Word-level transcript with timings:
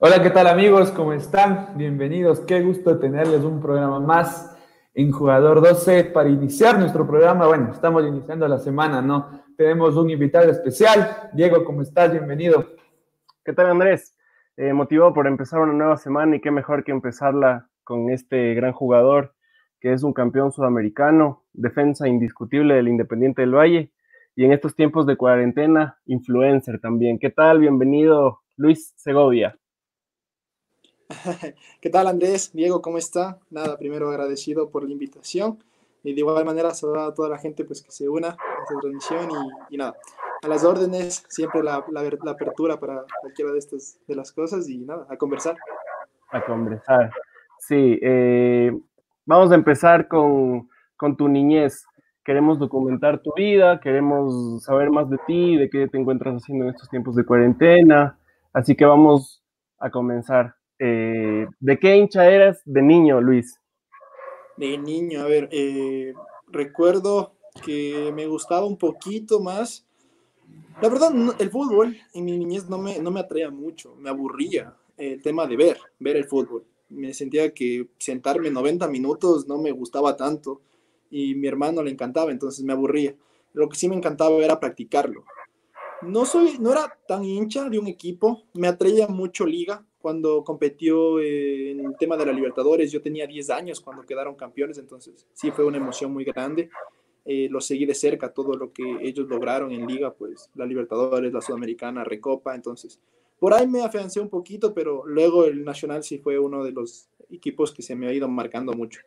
Hola, 0.00 0.22
¿qué 0.22 0.30
tal 0.30 0.46
amigos? 0.46 0.92
¿Cómo 0.92 1.12
están? 1.12 1.70
Bienvenidos. 1.74 2.38
Qué 2.38 2.62
gusto 2.62 3.00
tenerles 3.00 3.42
un 3.42 3.60
programa 3.60 3.98
más 3.98 4.56
en 4.94 5.10
Jugador 5.10 5.60
12 5.60 6.04
para 6.04 6.28
iniciar 6.28 6.78
nuestro 6.78 7.04
programa. 7.04 7.48
Bueno, 7.48 7.72
estamos 7.72 8.06
iniciando 8.06 8.46
la 8.46 8.60
semana, 8.60 9.02
¿no? 9.02 9.42
Tenemos 9.56 9.96
un 9.96 10.08
invitado 10.08 10.52
especial. 10.52 11.30
Diego, 11.32 11.64
¿cómo 11.64 11.82
estás? 11.82 12.12
Bienvenido. 12.12 12.64
¿Qué 13.44 13.52
tal, 13.52 13.70
Andrés? 13.70 14.16
Eh, 14.56 14.72
motivado 14.72 15.12
por 15.12 15.26
empezar 15.26 15.58
una 15.58 15.72
nueva 15.72 15.96
semana 15.96 16.36
y 16.36 16.40
qué 16.40 16.52
mejor 16.52 16.84
que 16.84 16.92
empezarla 16.92 17.68
con 17.82 18.10
este 18.10 18.54
gran 18.54 18.72
jugador 18.72 19.34
que 19.80 19.92
es 19.92 20.04
un 20.04 20.12
campeón 20.12 20.52
sudamericano, 20.52 21.42
defensa 21.52 22.06
indiscutible 22.06 22.74
del 22.74 22.86
Independiente 22.86 23.42
del 23.42 23.56
Valle 23.56 23.92
y 24.36 24.44
en 24.44 24.52
estos 24.52 24.76
tiempos 24.76 25.06
de 25.06 25.16
cuarentena, 25.16 25.98
influencer 26.06 26.78
también. 26.78 27.18
¿Qué 27.18 27.30
tal? 27.30 27.58
Bienvenido, 27.58 28.42
Luis 28.56 28.94
Segovia. 28.96 29.58
¿Qué 31.80 31.90
tal 31.90 32.06
Andrés? 32.06 32.52
Diego, 32.52 32.82
¿cómo 32.82 32.98
está? 32.98 33.38
Nada, 33.50 33.78
primero 33.78 34.10
agradecido 34.10 34.70
por 34.70 34.84
la 34.84 34.92
invitación 34.92 35.58
y 36.02 36.12
de 36.12 36.20
igual 36.20 36.44
manera 36.44 36.74
saludar 36.74 37.08
a 37.08 37.14
toda 37.14 37.28
la 37.30 37.38
gente 37.38 37.64
pues, 37.64 37.82
que 37.82 37.90
se 37.90 38.08
una 38.08 38.28
a 38.28 38.36
esta 38.62 38.80
transmisión 38.80 39.28
y, 39.70 39.76
nada, 39.76 39.96
a 40.42 40.48
las 40.48 40.64
órdenes, 40.64 41.24
siempre 41.28 41.62
la, 41.62 41.84
la, 41.90 42.30
apertura 42.30 42.78
para 42.78 43.04
cualquiera 43.20 43.52
de 43.52 43.58
estas 43.58 43.98
de 44.06 44.14
las 44.14 44.32
cosas 44.32 44.68
y 44.68 44.78
nada, 44.78 45.06
a 45.08 45.16
conversar. 45.16 45.56
A 46.30 46.44
conversar. 46.44 47.10
Sí, 47.58 47.98
eh, 48.02 48.78
vamos 49.24 49.50
a 49.50 49.54
empezar 49.54 50.08
con, 50.08 50.68
con 50.96 51.16
tu 51.16 51.28
niñez. 51.28 51.86
Queremos 52.22 52.58
documentar 52.58 53.22
tu 53.22 53.32
vida, 53.34 53.80
queremos 53.80 54.62
saber 54.62 54.90
más 54.90 55.08
de 55.08 55.18
ti, 55.26 55.56
de 55.56 55.70
qué 55.70 55.88
te 55.88 55.98
encuentras 55.98 56.36
haciendo 56.36 56.66
en 56.66 56.70
estos 56.70 56.90
tiempos 56.90 57.14
de 57.16 57.24
cuarentena. 57.24 58.18
Así 58.52 58.76
que 58.76 58.84
vamos 58.84 59.42
a 59.78 59.90
comenzar. 59.90 60.57
Eh, 60.78 61.46
¿De 61.58 61.78
qué 61.78 61.96
hincha 61.96 62.28
eras 62.30 62.62
de 62.64 62.82
niño, 62.82 63.20
Luis? 63.20 63.58
De 64.56 64.78
niño, 64.78 65.22
a 65.22 65.26
ver, 65.26 65.48
eh, 65.52 66.14
recuerdo 66.48 67.34
que 67.64 68.12
me 68.14 68.26
gustaba 68.26 68.66
un 68.66 68.76
poquito 68.76 69.40
más. 69.40 69.86
La 70.80 70.88
verdad, 70.88 71.12
el 71.38 71.50
fútbol 71.50 71.96
en 72.14 72.24
mi 72.24 72.38
niñez 72.38 72.68
no 72.68 72.78
me, 72.78 72.98
no 72.98 73.10
me 73.10 73.20
atraía 73.20 73.50
mucho, 73.50 73.96
me 73.96 74.10
aburría 74.10 74.74
el 74.96 75.22
tema 75.22 75.46
de 75.46 75.56
ver, 75.56 75.78
ver 75.98 76.16
el 76.16 76.24
fútbol. 76.24 76.64
Me 76.88 77.12
sentía 77.12 77.52
que 77.52 77.88
sentarme 77.98 78.50
90 78.50 78.88
minutos 78.88 79.46
no 79.46 79.58
me 79.58 79.72
gustaba 79.72 80.16
tanto 80.16 80.60
y 81.10 81.34
mi 81.34 81.48
hermano 81.48 81.82
le 81.82 81.90
encantaba, 81.90 82.30
entonces 82.30 82.64
me 82.64 82.72
aburría. 82.72 83.14
Lo 83.52 83.68
que 83.68 83.76
sí 83.76 83.88
me 83.88 83.96
encantaba 83.96 84.36
era 84.36 84.60
practicarlo. 84.60 85.24
No, 86.02 86.24
soy, 86.24 86.58
no 86.58 86.72
era 86.72 86.96
tan 87.06 87.24
hincha 87.24 87.68
de 87.68 87.78
un 87.78 87.86
equipo, 87.86 88.42
me 88.54 88.68
atraía 88.68 89.08
mucho 89.08 89.44
liga, 89.44 89.84
cuando 90.00 90.44
competió 90.44 91.20
en 91.20 91.84
el 91.84 91.96
tema 91.98 92.16
de 92.16 92.26
la 92.26 92.32
Libertadores. 92.32 92.90
Yo 92.90 93.02
tenía 93.02 93.26
10 93.26 93.50
años 93.50 93.80
cuando 93.80 94.04
quedaron 94.04 94.36
campeones, 94.36 94.78
entonces 94.78 95.26
sí 95.32 95.50
fue 95.50 95.64
una 95.64 95.76
emoción 95.76 96.12
muy 96.12 96.24
grande. 96.24 96.70
Eh, 97.24 97.48
lo 97.50 97.60
seguí 97.60 97.84
de 97.84 97.94
cerca, 97.94 98.32
todo 98.32 98.54
lo 98.54 98.72
que 98.72 98.84
ellos 99.02 99.28
lograron 99.28 99.70
en 99.72 99.86
liga, 99.86 100.14
pues 100.14 100.50
la 100.54 100.64
Libertadores, 100.64 101.32
la 101.32 101.42
Sudamericana, 101.42 102.04
Recopa, 102.04 102.54
entonces 102.54 103.00
por 103.38 103.52
ahí 103.52 103.66
me 103.66 103.82
afiancé 103.82 104.18
un 104.18 104.30
poquito, 104.30 104.72
pero 104.72 105.04
luego 105.06 105.44
el 105.44 105.62
Nacional 105.62 106.02
sí 106.02 106.18
fue 106.18 106.38
uno 106.38 106.64
de 106.64 106.72
los 106.72 107.08
equipos 107.30 107.72
que 107.72 107.82
se 107.82 107.94
me 107.94 108.08
ha 108.08 108.12
ido 108.12 108.28
marcando 108.28 108.72
mucho. 108.72 109.00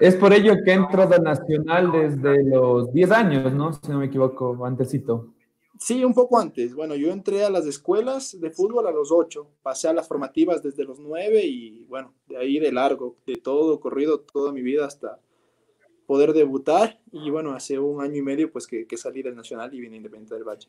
Es 0.00 0.16
por 0.16 0.32
ello 0.32 0.54
que 0.64 0.72
entras 0.72 1.10
al 1.12 1.22
Nacional 1.22 1.92
desde 1.92 2.42
los 2.44 2.92
10 2.92 3.10
años, 3.10 3.52
¿no? 3.52 3.72
Si 3.72 3.90
no 3.90 3.98
me 3.98 4.06
equivoco, 4.06 4.64
antesito. 4.64 5.34
Sí, 5.78 6.04
un 6.04 6.14
poco 6.14 6.38
antes. 6.38 6.74
Bueno, 6.74 6.94
yo 6.94 7.10
entré 7.10 7.44
a 7.44 7.50
las 7.50 7.66
escuelas 7.66 8.40
de 8.40 8.50
fútbol 8.50 8.86
a 8.86 8.92
los 8.92 9.10
8, 9.10 9.46
pasé 9.62 9.88
a 9.88 9.92
las 9.92 10.06
formativas 10.06 10.62
desde 10.62 10.84
los 10.84 11.00
9 11.00 11.44
y 11.44 11.84
bueno, 11.84 12.14
de 12.28 12.36
ahí 12.38 12.58
de 12.58 12.72
largo, 12.72 13.16
de 13.26 13.36
todo, 13.36 13.80
corrido 13.80 14.20
toda 14.20 14.52
mi 14.52 14.62
vida 14.62 14.86
hasta 14.86 15.18
poder 16.06 16.32
debutar 16.32 17.00
y 17.12 17.30
bueno, 17.30 17.52
hace 17.52 17.78
un 17.78 18.02
año 18.02 18.16
y 18.16 18.22
medio 18.22 18.52
pues 18.52 18.66
que, 18.66 18.86
salí 18.96 19.22
del 19.22 19.34
Nacional 19.34 19.74
y 19.74 19.80
vine 19.80 19.96
Independiente 19.96 20.34
del 20.34 20.44
Valle. 20.44 20.68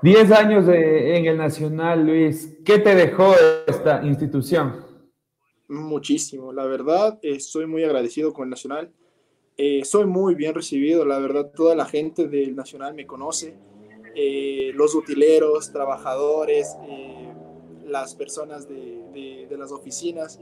Diez 0.00 0.30
años 0.30 0.66
en 0.68 1.26
el 1.26 1.36
Nacional, 1.36 2.06
Luis. 2.06 2.56
¿Qué 2.64 2.78
te 2.78 2.94
dejó 2.94 3.34
esta 3.66 4.04
institución? 4.04 4.85
Muchísimo, 5.68 6.52
la 6.52 6.64
verdad, 6.64 7.18
estoy 7.22 7.66
muy 7.66 7.82
agradecido 7.84 8.32
con 8.32 8.44
el 8.44 8.50
Nacional 8.50 8.92
eh, 9.58 9.86
soy 9.86 10.04
muy 10.04 10.34
bien 10.34 10.54
recibido, 10.54 11.06
la 11.06 11.18
verdad, 11.18 11.50
toda 11.54 11.74
la 11.74 11.86
gente 11.86 12.28
del 12.28 12.54
Nacional 12.54 12.92
me 12.92 13.06
conoce, 13.06 13.54
eh, 14.14 14.70
los 14.74 14.94
utileros, 14.94 15.72
trabajadores, 15.72 16.76
eh, 16.86 17.32
las 17.86 18.14
personas 18.14 18.68
de, 18.68 19.46
las 19.56 19.72
oficinas 19.72 20.38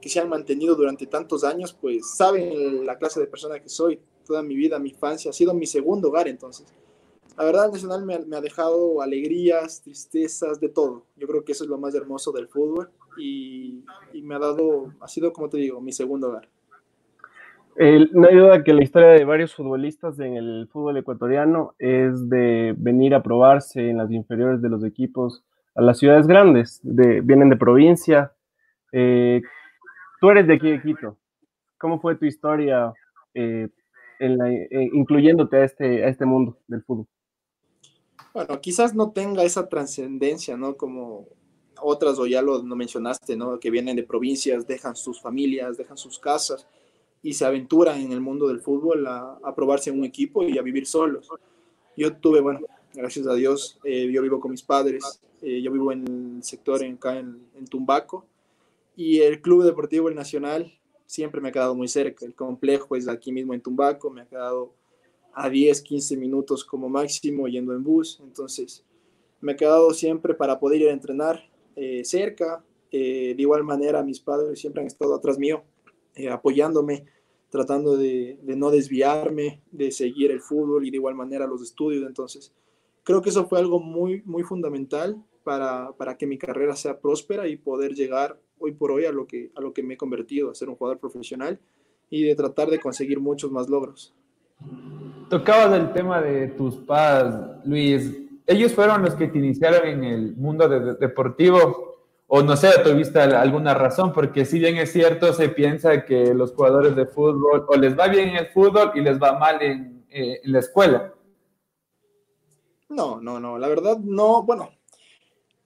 que 0.00 0.08
se 0.08 0.18
han 0.18 0.28
mantenido 0.28 0.74
durante 0.74 1.06
tantos 1.06 1.44
años, 1.44 1.76
pues 1.80 2.16
saben 2.16 2.84
la 2.84 2.98
clase 2.98 3.20
de 3.20 3.28
persona 3.28 3.60
que 3.60 3.68
soy. 3.68 4.00
Toda 4.26 4.42
mi 4.42 4.56
vida, 4.56 4.80
mi 4.80 4.88
infancia 4.88 5.30
ha 5.30 5.32
sido 5.32 5.54
mi 5.54 5.66
segundo 5.66 6.08
hogar, 6.08 6.26
entonces. 6.26 6.66
La 7.36 7.44
verdad, 7.44 7.66
el 7.66 7.72
Nacional 7.72 8.04
me 8.04 8.36
ha 8.36 8.40
dejado 8.40 9.00
alegrías, 9.00 9.82
tristezas, 9.82 10.58
de 10.58 10.70
todo. 10.70 11.06
Yo 11.16 11.28
creo 11.28 11.44
que 11.44 11.52
eso 11.52 11.62
es 11.62 11.70
lo 11.70 11.78
más 11.78 11.94
hermoso 11.94 12.32
del 12.32 12.48
fútbol 12.48 12.90
y, 13.18 13.84
y 14.12 14.22
me 14.22 14.34
ha 14.34 14.38
dado, 14.38 14.92
ha 15.00 15.08
sido, 15.08 15.32
como 15.32 15.48
te 15.48 15.58
digo, 15.58 15.80
mi 15.80 15.92
segundo 15.92 16.28
hogar 16.28 16.48
no 18.12 18.28
hay 18.28 18.36
duda 18.36 18.62
que 18.62 18.74
la 18.74 18.82
historia 18.82 19.08
de 19.08 19.24
varios 19.24 19.54
futbolistas 19.54 20.18
en 20.20 20.36
el 20.36 20.68
fútbol 20.70 20.98
ecuatoriano 20.98 21.74
es 21.78 22.28
de 22.28 22.74
venir 22.76 23.14
a 23.14 23.22
probarse 23.22 23.88
en 23.88 23.96
las 23.96 24.10
inferiores 24.10 24.60
de 24.60 24.68
los 24.68 24.84
equipos 24.84 25.42
a 25.74 25.82
las 25.82 25.98
ciudades 25.98 26.26
grandes, 26.26 26.80
de, 26.82 27.20
vienen 27.22 27.48
de 27.48 27.56
provincia. 27.56 28.32
Eh, 28.92 29.40
tú 30.20 30.30
eres 30.30 30.46
de 30.46 30.54
aquí 30.54 30.70
de 30.70 30.82
Quito. 30.82 31.16
¿Cómo 31.78 32.00
fue 32.00 32.16
tu 32.16 32.26
historia 32.26 32.92
eh, 33.32 33.68
eh, 34.18 34.90
incluyéndote 34.92 35.56
a 35.56 35.64
este, 35.64 36.04
a 36.04 36.08
este 36.08 36.26
mundo 36.26 36.58
del 36.66 36.82
fútbol? 36.82 37.06
Bueno, 38.34 38.60
quizás 38.60 38.94
no 38.94 39.12
tenga 39.12 39.42
esa 39.42 39.68
trascendencia, 39.68 40.56
¿no? 40.56 40.76
Como 40.76 41.28
otras, 41.82 42.18
o 42.18 42.26
ya 42.26 42.42
lo 42.42 42.62
mencionaste, 42.62 43.36
¿no? 43.36 43.58
Que 43.58 43.70
vienen 43.70 43.96
de 43.96 44.02
provincias, 44.02 44.66
dejan 44.66 44.96
sus 44.96 45.20
familias, 45.20 45.76
dejan 45.76 45.96
sus 45.96 46.18
casas 46.18 46.66
y 47.22 47.34
se 47.34 47.44
aventuran 47.44 48.00
en 48.00 48.12
el 48.12 48.20
mundo 48.20 48.48
del 48.48 48.60
fútbol 48.60 49.06
a, 49.06 49.54
probarse 49.54 49.90
en 49.90 49.98
un 49.98 50.04
equipo 50.04 50.42
y 50.42 50.58
a 50.58 50.62
vivir 50.62 50.86
solos. 50.86 51.28
Yo 51.96 52.16
tuve, 52.16 52.40
bueno, 52.40 52.60
gracias 52.94 53.26
a 53.26 53.34
Dios, 53.34 53.78
eh, 53.84 54.10
yo 54.10 54.22
vivo 54.22 54.40
con 54.40 54.50
mis 54.50 54.62
padres, 54.62 55.20
eh, 55.42 55.60
yo 55.60 55.70
vivo 55.72 55.92
en 55.92 56.36
el 56.36 56.42
sector 56.42 56.82
en, 56.82 56.94
acá 56.94 57.18
en, 57.18 57.40
Tumbaco 57.68 58.24
y 58.96 59.20
el 59.20 59.40
Club 59.40 59.64
Deportivo 59.64 60.08
El 60.08 60.14
Nacional 60.14 60.72
siempre 61.06 61.40
me 61.40 61.50
ha 61.50 61.52
quedado 61.52 61.74
muy 61.74 61.88
cerca. 61.88 62.24
El 62.24 62.34
complejo 62.34 62.96
es 62.96 63.06
aquí 63.08 63.32
mismo 63.32 63.52
en 63.52 63.60
Tumbaco, 63.60 64.10
me 64.10 64.22
ha 64.22 64.26
quedado 64.26 64.72
a 65.34 65.48
10, 65.48 65.82
15 65.82 66.16
minutos 66.16 66.64
como 66.64 66.88
máximo 66.88 67.48
yendo 67.48 67.74
en 67.74 67.84
bus, 67.84 68.18
entonces 68.22 68.84
me 69.40 69.52
ha 69.52 69.56
quedado 69.56 69.92
siempre 69.92 70.34
para 70.34 70.58
poder 70.58 70.82
ir 70.82 70.88
a 70.88 70.92
entrenar 70.92 71.49
eh, 71.76 72.04
cerca. 72.04 72.64
de 72.90 73.36
igual 73.38 73.64
manera, 73.64 74.02
mis 74.02 74.20
padres 74.20 74.58
siempre 74.58 74.80
han 74.80 74.86
estado 74.86 75.14
atrás 75.14 75.38
mío 75.38 75.62
eh, 76.16 76.28
apoyándome, 76.28 77.04
tratando 77.50 77.96
de, 77.96 78.38
no 78.42 78.70
desviarme, 78.70 79.62
de 79.70 79.90
seguir 79.92 80.30
el 80.30 80.40
fútbol 80.40 80.86
y 80.86 80.90
de 80.90 80.96
igual 80.96 81.14
manera 81.14 81.46
los 81.46 81.62
estudios. 81.62 82.04
Entonces, 82.06 82.52
creo 83.04 83.22
que 83.22 83.30
eso 83.30 83.46
fue 83.46 83.58
algo 83.58 83.80
muy, 83.80 84.22
muy 84.24 84.42
fundamental 84.42 85.22
para, 85.44 85.92
para, 85.92 86.16
que 86.16 86.26
mi 86.26 86.36
carrera 86.36 86.74
sea 86.76 87.00
próspera 87.00 87.48
y 87.48 87.56
poder 87.56 87.94
llegar 87.94 88.38
hoy 88.58 88.72
por 88.72 88.90
hoy 88.90 89.06
a 89.06 89.12
lo, 89.12 89.26
que, 89.26 89.50
a 89.54 89.60
lo 89.60 89.72
que 89.72 89.82
me 89.82 89.94
he 89.94 89.96
convertido, 89.96 90.50
a 90.50 90.54
ser 90.54 90.68
un 90.68 90.76
jugador 90.76 90.98
profesional 90.98 91.60
y 92.10 92.24
de 92.24 92.34
tratar 92.34 92.68
de 92.68 92.80
conseguir 92.80 93.20
muchos 93.20 93.50
más 93.50 93.68
logros. 93.68 94.14
Tocabas 95.28 95.78
el 95.78 95.92
tema 95.92 96.20
de 96.20 96.48
tus 96.48 96.76
padres, 96.76 97.64
Luis. 97.64 98.29
Ellos 98.50 98.72
fueron 98.72 99.02
los 99.02 99.14
que 99.14 99.28
te 99.28 99.38
iniciaron 99.38 99.86
en 99.86 100.02
el 100.02 100.34
mundo 100.34 100.68
deportivo 100.68 101.90
o 102.26 102.42
no 102.42 102.56
sé, 102.56 102.68
tuviste 102.82 103.20
alguna 103.20 103.74
razón, 103.74 104.12
porque 104.12 104.44
si 104.44 104.58
bien 104.58 104.76
es 104.76 104.90
cierto, 104.90 105.32
se 105.32 105.50
piensa 105.50 106.04
que 106.04 106.34
los 106.34 106.52
jugadores 106.52 106.96
de 106.96 107.06
fútbol 107.06 107.64
o 107.68 107.76
les 107.76 107.96
va 107.96 108.08
bien 108.08 108.30
en 108.30 108.36
el 108.36 108.46
fútbol 108.48 108.90
y 108.96 109.02
les 109.02 109.22
va 109.22 109.38
mal 109.38 109.62
en, 109.62 110.04
eh, 110.10 110.40
la 110.44 110.58
escuela. 110.58 111.14
No, 112.88 113.20
no, 113.20 113.38
no, 113.38 113.56
la 113.56 113.68
verdad 113.68 113.98
no, 113.98 114.42
bueno, 114.42 114.70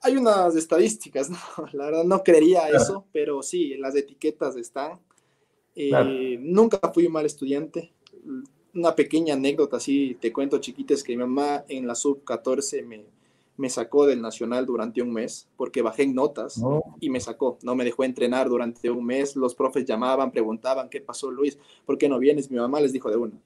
hay 0.03 0.19
unas 0.19 0.55
estadísticas, 0.55 1.31
¿no? 1.31 1.38
la 1.73 1.87
verdad 1.87 2.05
no 2.05 2.23
creería 2.23 2.69
eso, 2.69 3.06
pero 3.12 3.43
sí, 3.43 3.79
las 3.79 3.97
etiquetas 3.97 4.56
están. 4.56 5.00
Eh, 5.75 6.37
nunca 6.38 6.79
fui 6.93 7.06
un 7.06 7.14
mal 7.14 7.25
estudiante. 7.25 7.94
Una 8.75 8.94
pequeña 8.94 9.35
anécdota, 9.35 9.76
así 9.76 10.17
te 10.21 10.32
cuento 10.32 10.59
chiquites, 10.59 11.05
que 11.05 11.12
mi 11.12 11.19
mamá 11.19 11.65
en 11.69 11.87
la 11.87 11.94
sub 11.94 12.25
14 12.25 12.82
me, 12.82 13.05
me 13.56 13.71
sacó 13.71 14.06
del 14.06 14.21
Nacional 14.21 14.67
durante 14.67 15.00
un 15.00 15.12
mes 15.12 15.49
porque 15.56 15.82
bajé 15.82 16.03
en 16.03 16.15
notas 16.15 16.61
y 17.00 17.09
me 17.11 17.21
sacó, 17.21 17.59
no 17.62 17.75
me 17.75 17.85
dejó 17.85 18.05
entrenar 18.05 18.49
durante 18.49 18.91
un 18.91 19.05
mes, 19.05 19.37
los 19.37 19.55
profes 19.55 19.85
llamaban, 19.85 20.32
preguntaban, 20.32 20.88
¿qué 20.88 21.00
pasó 21.00 21.31
Luis? 21.31 21.59
¿Por 21.87 21.99
qué 21.99 22.09
no 22.09 22.19
vienes? 22.19 22.50
Mi 22.50 22.59
mamá 22.59 22.81
les 22.81 22.93
dijo 22.93 23.11
de 23.11 23.17
una, 23.17 23.41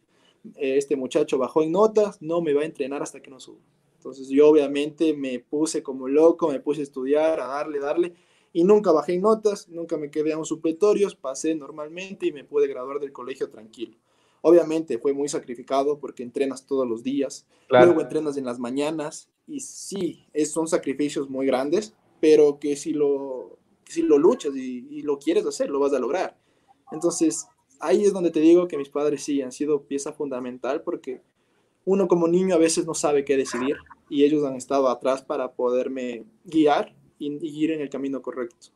este 0.56 0.96
muchacho 0.96 1.36
bajó 1.38 1.62
en 1.62 1.72
notas, 1.72 2.22
no 2.22 2.40
me 2.40 2.54
va 2.54 2.62
a 2.62 2.66
entrenar 2.66 3.02
hasta 3.02 3.20
que 3.20 3.30
no 3.30 3.40
suba. 3.40 3.60
Entonces 3.96 4.28
yo 4.28 4.48
obviamente 4.48 5.12
me 5.12 5.40
puse 5.40 5.82
como 5.82 6.08
loco, 6.08 6.48
me 6.48 6.60
puse 6.60 6.80
a 6.80 6.84
estudiar, 6.84 7.40
a 7.40 7.46
darle, 7.46 7.80
darle, 7.80 8.14
y 8.52 8.64
nunca 8.64 8.92
bajé 8.92 9.14
en 9.14 9.22
notas, 9.22 9.68
nunca 9.68 9.98
me 9.98 10.10
quedé 10.10 10.32
a 10.32 10.38
un 10.38 10.46
supletorios, 10.46 11.14
pasé 11.14 11.54
normalmente 11.54 12.26
y 12.26 12.32
me 12.32 12.44
pude 12.44 12.66
graduar 12.66 12.98
del 13.00 13.12
colegio 13.12 13.50
tranquilo. 13.50 13.98
Obviamente 14.42 14.98
fue 14.98 15.12
muy 15.12 15.28
sacrificado 15.28 15.98
porque 15.98 16.22
entrenas 16.22 16.66
todos 16.66 16.86
los 16.86 17.02
días, 17.02 17.46
luego 17.68 18.00
entrenas 18.00 18.36
en 18.36 18.44
las 18.44 18.58
mañanas 18.58 19.28
y 19.46 19.60
sí, 19.60 20.26
es, 20.32 20.52
son 20.52 20.68
sacrificios 20.68 21.28
muy 21.28 21.46
grandes, 21.46 21.94
pero 22.20 22.58
que 22.58 22.76
si 22.76 22.92
lo, 22.92 23.58
si 23.84 24.02
lo 24.02 24.18
luchas 24.18 24.54
y, 24.54 24.86
y, 24.90 25.02
lo 25.02 25.18
quieres 25.18 25.46
hacer, 25.46 25.70
lo 25.70 25.80
vas 25.80 25.92
a 25.92 25.98
lograr. 25.98 26.36
Entonces, 26.92 27.46
ahí 27.80 28.04
es 28.04 28.12
donde 28.12 28.30
te 28.30 28.40
digo 28.40 28.68
que 28.68 28.76
mis 28.76 28.88
padres 28.88 29.24
sí 29.24 29.42
han 29.42 29.52
sido 29.52 29.82
pieza 29.82 30.12
fundamental 30.12 30.82
porque 30.82 31.22
uno 31.84 32.06
como 32.06 32.28
niño 32.28 32.54
a 32.54 32.58
veces 32.58 32.86
no 32.86 32.94
sabe 32.94 33.24
qué 33.24 33.36
decidir 33.36 33.76
y 34.08 34.24
ellos 34.24 34.44
han 34.44 34.56
estado 34.56 34.88
atrás 34.88 35.22
para 35.22 35.52
poderme 35.52 36.24
guiar 36.44 36.94
y, 37.18 37.38
ir 37.42 37.70
en 37.70 37.80
el 37.80 37.90
camino 37.90 38.22
correcto. 38.22 38.68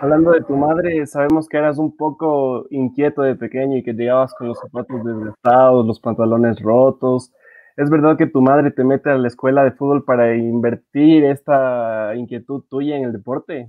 Hablando 0.00 0.32
de 0.32 0.42
tu 0.42 0.56
madre, 0.56 1.06
sabemos 1.06 1.48
que 1.48 1.56
eras 1.56 1.78
un 1.78 1.96
poco 1.96 2.66
inquieto 2.70 3.22
de 3.22 3.34
pequeño 3.34 3.76
y 3.76 3.82
que 3.82 3.92
llegabas 3.92 4.34
con 4.34 4.48
los 4.48 4.58
zapatos 4.58 5.04
desgastados, 5.04 5.86
los 5.86 6.00
pantalones 6.00 6.60
rotos. 6.60 7.32
¿Es 7.76 7.90
verdad 7.90 8.16
que 8.16 8.26
tu 8.26 8.40
madre 8.40 8.70
te 8.70 8.84
mete 8.84 9.10
a 9.10 9.18
la 9.18 9.28
escuela 9.28 9.64
de 9.64 9.72
fútbol 9.72 10.04
para 10.04 10.36
invertir 10.36 11.24
esta 11.24 12.14
inquietud 12.14 12.62
tuya 12.68 12.96
en 12.96 13.04
el 13.04 13.12
deporte? 13.12 13.68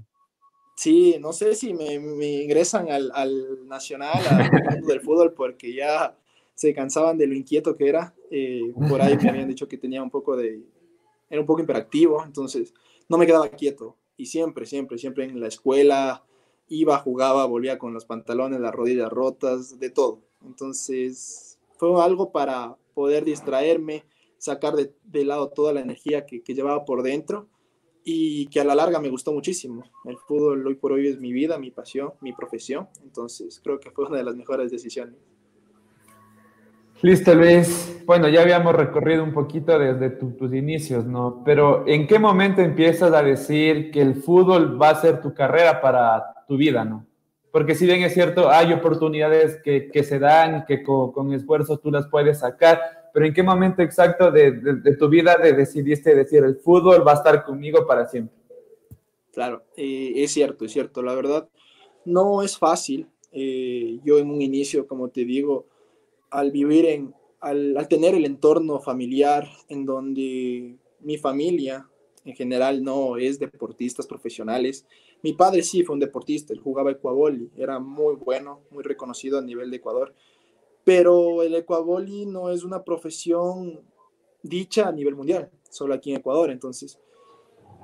Sí, 0.75 1.17
no 1.19 1.31
sé 1.33 1.55
si 1.55 1.73
me, 1.73 1.93
ingresan 1.93 2.91
al, 2.91 3.11
al, 3.13 3.67
nacional, 3.67 4.19
al 4.29 4.51
mundo 4.75 4.87
del 4.87 5.01
fútbol, 5.01 5.33
porque 5.33 5.73
ya 5.73 6.15
se 6.53 6.73
cansaban 6.73 7.17
de 7.17 7.27
lo 7.27 7.33
inquieto 7.33 7.75
que 7.75 7.89
era. 7.89 8.13
Eh, 8.29 8.73
por 8.89 9.01
ahí 9.01 9.17
me 9.17 9.29
habían 9.29 9.47
dicho 9.47 9.67
que 9.67 9.77
tenía 9.77 10.03
un 10.03 10.09
poco 10.11 10.35
de, 10.35 10.61
era 11.29 11.41
un 11.41 11.47
poco 11.47 11.61
imperactivo, 11.61 12.23
entonces 12.23 12.73
no 13.09 13.17
me 13.17 13.25
quedaba 13.25 13.47
quieto. 13.49 13.95
Y 14.17 14.27
siempre, 14.27 14.65
siempre, 14.65 14.97
siempre 14.97 15.25
en 15.25 15.39
la 15.39 15.47
escuela 15.47 16.23
iba, 16.67 16.97
jugaba, 16.99 17.45
volvía 17.45 17.77
con 17.77 17.93
los 17.93 18.05
pantalones, 18.05 18.59
las 18.59 18.73
rodillas 18.73 19.09
rotas, 19.09 19.79
de 19.79 19.89
todo. 19.89 20.21
Entonces 20.45 21.59
fue 21.77 22.01
algo 22.01 22.31
para 22.31 22.77
poder 22.93 23.25
distraerme, 23.25 24.05
sacar 24.37 24.75
de, 24.75 24.93
de 25.03 25.25
lado 25.25 25.49
toda 25.49 25.73
la 25.73 25.81
energía 25.81 26.25
que, 26.25 26.41
que, 26.41 26.53
llevaba 26.53 26.85
por 26.85 27.03
dentro 27.03 27.49
y 28.03 28.47
que 28.47 28.61
a 28.61 28.63
la 28.63 28.75
larga 28.75 28.99
me 28.99 29.09
gustó 29.09 29.33
muchísimo. 29.33 29.83
El 30.05 30.17
fútbol 30.17 30.65
hoy 30.65 30.75
por 30.75 30.93
hoy 30.93 31.07
es 31.07 31.19
mi 31.19 31.33
vida, 31.33 31.57
mi 31.57 31.71
pasión, 31.71 32.13
mi 32.21 32.33
profesión. 32.33 32.87
Entonces 33.03 33.59
creo 33.63 33.79
que 33.79 33.91
fue 33.91 34.05
una 34.05 34.17
de 34.17 34.23
las 34.23 34.35
mejores 34.35 34.71
decisiones. 34.71 35.15
Listo, 37.05 37.35
Luis. 37.35 38.01
Bueno, 38.07 38.27
ya 38.29 38.41
habíamos 38.41 38.73
recorrido 38.73 39.23
un 39.23 39.31
poquito 39.31 39.77
desde 39.77 40.09
tus 40.09 40.51
inicios, 40.51 41.05
¿no? 41.05 41.43
Pero 41.45 41.87
¿en 41.87 42.07
qué 42.07 42.17
momento 42.17 42.61
empiezas 42.61 43.13
a 43.13 43.21
decir 43.21 43.91
que 43.91 44.01
el 44.01 44.15
fútbol 44.15 44.81
va 44.81 44.89
a 44.89 45.01
ser 45.01 45.21
tu 45.21 45.31
carrera 45.31 45.81
para 45.81 46.33
tu 46.47 46.57
vida, 46.57 46.83
¿no? 46.83 47.05
Porque 47.51 47.75
si 47.75 47.85
bien 47.85 48.01
es 48.01 48.15
cierto, 48.15 48.49
hay 48.49 48.73
oportunidades 48.73 49.61
que, 49.63 49.91
que 49.91 50.03
se 50.03 50.17
dan 50.17 50.65
que 50.65 50.81
con, 50.81 51.11
con, 51.11 51.31
esfuerzo 51.31 51.77
tú 51.77 51.91
las 51.91 52.07
puedes 52.07 52.39
sacar, 52.39 52.81
pero 53.13 53.27
¿en 53.27 53.35
qué 53.35 53.43
momento 53.43 53.83
exacto 53.83 54.31
de, 54.31 54.53
de, 54.53 54.95
tu 54.97 55.07
vida 55.07 55.37
de 55.37 55.53
decidiste 55.53 56.15
decir 56.15 56.43
el 56.43 56.55
fútbol 56.55 57.07
va 57.07 57.11
a 57.11 57.17
estar 57.17 57.43
conmigo 57.43 57.85
para 57.85 58.07
siempre? 58.07 58.35
Claro, 59.31 59.63
eh, 59.77 60.13
es 60.15 60.31
cierto, 60.31 60.65
es 60.65 60.71
cierto. 60.71 61.03
La 61.03 61.13
verdad, 61.13 61.47
no 62.03 62.41
es 62.41 62.57
fácil. 62.57 63.07
Eh, 63.31 63.99
yo 64.03 64.17
en 64.17 64.31
un 64.31 64.41
inicio, 64.41 64.87
como 64.87 65.09
te 65.09 65.23
digo, 65.23 65.67
al 66.35 66.51
vivir 66.51 66.85
en, 66.85 67.15
al, 67.39 67.87
tener 67.87 68.13
el 68.13 68.25
entorno 68.25 68.79
familiar 68.79 69.47
en 69.69 69.85
donde 69.85 70.77
mi 70.99 71.17
familia 71.17 71.89
en 72.25 72.35
general 72.35 72.83
no 72.83 73.17
es 73.17 73.39
deportistas 73.39 74.05
profesionales. 74.05 74.85
Mi 75.21 75.33
padre 75.33 75.61
sí 75.63 75.83
fue 75.83 75.93
un 75.93 75.99
deportista, 75.99 76.53
él 76.53 76.59
jugaba 76.59 76.91
ecuaboli, 76.91 77.51
era 77.55 77.79
muy 77.79 78.15
bueno, 78.15 78.61
muy 78.69 78.83
reconocido 78.83 79.39
a 79.39 79.41
nivel 79.41 79.71
de 79.71 79.77
Ecuador, 79.77 80.13
pero 80.83 81.41
el 81.41 81.55
ecuaboli 81.55 82.25
no 82.25 82.49
es 82.49 82.63
una 82.63 82.83
profesión 82.83 83.81
dicha 84.43 84.89
a 84.89 84.91
nivel 84.91 85.15
mundial, 85.15 85.49
solo 85.69 85.93
aquí 85.93 86.11
en 86.11 86.17
Ecuador, 86.17 86.51
entonces 86.51 86.99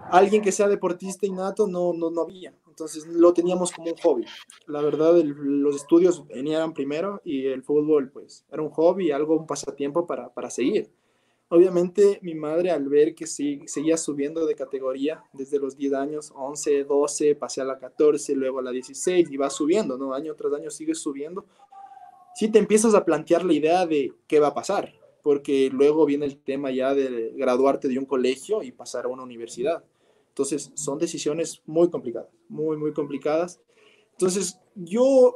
alguien 0.09 0.42
que 0.42 0.51
sea 0.51 0.68
deportista 0.68 1.25
innato 1.25 1.68
no, 1.68 1.94
no, 1.94 2.09
no 2.09 2.21
había. 2.21 2.53
Entonces 2.72 3.06
lo 3.06 3.34
teníamos 3.34 3.74
como 3.74 3.92
un 3.92 3.98
hobby. 3.98 4.26
La 4.66 4.82
verdad, 4.82 5.14
los 5.24 5.76
estudios 5.76 6.26
venían 6.26 6.74
primero 6.74 7.22
y 7.26 7.48
el 7.48 7.64
fútbol, 7.64 8.10
pues, 8.10 8.46
era 8.50 8.62
un 8.62 8.70
hobby, 8.70 9.12
algo, 9.12 9.38
un 9.38 9.46
pasatiempo 9.46 10.08
para, 10.08 10.34
para 10.34 10.50
seguir. 10.50 10.90
Obviamente, 11.50 12.18
mi 12.22 12.34
madre, 12.34 12.72
al 12.72 12.88
ver 12.88 13.14
que 13.14 13.28
sí, 13.28 13.60
seguía 13.66 13.98
subiendo 13.98 14.46
de 14.46 14.56
categoría 14.56 15.22
desde 15.34 15.60
los 15.60 15.76
10 15.76 15.94
años, 15.96 16.32
11, 16.34 16.86
12, 16.86 17.36
pasé 17.36 17.60
a 17.60 17.66
la 17.66 17.78
14, 17.78 18.36
luego 18.36 18.60
a 18.60 18.62
la 18.62 18.72
16 18.72 19.30
y 19.30 19.36
va 19.36 19.50
subiendo, 19.50 19.98
¿no? 19.98 20.14
Año 20.14 20.34
tras 20.36 20.54
año 20.54 20.72
sigue 20.72 20.96
subiendo. 20.96 21.46
Sí 22.36 22.50
te 22.50 22.58
empiezas 22.58 22.96
a 22.96 23.04
plantear 23.04 23.44
la 23.44 23.52
idea 23.52 23.86
de 23.86 24.14
qué 24.28 24.40
va 24.40 24.48
a 24.48 24.54
pasar, 24.54 24.94
porque 25.24 25.70
luego 25.74 26.06
viene 26.06 26.26
el 26.26 26.38
tema 26.38 26.72
ya 26.72 26.96
de 26.96 27.34
graduarte 27.36 27.90
de 27.90 28.00
un 28.00 28.06
colegio 28.06 28.64
y 28.64 28.72
pasar 28.72 29.04
a 29.04 29.10
una 29.10 29.24
universidad. 29.24 29.84
Entonces, 30.32 30.72
son 30.76 30.98
decisiones 30.98 31.62
muy 31.66 31.90
complicadas, 31.90 32.30
muy, 32.51 32.77
muy 32.77 32.94
complicadas. 32.94 33.59
Entonces, 34.12 34.59
yo 34.75 35.36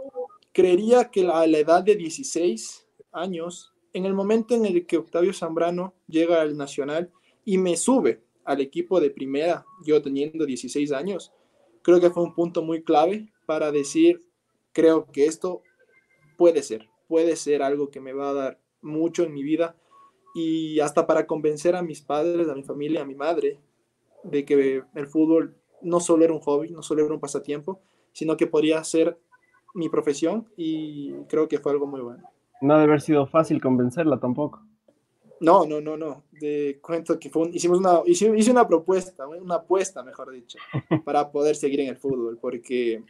creería 0.52 1.10
que 1.10 1.28
a 1.28 1.48
la 1.48 1.58
edad 1.58 1.84
de 1.84 1.96
16 1.96 2.88
años, 3.12 3.74
en 3.94 4.06
el 4.06 4.14
momento 4.14 4.54
en 4.54 4.66
el 4.66 4.86
que 4.86 4.98
Octavio 4.98 5.34
Zambrano 5.34 5.94
llega 6.08 6.42
al 6.42 6.58
Nacional 6.58 7.12
y 7.44 7.58
me 7.58 7.78
sube 7.78 8.22
al 8.44 8.62
equipo 8.62 9.00
de 9.00 9.10
primera, 9.10 9.66
yo 9.86 10.02
teniendo 10.02 10.46
16 10.46 10.92
años, 10.92 11.34
creo 11.82 12.00
que 12.00 12.12
fue 12.12 12.24
un 12.24 12.34
punto 12.34 12.62
muy 12.62 12.84
clave 12.84 13.32
para 13.46 13.72
decir, 13.72 14.22
creo 14.72 15.08
que 15.12 15.26
esto 15.26 15.64
puede 16.38 16.62
ser, 16.62 16.90
puede 17.08 17.36
ser 17.36 17.64
algo 17.64 17.90
que 17.90 18.02
me 18.02 18.14
va 18.14 18.30
a 18.30 18.34
dar 18.34 18.60
mucho 18.82 19.24
en 19.24 19.34
mi 19.34 19.42
vida 19.42 19.76
y 20.36 20.80
hasta 20.80 21.08
para 21.08 21.26
convencer 21.26 21.76
a 21.76 21.82
mis 21.82 22.02
padres, 22.02 22.50
a 22.50 22.56
mi 22.56 22.64
familia, 22.64 23.02
a 23.02 23.06
mi 23.06 23.16
madre, 23.16 23.60
de 24.24 24.46
que 24.46 24.84
el 24.94 25.08
fútbol 25.08 25.56
no 25.86 26.00
solo 26.00 26.24
era 26.24 26.34
un 26.34 26.40
hobby, 26.42 26.72
no 26.72 26.82
solo 26.82 27.06
era 27.06 27.14
un 27.14 27.20
pasatiempo, 27.20 27.80
sino 28.12 28.36
que 28.36 28.48
podría 28.48 28.84
ser 28.84 29.18
mi 29.74 29.90
profesión 29.90 30.48
y 30.58 31.14
creo 31.28 31.48
que 31.48 31.60
fue 31.60 31.72
algo 31.72 31.86
muy 31.86 32.02
bueno. 32.02 32.24
No 32.62 32.76
debe 32.76 32.86
haber 32.86 33.02
sido 33.02 33.28
fácil 33.28 33.62
convencerla 33.62 34.20
tampoco. 34.20 34.62
No, 35.42 35.66
no, 35.66 35.82
no, 35.82 35.98
no. 35.98 36.24
De 36.32 36.80
cuento 36.82 37.20
que 37.20 37.30
fue 37.30 37.50
hicimos 37.52 37.80
una, 37.80 38.02
hice, 38.06 38.36
hice, 38.38 38.52
una 38.52 38.68
propuesta, 38.68 39.28
una 39.28 39.56
apuesta, 39.56 40.02
mejor 40.02 40.32
dicho, 40.32 40.58
para 41.06 41.30
poder 41.32 41.56
seguir 41.56 41.82
en 41.82 41.90
el 41.90 41.98
fútbol, 41.98 42.38
porque 42.40 43.04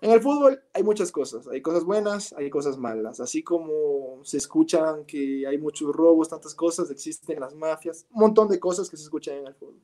en 0.00 0.10
el 0.10 0.20
fútbol 0.20 0.62
hay 0.72 0.82
muchas 0.82 1.10
cosas, 1.10 1.48
hay 1.48 1.60
cosas 1.60 1.84
buenas, 1.84 2.32
hay 2.34 2.48
cosas 2.48 2.78
malas, 2.78 3.20
así 3.20 3.42
como 3.42 4.20
se 4.22 4.38
escuchan 4.38 5.04
que 5.04 5.46
hay 5.46 5.58
muchos 5.58 5.94
robos, 5.94 6.28
tantas 6.28 6.54
cosas, 6.54 6.90
existen 6.90 7.40
las 7.40 7.54
mafias, 7.54 8.06
un 8.12 8.20
montón 8.20 8.48
de 8.48 8.60
cosas 8.60 8.88
que 8.88 8.96
se 8.96 9.02
escuchan 9.02 9.38
en 9.38 9.48
el 9.48 9.54
fútbol. 9.54 9.80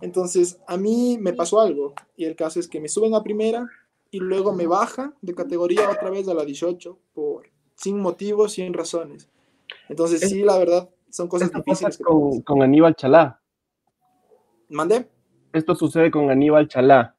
Entonces, 0.00 0.58
a 0.66 0.76
mí 0.76 1.18
me 1.20 1.32
pasó 1.32 1.60
algo 1.60 1.94
y 2.16 2.24
el 2.24 2.36
caso 2.36 2.60
es 2.60 2.68
que 2.68 2.80
me 2.80 2.88
suben 2.88 3.14
a 3.14 3.22
primera 3.22 3.66
y 4.10 4.18
luego 4.18 4.52
me 4.52 4.66
baja 4.66 5.14
de 5.22 5.34
categoría 5.34 5.90
otra 5.90 6.10
vez 6.10 6.28
a 6.28 6.34
la 6.34 6.44
18 6.44 6.98
por 7.14 7.50
sin 7.74 8.00
motivos, 8.00 8.52
sin 8.52 8.72
razones. 8.72 9.28
Entonces, 9.88 10.20
sí, 10.20 10.42
la 10.42 10.58
verdad, 10.58 10.90
son 11.10 11.28
cosas 11.28 11.50
difíciles. 11.52 11.98
con, 11.98 12.40
con, 12.42 12.62
Aníbal 12.62 12.94
Chalá. 12.94 13.40
¿Mandé? 14.68 15.08
Esto 15.52 15.74
sucede 15.74 16.10
con 16.10 16.30
Aníbal 16.30 16.68
Chalá. 16.68 17.16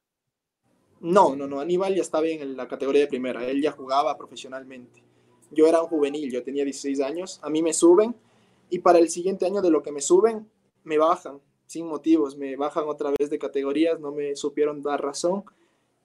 No, 0.99 1.35
no, 1.35 1.47
no. 1.47 1.59
Aníbal 1.59 1.95
ya 1.95 2.01
estaba 2.01 2.27
en 2.27 2.57
la 2.57 2.67
categoría 2.67 3.01
de 3.01 3.07
primera. 3.07 3.45
Él 3.45 3.61
ya 3.61 3.71
jugaba 3.71 4.17
profesionalmente. 4.17 5.03
Yo 5.51 5.67
era 5.67 5.81
un 5.81 5.87
juvenil, 5.87 6.31
yo 6.31 6.43
tenía 6.43 6.63
16 6.63 7.01
años. 7.01 7.39
A 7.43 7.49
mí 7.49 7.61
me 7.61 7.73
suben 7.73 8.15
y 8.69 8.79
para 8.79 8.99
el 8.99 9.09
siguiente 9.09 9.45
año 9.45 9.61
de 9.61 9.69
lo 9.69 9.81
que 9.81 9.91
me 9.91 10.01
suben, 10.01 10.49
me 10.83 10.97
bajan 10.97 11.39
sin 11.67 11.85
motivos, 11.85 12.37
me 12.37 12.55
bajan 12.55 12.85
otra 12.87 13.11
vez 13.17 13.29
de 13.29 13.37
categorías, 13.37 13.99
no 13.99 14.11
me 14.11 14.35
supieron 14.35 14.81
dar 14.81 15.01
razón. 15.01 15.43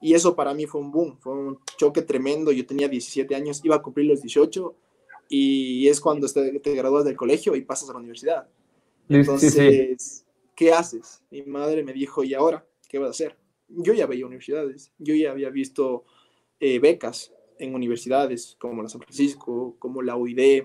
Y 0.00 0.14
eso 0.14 0.34
para 0.34 0.52
mí 0.52 0.66
fue 0.66 0.80
un 0.80 0.90
boom, 0.90 1.16
fue 1.20 1.32
un 1.32 1.58
choque 1.78 2.02
tremendo. 2.02 2.50
Yo 2.50 2.66
tenía 2.66 2.88
17 2.88 3.34
años, 3.34 3.60
iba 3.64 3.76
a 3.76 3.82
cumplir 3.82 4.06
los 4.08 4.20
18 4.20 4.74
y 5.28 5.88
es 5.88 6.00
cuando 6.00 6.26
te, 6.28 6.58
te 6.58 6.74
gradúas 6.74 7.04
del 7.04 7.16
colegio 7.16 7.54
y 7.54 7.62
pasas 7.62 7.88
a 7.88 7.92
la 7.92 8.00
universidad. 8.00 8.48
Entonces, 9.08 10.26
¿qué 10.56 10.72
haces? 10.72 11.22
Mi 11.30 11.42
madre 11.42 11.84
me 11.84 11.92
dijo, 11.92 12.24
¿y 12.24 12.34
ahora 12.34 12.66
qué 12.88 12.98
vas 12.98 13.08
a 13.08 13.10
hacer? 13.10 13.36
Yo 13.68 13.94
ya 13.94 14.06
veía 14.06 14.26
universidades, 14.26 14.92
yo 14.98 15.14
ya 15.14 15.30
había 15.30 15.50
visto 15.50 16.04
eh, 16.60 16.78
becas 16.80 17.32
en 17.58 17.74
universidades 17.74 18.56
como 18.58 18.82
la 18.82 18.88
San 18.88 19.00
Francisco, 19.00 19.76
como 19.78 20.02
la 20.02 20.16
UID. 20.16 20.64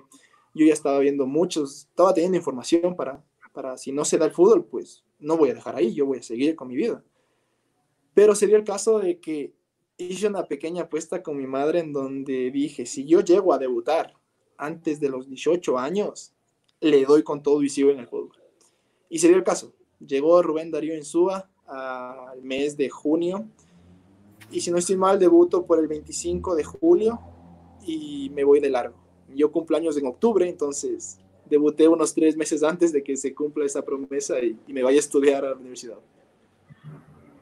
Yo 0.53 0.65
ya 0.65 0.73
estaba 0.73 0.99
viendo 0.99 1.27
muchos, 1.27 1.87
estaba 1.89 2.13
teniendo 2.13 2.37
información 2.37 2.95
para, 2.95 3.23
para 3.57 3.75
si 3.75 3.91
no 3.91 4.05
se 4.05 4.19
da 4.19 4.25
el 4.25 4.31
fútbol, 4.33 4.65
pues 4.65 5.03
no 5.17 5.35
voy 5.35 5.49
a 5.49 5.55
dejar 5.55 5.75
ahí, 5.75 5.91
yo 5.91 6.05
voy 6.05 6.19
a 6.19 6.21
seguir 6.21 6.55
con 6.55 6.67
mi 6.67 6.75
vida. 6.75 7.03
Pero 8.13 8.35
sería 8.35 8.55
el 8.55 8.63
caso 8.63 8.99
de 8.99 9.19
que 9.19 9.51
hice 9.97 10.27
una 10.27 10.45
pequeña 10.45 10.83
apuesta 10.83 11.23
con 11.23 11.37
mi 11.37 11.47
madre 11.47 11.79
en 11.79 11.91
donde 11.91 12.51
dije, 12.51 12.85
si 12.85 13.07
yo 13.07 13.21
llego 13.21 13.53
a 13.53 13.57
debutar 13.57 14.13
antes 14.59 14.99
de 14.99 15.09
los 15.09 15.27
18 15.27 15.79
años, 15.79 16.35
le 16.81 17.03
doy 17.03 17.23
con 17.23 17.41
todo 17.41 17.63
y 17.63 17.69
sigo 17.69 17.89
en 17.89 17.97
el 17.97 18.07
fútbol. 18.07 18.37
Y 19.09 19.17
se 19.17 19.27
dio 19.27 19.37
el 19.37 19.43
caso. 19.43 19.73
Llegó 20.05 20.43
Rubén 20.43 20.69
Darío 20.69 20.95
Insúa 20.95 21.49
al 21.65 22.43
mes 22.43 22.77
de 22.77 22.91
junio. 22.91 23.49
Y 24.51 24.61
si 24.61 24.69
no 24.69 24.77
estoy 24.77 24.97
mal, 24.97 25.17
debuto 25.17 25.65
por 25.65 25.79
el 25.79 25.87
25 25.87 26.53
de 26.53 26.63
julio 26.63 27.19
y 27.87 28.29
me 28.35 28.43
voy 28.43 28.59
de 28.59 28.69
largo. 28.69 28.97
Yo 29.29 29.51
cumplo 29.51 29.77
años 29.77 29.97
en 29.97 30.05
octubre, 30.05 30.47
entonces 30.47 31.17
debuté 31.49 31.87
unos 31.87 32.13
tres 32.13 32.35
meses 32.35 32.63
antes 32.63 32.91
de 32.91 33.03
que 33.03 33.15
se 33.15 33.33
cumpla 33.33 33.65
esa 33.65 33.83
promesa 33.83 34.39
y, 34.39 34.57
me 34.67 34.83
vaya 34.83 34.97
a 34.97 34.99
estudiar 34.99 35.45
a 35.45 35.49
la 35.49 35.55
universidad. 35.55 35.97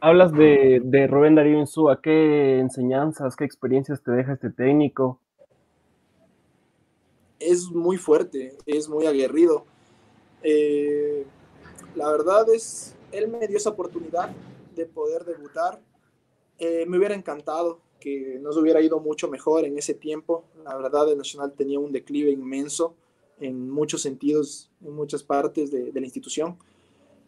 Hablas 0.02 0.32
de, 0.34 0.82
de 0.84 1.08
Rubén 1.08 1.36
Darío 1.36 1.60
Insúa, 1.60 2.00
¿qué 2.02 2.60
enseñanzas, 2.60 3.36
qué 3.36 3.46
experiencias 3.46 4.02
te 4.04 4.12
deja 4.12 4.34
este 4.34 4.50
técnico? 4.52 5.20
Es 7.40 7.70
muy 7.72 7.98
fuerte, 7.98 8.54
es 8.66 8.88
muy 8.88 9.08
aguerrido. 9.08 9.66
Eh, 10.44 11.26
la 11.96 12.12
verdad 12.12 12.46
es, 12.54 12.96
él 13.12 13.28
me 13.30 13.48
dio 13.48 13.58
esa 13.58 13.72
oportunidad 13.72 14.30
de 14.76 14.86
poder 14.86 15.26
debutar. 15.26 15.80
Eh, 16.60 16.86
me 16.88 16.98
hubiera 16.98 17.16
encantado 17.16 17.80
que 18.00 18.38
nos 18.42 18.58
hubiera 18.58 18.82
ido 18.82 19.00
mucho 19.00 19.28
mejor 19.28 19.66
en 19.66 19.78
ese 19.78 19.94
tiempo. 19.94 20.44
La 20.64 20.76
verdad, 20.76 21.12
el 21.12 21.18
Nacional 21.18 21.54
tenía 21.54 21.80
un 21.80 21.92
declive 21.92 22.30
inmenso 22.30 22.96
en 23.40 23.70
muchos 23.70 24.02
sentidos, 24.02 24.72
en 24.84 24.94
muchas 24.94 25.24
partes 25.24 25.72
de, 25.72 25.92
de 25.92 26.00
la 26.00 26.06
institución. 26.06 26.58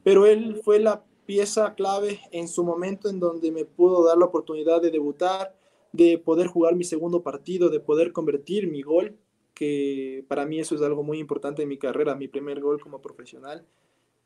Pero 0.04 0.26
él 0.26 0.62
fue 0.64 0.80
la 0.80 1.04
pieza 1.26 1.76
clave 1.76 2.20
en 2.32 2.48
su 2.48 2.64
momento 2.64 3.10
en 3.10 3.20
donde 3.20 3.52
me 3.52 3.66
pudo 3.66 4.06
dar 4.06 4.18
la 4.18 4.26
oportunidad 4.26 4.82
de 4.82 4.92
debutar, 4.92 5.56
de 5.92 6.18
poder 6.18 6.48
jugar 6.48 6.76
mi 6.76 6.84
segundo 6.84 7.22
partido, 7.22 7.70
de 7.70 7.80
poder 7.80 8.14
convertir 8.14 8.68
mi 8.68 8.82
gol, 8.82 9.18
que 9.54 10.24
para 10.28 10.46
mí 10.46 10.60
eso 10.60 10.76
es 10.76 10.82
algo 10.82 11.04
muy 11.04 11.20
importante 11.20 11.64
en 11.64 11.70
mi 11.70 11.78
carrera, 11.78 12.16
mi 12.16 12.28
primer 12.28 12.62
gol 12.62 12.80
como 12.80 13.02
profesional 13.02 13.66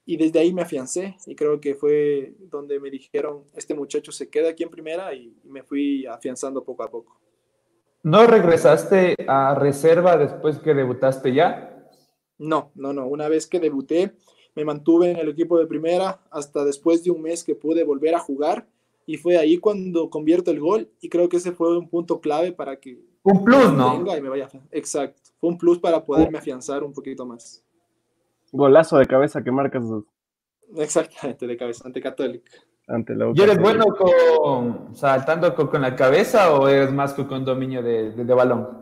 y 0.06 0.18
desde 0.18 0.40
ahí 0.40 0.54
me 0.54 0.64
afiancé 0.64 1.16
y 1.26 1.36
creo 1.36 1.60
que 1.62 1.76
fue 1.76 2.34
donde 2.50 2.80
me 2.80 2.90
dijeron, 2.90 3.44
este 3.56 3.74
muchacho 3.74 4.12
se 4.12 4.30
queda 4.30 4.50
aquí 4.50 4.64
en 4.64 4.70
primera 4.70 5.14
y 5.14 5.34
me 5.44 5.64
fui 5.64 6.06
afianzando 6.06 6.64
poco 6.64 6.84
a 6.84 6.90
poco. 6.90 7.18
¿No 8.04 8.26
regresaste 8.26 9.16
a 9.28 9.54
reserva 9.54 10.18
después 10.18 10.58
que 10.58 10.74
debutaste 10.74 11.34
ya? 11.34 11.71
No, 12.42 12.72
no, 12.74 12.92
no. 12.92 13.08
Una 13.08 13.30
vez 13.30 13.46
que 13.46 13.60
debuté, 13.60 14.14
me 14.56 14.66
mantuve 14.66 15.12
en 15.12 15.18
el 15.18 15.30
equipo 15.30 15.60
de 15.60 15.68
primera 15.68 16.22
hasta 16.32 16.66
después 16.66 17.04
de 17.04 17.12
un 17.12 17.22
mes 17.22 17.44
que 17.44 17.54
pude 17.54 17.84
volver 17.84 18.16
a 18.16 18.20
jugar 18.20 18.68
y 19.06 19.18
fue 19.18 19.38
ahí 19.38 19.58
cuando 19.60 20.10
convierto 20.10 20.50
el 20.50 20.60
gol 20.60 20.90
y 21.02 21.10
creo 21.10 21.30
que 21.30 21.38
ese 21.38 21.52
fue 21.52 21.78
un 21.78 21.88
punto 21.88 22.20
clave 22.20 22.52
para 22.52 22.78
que... 22.80 23.00
Un 23.24 23.44
plus, 23.44 23.72
¿no? 23.72 24.04
y 24.18 24.22
me 24.22 24.30
vaya. 24.30 24.50
Exacto. 24.72 25.22
Fue 25.40 25.50
un 25.50 25.58
plus 25.58 25.78
para 25.78 26.04
poderme 26.04 26.40
afianzar 26.40 26.84
un 26.84 26.94
poquito 26.94 27.26
más. 27.26 27.64
Golazo 28.52 28.98
de 28.98 29.06
cabeza 29.06 29.44
que 29.44 29.52
marcas. 29.52 29.84
Exactamente, 30.78 31.46
de 31.46 31.58
cabeza, 31.58 31.84
ante 31.86 32.02
Católica. 32.02 32.52
Ante 32.88 33.16
la 33.16 33.32
¿Y 33.34 33.42
eres 33.42 33.60
bueno 33.60 33.86
con 33.96 34.96
saltando 34.96 35.54
con, 35.54 35.82
la 35.82 35.96
cabeza 35.96 36.52
o 36.54 36.68
eres 36.68 36.92
más 36.92 37.14
con 37.14 37.46
dominio 37.46 37.84
de, 37.84 38.24
balón? 38.34 38.81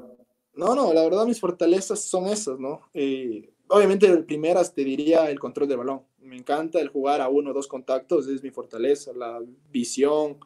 No, 0.59 0.75
no, 0.75 0.93
la 0.93 1.03
verdad 1.03 1.25
mis 1.25 1.39
fortalezas 1.39 2.01
son 2.01 2.27
esas, 2.27 2.59
¿no? 2.59 2.81
Eh, 2.93 3.49
obviamente 3.69 4.07
el 4.07 4.25
primeras 4.25 4.73
te 4.75 4.83
diría 4.83 5.31
el 5.31 5.39
control 5.39 5.69
del 5.69 5.77
balón. 5.77 6.01
Me 6.21 6.35
encanta 6.35 6.81
el 6.81 6.89
jugar 6.89 7.21
a 7.21 7.29
uno 7.29 7.51
o 7.51 7.53
dos 7.53 7.65
contactos, 7.65 8.27
es 8.27 8.43
mi 8.43 8.51
fortaleza, 8.51 9.13
la 9.15 9.41
visión, 9.71 10.37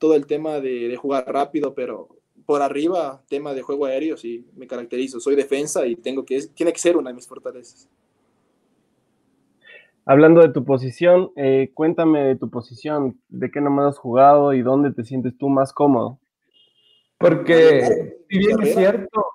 todo 0.00 0.16
el 0.16 0.26
tema 0.26 0.58
de, 0.58 0.88
de 0.88 0.96
jugar 0.96 1.32
rápido, 1.32 1.72
pero 1.72 2.08
por 2.44 2.62
arriba, 2.62 3.22
tema 3.28 3.54
de 3.54 3.62
juego 3.62 3.86
aéreo, 3.86 4.16
sí, 4.16 4.44
me 4.56 4.66
caracterizo. 4.66 5.20
Soy 5.20 5.36
defensa 5.36 5.86
y 5.86 5.94
tengo 5.94 6.24
que, 6.24 6.48
tiene 6.48 6.72
que 6.72 6.80
ser 6.80 6.96
una 6.96 7.10
de 7.10 7.14
mis 7.14 7.28
fortalezas. 7.28 7.88
Hablando 10.04 10.40
de 10.40 10.48
tu 10.48 10.64
posición, 10.64 11.30
eh, 11.36 11.70
cuéntame 11.74 12.24
de 12.24 12.34
tu 12.34 12.50
posición, 12.50 13.20
de 13.28 13.52
qué 13.52 13.60
nomás 13.60 13.94
has 13.94 13.98
jugado 13.98 14.52
y 14.52 14.62
dónde 14.62 14.90
te 14.90 15.04
sientes 15.04 15.38
tú 15.38 15.48
más 15.48 15.72
cómodo. 15.72 16.18
Porque, 17.18 18.16
si 18.28 18.38
bien 18.38 18.60
es 18.60 18.74
cierto, 18.74 19.33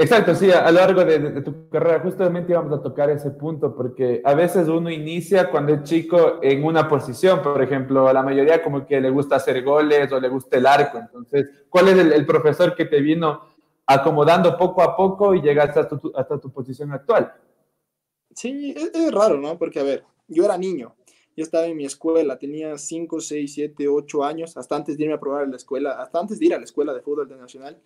exacto, 0.00 0.34
sí, 0.34 0.50
a 0.50 0.70
lo 0.70 0.80
largo 0.80 1.04
de, 1.04 1.42
tu 1.42 1.68
carrera, 1.68 2.00
justamente 2.00 2.52
íbamos 2.52 2.72
a 2.78 2.82
tocar 2.82 3.10
ese 3.10 3.30
punto, 3.30 3.74
porque 3.74 4.22
a 4.24 4.34
veces 4.34 4.68
uno 4.68 4.90
inicia 4.90 5.50
cuando 5.50 5.74
es 5.74 5.82
chico 5.84 6.38
en 6.42 6.64
una 6.64 6.88
posición, 6.88 7.42
por 7.42 7.62
ejemplo, 7.62 8.08
a 8.08 8.12
la 8.12 8.22
mayoría 8.22 8.62
como 8.62 8.86
que 8.86 9.00
le 9.00 9.10
gusta 9.10 9.36
hacer 9.36 9.62
goles 9.62 10.10
o 10.12 10.18
le 10.20 10.28
gusta 10.28 10.56
el 10.56 10.66
arco, 10.66 10.98
entonces, 10.98 11.50
¿cuál 11.68 11.88
es 11.88 11.98
el, 11.98 12.26
profesor 12.26 12.74
que 12.74 12.86
te 12.86 13.00
vino 13.00 13.42
acomodando 13.86 14.56
poco 14.56 14.82
a 14.82 14.96
poco 14.96 15.34
y 15.34 15.42
llegaste 15.42 15.80
hasta 15.80 15.98
tu, 15.98 16.12
hasta 16.14 16.38
tu 16.38 16.50
posición 16.50 16.92
actual? 16.92 17.32
Sí, 18.34 18.74
es, 18.76 19.12
raro, 19.12 19.38
¿no? 19.38 19.58
Porque, 19.58 19.80
a 19.80 19.82
ver, 19.82 20.04
yo 20.28 20.44
era 20.44 20.56
niño, 20.56 20.94
yo 21.36 21.44
estaba 21.44 21.66
en 21.66 21.76
mi 21.76 21.84
escuela, 21.84 22.38
tenía 22.38 22.78
5, 22.78 23.20
6, 23.20 23.52
7, 23.52 23.88
8 23.88 24.24
años, 24.24 24.56
hasta 24.56 24.76
antes 24.76 24.96
de 24.96 25.04
irme 25.04 25.14
a 25.14 25.20
probar 25.20 25.44
a 25.44 25.46
la 25.46 25.56
escuela, 25.56 26.00
hasta 26.00 26.20
antes 26.20 26.38
de 26.38 26.46
ir 26.46 26.54
a 26.54 26.58
la 26.58 26.64
escuela 26.64 26.94
de 26.94 27.02
fútbol 27.02 27.24
internacional, 27.24 27.78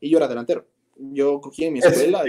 y 0.00 0.10
yo 0.10 0.16
era 0.16 0.26
delantero. 0.26 0.64
Yo 1.12 1.40
cogía 1.40 1.68
en 1.68 1.72
mi 1.74 1.78
escuela 1.78 2.22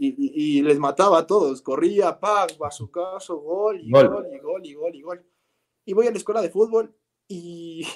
y, 0.00 0.58
y, 0.58 0.62
les 0.62 0.78
mataba 0.78 1.18
a 1.18 1.26
todos, 1.26 1.62
corría, 1.62 2.18
pag, 2.18 2.58
bazucazo, 2.58 3.36
gol, 3.38 3.80
y 3.80 3.90
gol. 3.90 4.08
gol, 4.08 4.26
y 4.32 4.38
gol, 4.38 4.66
y 4.66 4.74
gol, 4.74 4.94
y 4.96 5.02
gol. 5.02 5.26
Y 5.84 5.92
voy 5.92 6.06
a 6.08 6.10
la 6.10 6.16
escuela 6.16 6.42
de 6.42 6.50
fútbol 6.50 6.94
y 7.28 7.86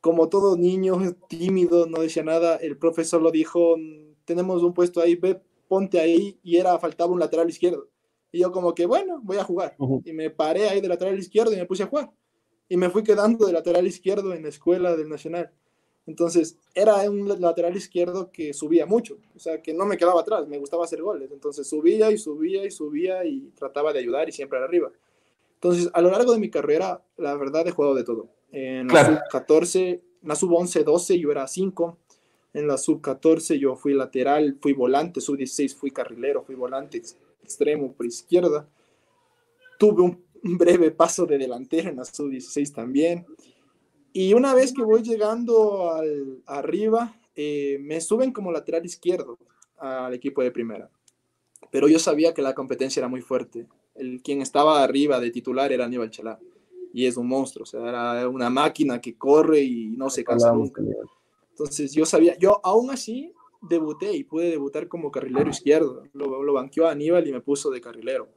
como 0.00 0.28
todo 0.28 0.56
niño 0.56 0.98
tímido, 1.28 1.86
no 1.86 2.00
decía 2.00 2.22
nada, 2.22 2.56
el 2.56 2.78
profesor 2.78 3.20
lo 3.20 3.30
dijo, 3.30 3.76
tenemos 4.24 4.62
un 4.62 4.72
puesto 4.72 5.00
ahí, 5.00 5.16
ve, 5.16 5.40
ponte 5.68 6.00
ahí, 6.00 6.38
y 6.42 6.56
era, 6.56 6.78
faltaba 6.78 7.12
un 7.12 7.20
lateral 7.20 7.48
izquierdo. 7.48 7.88
Y 8.30 8.40
yo 8.40 8.52
como 8.52 8.74
que, 8.74 8.86
bueno, 8.86 9.20
voy 9.22 9.38
a 9.38 9.44
jugar. 9.44 9.76
Y 10.04 10.12
me 10.12 10.30
paré 10.30 10.68
ahí 10.68 10.80
de 10.80 10.88
lateral 10.88 11.18
izquierdo 11.18 11.52
y 11.52 11.56
me 11.56 11.66
puse 11.66 11.82
a 11.82 11.86
jugar. 11.86 12.10
Y 12.68 12.76
me 12.76 12.90
fui 12.90 13.02
quedando 13.02 13.46
de 13.46 13.52
lateral 13.52 13.86
izquierdo 13.86 14.34
en 14.34 14.42
la 14.42 14.50
escuela 14.50 14.96
del 14.96 15.08
Nacional. 15.08 15.50
Entonces, 16.08 16.56
era 16.74 17.08
un 17.10 17.28
lateral 17.38 17.76
izquierdo 17.76 18.30
que 18.32 18.54
subía 18.54 18.86
mucho, 18.86 19.18
o 19.36 19.38
sea, 19.38 19.60
que 19.60 19.74
no 19.74 19.84
me 19.84 19.98
quedaba 19.98 20.22
atrás, 20.22 20.48
me 20.48 20.56
gustaba 20.56 20.84
hacer 20.84 21.02
goles. 21.02 21.30
Entonces, 21.30 21.68
subía 21.68 22.10
y 22.10 22.16
subía 22.16 22.64
y 22.64 22.70
subía 22.70 23.26
y 23.26 23.50
trataba 23.54 23.92
de 23.92 23.98
ayudar 23.98 24.26
y 24.26 24.32
siempre 24.32 24.56
era 24.56 24.66
arriba. 24.66 24.90
Entonces, 25.56 25.90
a 25.92 26.00
lo 26.00 26.10
largo 26.10 26.32
de 26.32 26.38
mi 26.38 26.48
carrera, 26.48 27.02
la 27.18 27.36
verdad 27.36 27.68
he 27.68 27.72
jugado 27.72 27.94
de 27.94 28.04
todo. 28.04 28.26
En 28.52 28.88
la 28.88 29.04
sub-14, 29.04 30.00
en 30.22 30.28
la 30.28 30.34
sub-11, 30.34 30.82
12 30.82 31.18
yo 31.18 31.30
era 31.30 31.46
5. 31.46 31.98
En 32.54 32.66
la 32.66 32.78
sub-14 32.78 33.58
yo 33.58 33.76
fui 33.76 33.92
lateral, 33.92 34.56
fui 34.62 34.72
volante, 34.72 35.20
sub-16 35.20 35.76
fui 35.76 35.90
carrilero, 35.90 36.42
fui 36.42 36.54
volante, 36.54 37.02
extremo 37.42 37.92
por 37.92 38.06
izquierda. 38.06 38.66
Tuve 39.78 40.04
un 40.04 40.56
breve 40.56 40.90
paso 40.90 41.26
de 41.26 41.36
delantero 41.36 41.90
en 41.90 41.96
la 41.96 42.06
sub-16 42.06 42.72
también. 42.72 43.26
Y 44.12 44.34
una 44.34 44.54
vez 44.54 44.72
que 44.72 44.82
voy 44.82 45.02
llegando 45.02 45.92
al, 45.92 46.42
arriba, 46.46 47.14
eh, 47.36 47.78
me 47.80 48.00
suben 48.00 48.32
como 48.32 48.50
lateral 48.50 48.84
izquierdo 48.84 49.38
al 49.76 50.14
equipo 50.14 50.42
de 50.42 50.50
primera. 50.50 50.90
Pero 51.70 51.88
yo 51.88 51.98
sabía 51.98 52.34
que 52.34 52.42
la 52.42 52.54
competencia 52.54 53.00
era 53.00 53.08
muy 53.08 53.20
fuerte. 53.20 53.66
El 53.94 54.22
quien 54.22 54.40
estaba 54.40 54.82
arriba 54.82 55.20
de 55.20 55.30
titular 55.30 55.72
era 55.72 55.84
Aníbal 55.84 56.10
Chalá. 56.10 56.38
Y 56.92 57.06
es 57.06 57.16
un 57.16 57.28
monstruo, 57.28 57.64
o 57.64 57.66
sea, 57.66 57.86
era 57.88 58.28
una 58.28 58.48
máquina 58.48 59.00
que 59.00 59.16
corre 59.16 59.60
y 59.60 59.88
no 59.88 60.08
se 60.08 60.24
cansa 60.24 60.52
nunca. 60.52 60.82
Entonces 61.50 61.92
yo 61.92 62.06
sabía, 62.06 62.36
yo 62.38 62.60
aún 62.64 62.90
así 62.90 63.32
debuté 63.60 64.16
y 64.16 64.24
pude 64.24 64.50
debutar 64.50 64.88
como 64.88 65.10
carrilero 65.10 65.50
izquierdo. 65.50 66.04
Lo, 66.14 66.42
lo 66.42 66.52
banqueó 66.54 66.86
a 66.86 66.92
Aníbal 66.92 67.26
y 67.26 67.32
me 67.32 67.40
puso 67.40 67.70
de 67.70 67.80
carrilero. 67.80 68.28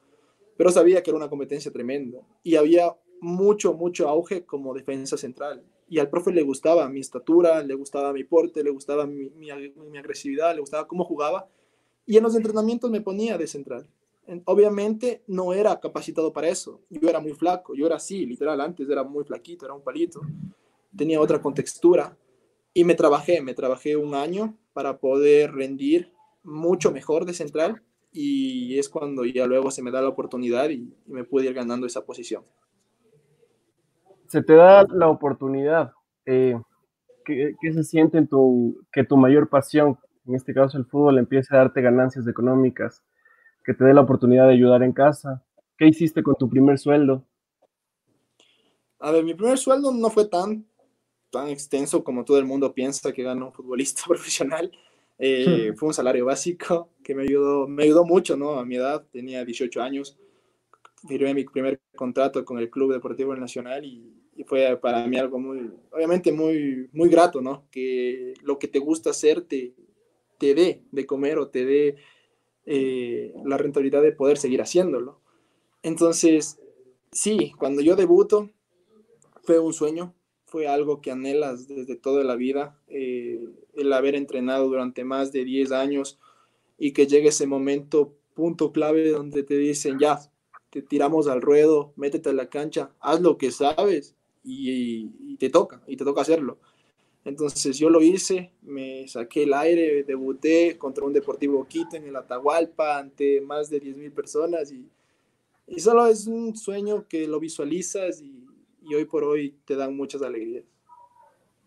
Pero 0.57 0.69
sabía 0.69 1.01
que 1.01 1.11
era 1.11 1.17
una 1.17 1.29
competencia 1.29 1.71
tremenda 1.71 2.19
y 2.43 2.55
había 2.55 2.93
mucho, 3.21 3.73
mucho 3.73 4.09
auge 4.09 4.45
como 4.45 4.73
defensa 4.73 5.15
central. 5.15 5.63
Y 5.87 5.99
al 5.99 6.09
profe 6.09 6.31
le 6.31 6.41
gustaba 6.41 6.89
mi 6.89 6.99
estatura, 6.99 7.63
le 7.63 7.75
gustaba 7.75 8.11
mi 8.11 8.23
porte, 8.23 8.63
le 8.63 8.71
gustaba 8.71 9.05
mi, 9.05 9.29
mi, 9.29 9.49
agresividad, 9.97 10.53
le 10.53 10.61
gustaba 10.61 10.87
cómo 10.87 11.05
jugaba. 11.05 11.47
Y 12.05 12.17
en 12.17 12.23
los 12.23 12.35
entrenamientos 12.35 12.89
me 12.91 13.01
ponía 13.01 13.37
de 13.37 13.47
central. 13.47 13.87
Obviamente 14.45 15.23
no 15.27 15.53
era 15.53 15.79
capacitado 15.79 16.33
para 16.33 16.49
eso. 16.49 16.81
Yo 16.89 17.09
era 17.09 17.19
muy 17.19 17.33
flaco, 17.33 17.73
yo 17.75 17.85
era 17.85 17.97
así, 17.97 18.25
literal, 18.25 18.59
antes 18.61 18.89
era 18.89 19.03
muy 19.03 19.23
flaquito, 19.23 19.65
era 19.65 19.73
un 19.73 19.83
palito. 19.83 20.21
Tenía 20.95 21.21
otra 21.21 21.41
contextura. 21.41 22.17
Y 22.73 22.83
me 22.85 22.95
trabajé, 22.95 23.41
me 23.41 23.53
trabajé 23.53 23.97
un 23.97 24.15
año 24.15 24.57
para 24.73 24.97
poder 24.99 25.53
rendir 25.53 26.11
mucho 26.43 26.91
mejor 26.91 27.25
de 27.25 27.33
central 27.33 27.83
y 28.13 28.77
es 28.77 28.89
cuando 28.89 29.25
ya 29.25 29.45
luego 29.45 29.71
se 29.71 29.81
me 29.81 29.91
da 29.91 30.01
la 30.01 30.09
oportunidad 30.09 30.69
y, 30.69 30.93
me 31.05 31.23
pude 31.23 31.45
ir 31.45 31.53
ganando 31.53 31.87
esa 31.87 32.05
posición. 32.05 32.43
Se 34.31 34.41
te 34.41 34.53
da 34.53 34.85
la 34.87 35.09
oportunidad. 35.09 35.91
Eh, 36.25 36.57
¿qué, 37.25 37.53
se 37.73 37.83
siente 37.83 38.17
en 38.17 38.29
tu, 38.29 38.81
que 38.93 39.03
tu 39.03 39.17
mayor 39.17 39.49
pasión, 39.49 39.99
en 40.25 40.35
este 40.35 40.53
caso 40.53 40.77
el 40.77 40.85
fútbol, 40.85 41.17
empiece 41.17 41.53
a 41.53 41.57
darte 41.57 41.81
ganancias 41.81 42.25
económicas? 42.29 43.03
Que 43.65 43.73
te 43.73 43.83
dé 43.83 43.93
la 43.93 43.99
oportunidad 43.99 44.47
de 44.47 44.53
ayudar 44.53 44.83
en 44.83 44.93
casa. 44.93 45.43
¿Qué 45.77 45.85
hiciste 45.85 46.23
con 46.23 46.35
tu 46.35 46.47
primer 46.47 46.79
sueldo? 46.79 47.25
A 48.99 49.11
ver, 49.11 49.25
mi 49.25 49.33
primer 49.33 49.57
sueldo 49.57 49.91
no 49.91 50.09
fue 50.09 50.25
tan 50.29 50.65
tan 51.29 51.49
extenso 51.49 52.01
como 52.01 52.23
todo 52.23 52.37
el 52.37 52.45
mundo 52.45 52.73
piensa 52.73 53.11
que 53.11 53.23
gana 53.23 53.43
un 53.43 53.51
futbolista 53.51 54.03
profesional. 54.07 54.71
Eh, 55.19 55.73
fue 55.75 55.89
un 55.89 55.93
salario 55.93 56.25
básico 56.25 56.87
que 57.03 57.13
me 57.13 57.23
ayudó, 57.23 57.67
me 57.67 57.83
ayudó 57.83 58.05
mucho, 58.05 58.37
¿no? 58.37 58.51
A 58.59 58.65
mi 58.65 58.77
edad, 58.77 59.05
tenía 59.11 59.43
18 59.43 59.81
años. 59.81 60.17
firmé 61.05 61.33
mi 61.33 61.43
primer 61.43 61.81
contrato 61.97 62.45
con 62.45 62.59
el 62.59 62.69
Club 62.69 62.93
Deportivo 62.93 63.35
Nacional 63.35 63.83
y, 63.83 64.20
fue 64.45 64.77
para 64.77 65.05
mí 65.07 65.17
algo 65.17 65.39
muy, 65.39 65.71
obviamente 65.91 66.31
muy, 66.31 66.89
muy 66.93 67.09
grato, 67.09 67.41
¿no? 67.41 67.65
Que 67.71 68.33
lo 68.43 68.59
que 68.59 68.67
te 68.67 68.79
gusta 68.79 69.11
hacer 69.11 69.41
te, 69.41 69.73
te 70.37 70.53
dé 70.55 70.83
de 70.91 71.05
comer 71.05 71.37
o 71.37 71.49
te 71.49 71.65
dé 71.65 71.95
eh, 72.65 73.33
la 73.45 73.57
rentabilidad 73.57 74.01
de 74.01 74.11
poder 74.11 74.37
seguir 74.37 74.61
haciéndolo. 74.61 75.19
Entonces, 75.83 76.59
sí, 77.11 77.53
cuando 77.57 77.81
yo 77.81 77.95
debuto, 77.95 78.49
fue 79.43 79.59
un 79.59 79.73
sueño, 79.73 80.13
fue 80.45 80.67
algo 80.67 81.01
que 81.01 81.11
anhelas 81.11 81.67
desde 81.67 81.95
toda 81.95 82.23
la 82.23 82.35
vida, 82.35 82.79
eh, 82.87 83.47
el 83.73 83.93
haber 83.93 84.15
entrenado 84.15 84.67
durante 84.67 85.03
más 85.03 85.31
de 85.31 85.45
10 85.45 85.71
años 85.71 86.19
y 86.77 86.93
que 86.93 87.07
llegue 87.07 87.29
ese 87.29 87.47
momento, 87.47 88.13
punto 88.33 88.71
clave, 88.71 89.09
donde 89.09 89.43
te 89.43 89.57
dicen, 89.57 89.97
ya, 89.99 90.19
te 90.69 90.81
tiramos 90.81 91.27
al 91.27 91.41
ruedo, 91.41 91.93
métete 91.95 92.29
a 92.29 92.33
la 92.33 92.49
cancha, 92.49 92.91
haz 92.99 93.21
lo 93.21 93.37
que 93.37 93.51
sabes 93.51 94.15
y, 94.43 95.35
te 95.37 95.49
toca, 95.49 95.81
y 95.87 95.97
te 95.97 96.03
toca 96.03 96.21
hacerlo. 96.21 96.57
Entonces 97.23 97.77
yo 97.77 97.89
lo 97.89 98.01
hice, 98.01 98.51
me 98.61 99.07
saqué 99.07 99.43
el 99.43 99.53
aire, 99.53 100.03
debuté 100.03 100.77
contra 100.77 101.05
un 101.05 101.13
Deportivo 101.13 101.65
Quito 101.67 101.95
en 101.95 102.05
el 102.05 102.15
Atahualpa 102.15 102.97
ante 102.97 103.41
más 103.41 103.69
de 103.69 103.81
10.000 103.81 104.11
personas 104.11 104.71
y, 104.71 104.89
y 105.67 105.79
solo 105.79 106.07
es 106.07 106.25
un 106.25 106.55
sueño 106.55 107.05
que 107.07 107.27
lo 107.27 107.39
visualizas 107.39 108.21
y, 108.21 108.47
y 108.81 108.95
hoy 108.95 109.05
por 109.05 109.23
hoy 109.23 109.55
te 109.65 109.75
dan 109.75 109.95
muchas 109.95 110.21
alegrías. 110.21 110.65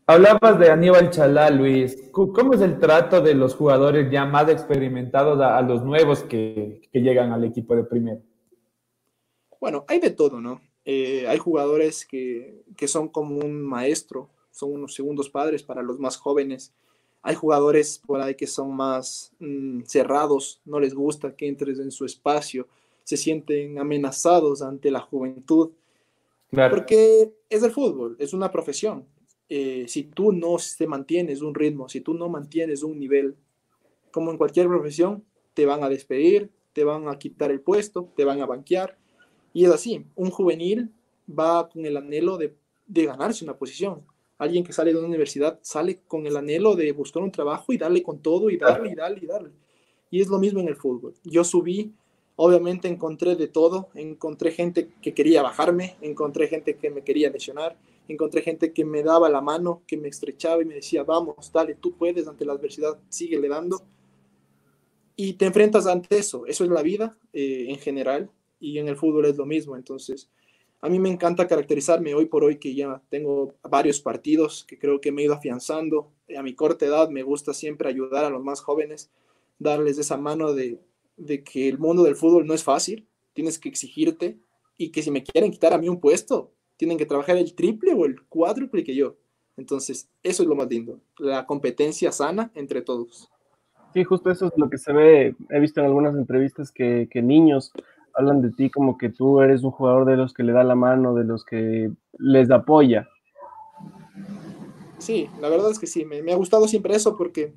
Hablabas 0.06 0.58
de 0.58 0.70
Aníbal 0.70 1.10
Chalá, 1.10 1.48
Luis. 1.50 2.10
¿Cómo 2.12 2.52
es 2.52 2.60
el 2.60 2.78
trato 2.78 3.22
de 3.22 3.34
los 3.34 3.54
jugadores 3.54 4.10
ya 4.10 4.26
más 4.26 4.50
experimentados 4.50 5.40
a, 5.40 5.62
los 5.62 5.82
nuevos 5.82 6.22
que, 6.24 6.82
que, 6.92 7.00
llegan 7.00 7.32
al 7.32 7.42
equipo 7.44 7.74
de 7.74 7.84
primero? 7.84 8.20
Bueno, 9.58 9.86
hay 9.88 10.00
de 10.00 10.10
todo, 10.10 10.42
¿no? 10.42 10.60
Eh, 10.84 11.26
hay 11.28 11.38
jugadores 11.38 12.04
que, 12.04 12.62
que, 12.76 12.88
son 12.88 13.08
como 13.08 13.38
un 13.38 13.62
maestro, 13.62 14.28
son 14.50 14.72
unos 14.72 14.94
segundos 14.94 15.30
padres 15.30 15.62
para 15.62 15.82
los 15.82 15.98
más 15.98 16.16
jóvenes. 16.16 16.72
Hay 17.22 17.34
jugadores 17.34 18.02
por 18.06 18.20
ahí 18.20 18.34
que 18.34 18.46
son 18.46 18.76
más 18.76 19.32
mm, 19.38 19.82
cerrados, 19.84 20.60
no 20.64 20.78
les 20.80 20.94
gusta 20.94 21.34
que 21.34 21.48
entres 21.48 21.78
en 21.78 21.90
su 21.90 22.04
espacio, 22.04 22.68
se 23.02 23.16
sienten 23.16 23.78
amenazados 23.78 24.62
ante 24.62 24.90
la 24.90 25.00
juventud 25.00 25.70
porque 26.70 27.32
es 27.48 27.62
el 27.62 27.70
fútbol, 27.70 28.16
es 28.18 28.32
una 28.32 28.50
profesión. 28.50 29.06
Eh, 29.48 29.84
si 29.88 30.04
tú 30.04 30.32
no 30.32 30.56
te 30.78 30.86
mantienes 30.86 31.42
un 31.42 31.54
ritmo, 31.54 31.88
si 31.88 32.00
tú 32.00 32.14
no 32.14 32.28
mantienes 32.28 32.82
un 32.82 32.98
nivel, 32.98 33.36
como 34.10 34.30
en 34.30 34.38
cualquier 34.38 34.68
profesión, 34.68 35.24
te 35.54 35.66
van 35.66 35.82
a 35.82 35.88
despedir, 35.88 36.50
te 36.72 36.84
van 36.84 37.08
a 37.08 37.18
quitar 37.18 37.50
el 37.50 37.60
puesto, 37.60 38.12
te 38.16 38.24
van 38.24 38.40
a 38.40 38.46
banquear. 38.46 38.98
Y 39.54 39.64
es 39.64 39.70
así, 39.70 40.04
un 40.14 40.30
juvenil 40.30 40.92
va 41.26 41.70
con 41.70 41.86
el 41.86 41.96
anhelo 41.96 42.36
de, 42.36 42.54
de 42.86 43.06
ganarse 43.06 43.42
una 43.42 43.56
posición. 43.56 44.02
Alguien 44.36 44.64
que 44.64 44.74
sale 44.74 44.92
de 44.92 44.98
una 44.98 45.08
universidad 45.08 45.58
sale 45.62 46.00
con 46.06 46.26
el 46.26 46.36
anhelo 46.36 46.76
de 46.76 46.92
buscar 46.92 47.22
un 47.22 47.32
trabajo 47.32 47.72
y 47.72 47.78
darle 47.78 48.02
con 48.02 48.18
todo 48.18 48.50
y 48.50 48.58
darle 48.58 48.90
y 48.90 48.94
darle 48.94 49.20
y 49.22 49.26
darle. 49.26 49.50
Y 50.10 50.20
es 50.20 50.28
lo 50.28 50.38
mismo 50.38 50.60
en 50.60 50.68
el 50.68 50.76
fútbol. 50.76 51.14
Yo 51.24 51.42
subí 51.42 51.94
Obviamente 52.36 52.88
encontré 52.88 53.36
de 53.36 53.46
todo, 53.46 53.90
encontré 53.94 54.50
gente 54.50 54.88
que 55.00 55.14
quería 55.14 55.42
bajarme, 55.42 55.96
encontré 56.00 56.48
gente 56.48 56.76
que 56.76 56.90
me 56.90 57.02
quería 57.02 57.30
lesionar, 57.30 57.76
encontré 58.08 58.42
gente 58.42 58.72
que 58.72 58.84
me 58.84 59.04
daba 59.04 59.28
la 59.28 59.40
mano, 59.40 59.82
que 59.86 59.96
me 59.96 60.08
estrechaba 60.08 60.60
y 60.60 60.64
me 60.64 60.74
decía, 60.74 61.04
vamos, 61.04 61.52
dale, 61.52 61.76
tú 61.76 61.92
puedes, 61.96 62.26
ante 62.26 62.44
la 62.44 62.54
adversidad, 62.54 62.98
sigue 63.08 63.40
dando. 63.48 63.82
Y 65.14 65.34
te 65.34 65.46
enfrentas 65.46 65.86
ante 65.86 66.18
eso, 66.18 66.44
eso 66.46 66.64
es 66.64 66.70
la 66.70 66.82
vida 66.82 67.16
eh, 67.32 67.66
en 67.68 67.78
general 67.78 68.30
y 68.64 68.78
en 68.78 68.88
el 68.88 68.96
fútbol 68.96 69.26
es 69.26 69.36
lo 69.36 69.46
mismo. 69.46 69.76
Entonces, 69.76 70.30
a 70.80 70.88
mí 70.88 70.98
me 70.98 71.10
encanta 71.10 71.46
caracterizarme 71.46 72.14
hoy 72.14 72.26
por 72.26 72.44
hoy 72.44 72.58
que 72.58 72.74
ya 72.74 73.02
tengo 73.08 73.54
varios 73.62 74.00
partidos 74.00 74.64
que 74.64 74.78
creo 74.78 75.00
que 75.00 75.12
me 75.12 75.22
he 75.22 75.24
ido 75.26 75.34
afianzando. 75.34 76.10
A 76.36 76.42
mi 76.42 76.54
corta 76.54 76.86
edad 76.86 77.08
me 77.08 77.22
gusta 77.22 77.54
siempre 77.54 77.88
ayudar 77.88 78.24
a 78.24 78.30
los 78.30 78.42
más 78.42 78.60
jóvenes, 78.60 79.10
darles 79.58 79.98
esa 79.98 80.16
mano 80.16 80.52
de 80.52 80.78
de 81.16 81.44
que 81.44 81.68
el 81.68 81.78
mundo 81.78 82.02
del 82.02 82.16
fútbol 82.16 82.46
no 82.46 82.54
es 82.54 82.64
fácil, 82.64 83.06
tienes 83.32 83.58
que 83.58 83.68
exigirte 83.68 84.38
y 84.76 84.90
que 84.90 85.02
si 85.02 85.10
me 85.10 85.22
quieren 85.22 85.50
quitar 85.50 85.72
a 85.72 85.78
mí 85.78 85.88
un 85.88 86.00
puesto, 86.00 86.52
tienen 86.76 86.98
que 86.98 87.06
trabajar 87.06 87.36
el 87.36 87.54
triple 87.54 87.94
o 87.94 88.04
el 88.04 88.22
cuádruple 88.22 88.84
que 88.84 88.94
yo. 88.94 89.16
Entonces, 89.56 90.10
eso 90.22 90.42
es 90.42 90.48
lo 90.48 90.56
más 90.56 90.68
lindo, 90.68 91.00
la 91.18 91.46
competencia 91.46 92.10
sana 92.10 92.50
entre 92.54 92.82
todos. 92.82 93.30
Sí, 93.92 94.02
justo 94.02 94.30
eso 94.30 94.46
es 94.46 94.52
lo 94.56 94.68
que 94.68 94.78
se 94.78 94.92
ve. 94.92 95.36
He 95.50 95.60
visto 95.60 95.78
en 95.78 95.86
algunas 95.86 96.16
entrevistas 96.16 96.72
que, 96.72 97.08
niños 97.14 97.72
hablan 98.14 98.42
de 98.42 98.50
ti 98.50 98.70
como 98.70 98.96
que 98.96 99.08
tú 99.08 99.40
eres 99.40 99.62
un 99.62 99.70
jugador 99.70 100.04
de 100.04 100.16
los 100.16 100.32
que 100.32 100.42
le 100.42 100.52
da 100.52 100.64
la 100.64 100.74
mano, 100.74 101.14
de 101.14 101.24
los 101.24 101.44
que 101.44 101.90
les 102.18 102.50
apoya. 102.50 103.08
Sí, 104.98 105.28
la 105.40 105.48
verdad 105.48 105.70
es 105.70 105.78
que 105.78 105.86
sí, 105.86 106.04
me, 106.04 106.22
me 106.22 106.32
ha 106.32 106.36
gustado 106.36 106.66
siempre 106.68 106.94
eso 106.94 107.16
porque 107.16 107.54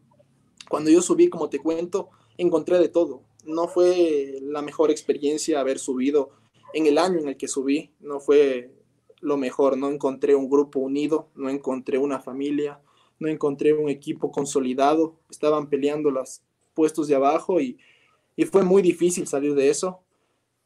cuando 0.70 0.90
yo 0.90 1.02
subí, 1.02 1.30
como 1.30 1.50
te 1.50 1.60
cuento, 1.60 2.10
encontré 2.38 2.80
de 2.80 2.90
todo 2.90 3.22
no 3.48 3.68
fue 3.68 4.40
la 4.42 4.62
mejor 4.62 4.92
experiencia 4.92 5.60
haber 5.60 5.80
subido 5.80 6.30
en 6.74 6.86
el 6.86 6.98
año 6.98 7.20
en 7.20 7.30
el 7.30 7.38
que 7.38 7.48
subí, 7.48 7.92
no 8.02 8.20
fue 8.20 8.72
lo 9.22 9.38
mejor, 9.38 9.78
no 9.78 9.90
encontré 9.90 10.36
un 10.36 10.50
grupo 10.50 10.80
unido, 10.80 11.30
no 11.34 11.50
encontré 11.50 11.98
una 11.98 12.20
familia, 12.20 12.82
no 13.20 13.30
encontré 13.30 13.74
un 13.74 13.90
equipo 13.90 14.32
consolidado, 14.32 15.16
estaban 15.32 15.70
peleando 15.70 16.12
los 16.12 16.42
puestos 16.76 17.08
de 17.08 17.16
abajo 17.16 17.60
y, 17.60 17.80
fue 18.52 18.62
muy 18.62 18.84
difícil 18.84 19.26
salir 19.26 19.56
de 19.56 19.72
eso, 19.72 20.02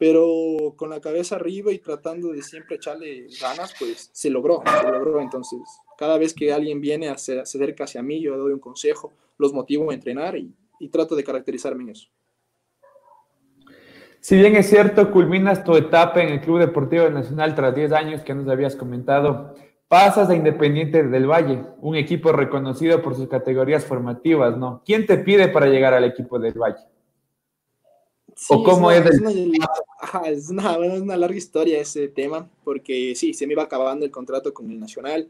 pero 0.02 0.74
con 0.78 0.90
la 0.90 1.00
cabeza 1.00 1.36
arriba 1.36 1.72
y 1.72 1.78
tratando 1.78 2.30
de 2.30 2.42
siempre 2.42 2.78
echarle 2.78 3.28
ganas, 3.40 3.72
pues 3.78 4.10
se 4.12 4.32
logró, 4.32 4.64
se 4.66 4.92
logró. 4.92 5.22
Entonces, 5.22 5.60
cada 5.96 6.18
vez 6.18 6.34
que 6.34 6.52
alguien 6.52 6.82
viene 6.82 7.08
a 7.08 7.20
se 7.20 7.40
acerca 7.40 7.84
hacia 7.84 8.02
mí, 8.02 8.20
yo 8.20 8.36
doy 8.36 8.52
un 8.52 8.60
consejo, 8.60 9.14
los 9.38 9.54
motivo 9.54 9.92
a 9.92 9.94
entrenar 9.94 10.36
y, 10.36 10.56
y 10.80 10.90
trato 10.90 11.16
de 11.16 11.24
caracterizarme 11.24 11.84
en 11.84 11.90
eso. 11.90 12.08
Si 14.22 14.36
bien 14.38 14.56
es 14.56 14.68
cierto, 14.68 15.12
culminas 15.12 15.64
tu 15.64 15.76
etapa 15.76 16.24
en 16.24 16.30
el 16.30 16.42
Club 16.42 16.58
Deportivo 16.58 17.08
Nacional 17.12 17.54
tras 17.54 17.76
10 17.76 17.92
años 17.92 18.22
que 18.24 18.34
nos 18.34 18.48
habías 18.48 18.76
comentado, 18.76 19.54
pasas 19.88 20.32
a 20.32 20.36
Independiente 20.36 21.04
del 21.04 21.30
Valle, 21.30 21.62
un 21.80 21.96
equipo 21.96 22.32
reconocido 22.32 23.04
por 23.04 23.14
sus 23.14 23.30
categorías 23.30 23.86
formativas, 23.86 24.58
¿no? 24.58 24.82
¿Quién 24.84 25.06
te 25.06 25.20
pide 25.20 25.48
para 25.50 25.68
llegar 25.68 25.94
al 25.94 26.06
equipo 26.06 26.40
del 26.40 26.58
Valle? 26.58 26.91
¿O 28.50 28.64
cómo 28.64 28.92
es, 28.92 29.20
una, 29.20 29.32
es, 30.26 30.50
una, 30.50 31.18
larga 31.18 31.38
historia 31.38 31.80
ese 31.80 32.08
tema, 32.08 32.50
porque 32.64 33.14
sí, 33.16 33.34
se 33.34 33.46
me 33.46 33.54
iba 33.54 33.64
acabando 33.64 34.06
el 34.06 34.12
contrato 34.12 34.54
con 34.54 34.70
el 34.72 34.80
Nacional. 34.80 35.30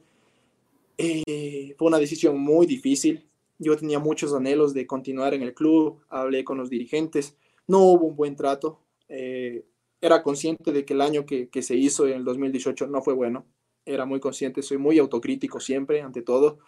Eh, 0.97 1.75
fue 1.77 1.87
una 1.87 1.99
decisión 1.99 2.39
muy 2.39 2.65
difícil. 2.65 3.27
Yo 3.59 3.75
tenía 3.75 3.99
muchos 3.99 4.33
anhelos 4.33 4.73
de 4.73 4.87
continuar 4.87 5.33
en 5.33 5.43
el 5.43 5.53
club, 5.53 5.99
hablé 6.09 6.43
con 6.43 6.57
los 6.57 6.69
dirigentes 6.69 7.35
no 7.71 7.79
hubo 7.79 8.07
un 8.07 8.15
buen 8.15 8.35
trato. 8.35 8.81
Eh, 9.07 9.65
era 10.01 10.21
consciente 10.23 10.71
de 10.71 10.83
que 10.85 10.93
el 10.93 11.01
año 11.01 11.25
que, 11.25 11.49
se 11.61 11.75
hizo 11.75 12.07
en 12.07 12.17
el 12.17 12.25
2018 12.25 12.87
no 12.87 13.01
fue 13.01 13.13
bueno. 13.13 13.45
Era 13.85 14.05
muy 14.05 14.19
consciente, 14.19 14.61
soy 14.61 14.77
muy 14.77 14.99
autocrítico 14.99 15.59
siempre, 15.59 16.01
ante 16.01 16.21
todo. 16.21 16.59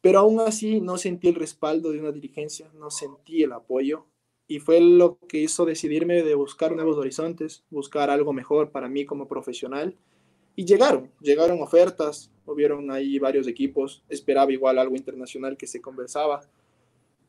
Pero 0.00 0.20
aún 0.20 0.40
así 0.40 0.80
no 0.80 0.96
sentí 0.96 1.28
el 1.28 1.34
respaldo 1.34 1.90
de 1.90 2.00
una 2.00 2.12
dirigencia, 2.12 2.70
no 2.74 2.90
sentí 2.90 3.42
el 3.42 3.52
apoyo. 3.52 4.06
Y 4.50 4.58
fue 4.58 4.80
lo 4.80 5.16
que 5.28 5.38
hizo 5.38 5.64
decidirme 5.64 6.24
de 6.24 6.34
buscar 6.34 6.74
nuevos 6.74 6.98
horizontes, 6.98 7.62
buscar 7.70 8.10
algo 8.10 8.32
mejor 8.32 8.72
para 8.72 8.88
mí 8.88 9.06
como 9.06 9.28
profesional. 9.28 9.96
Y 10.56 10.64
llegaron, 10.64 11.10
llegaron 11.20 11.62
ofertas, 11.62 12.32
hubieron 12.44 12.90
ahí 12.90 13.20
varios 13.20 13.46
equipos, 13.46 14.02
esperaba 14.08 14.52
igual 14.52 14.80
algo 14.80 14.96
internacional 14.96 15.56
que 15.56 15.68
se 15.68 15.80
conversaba 15.80 16.40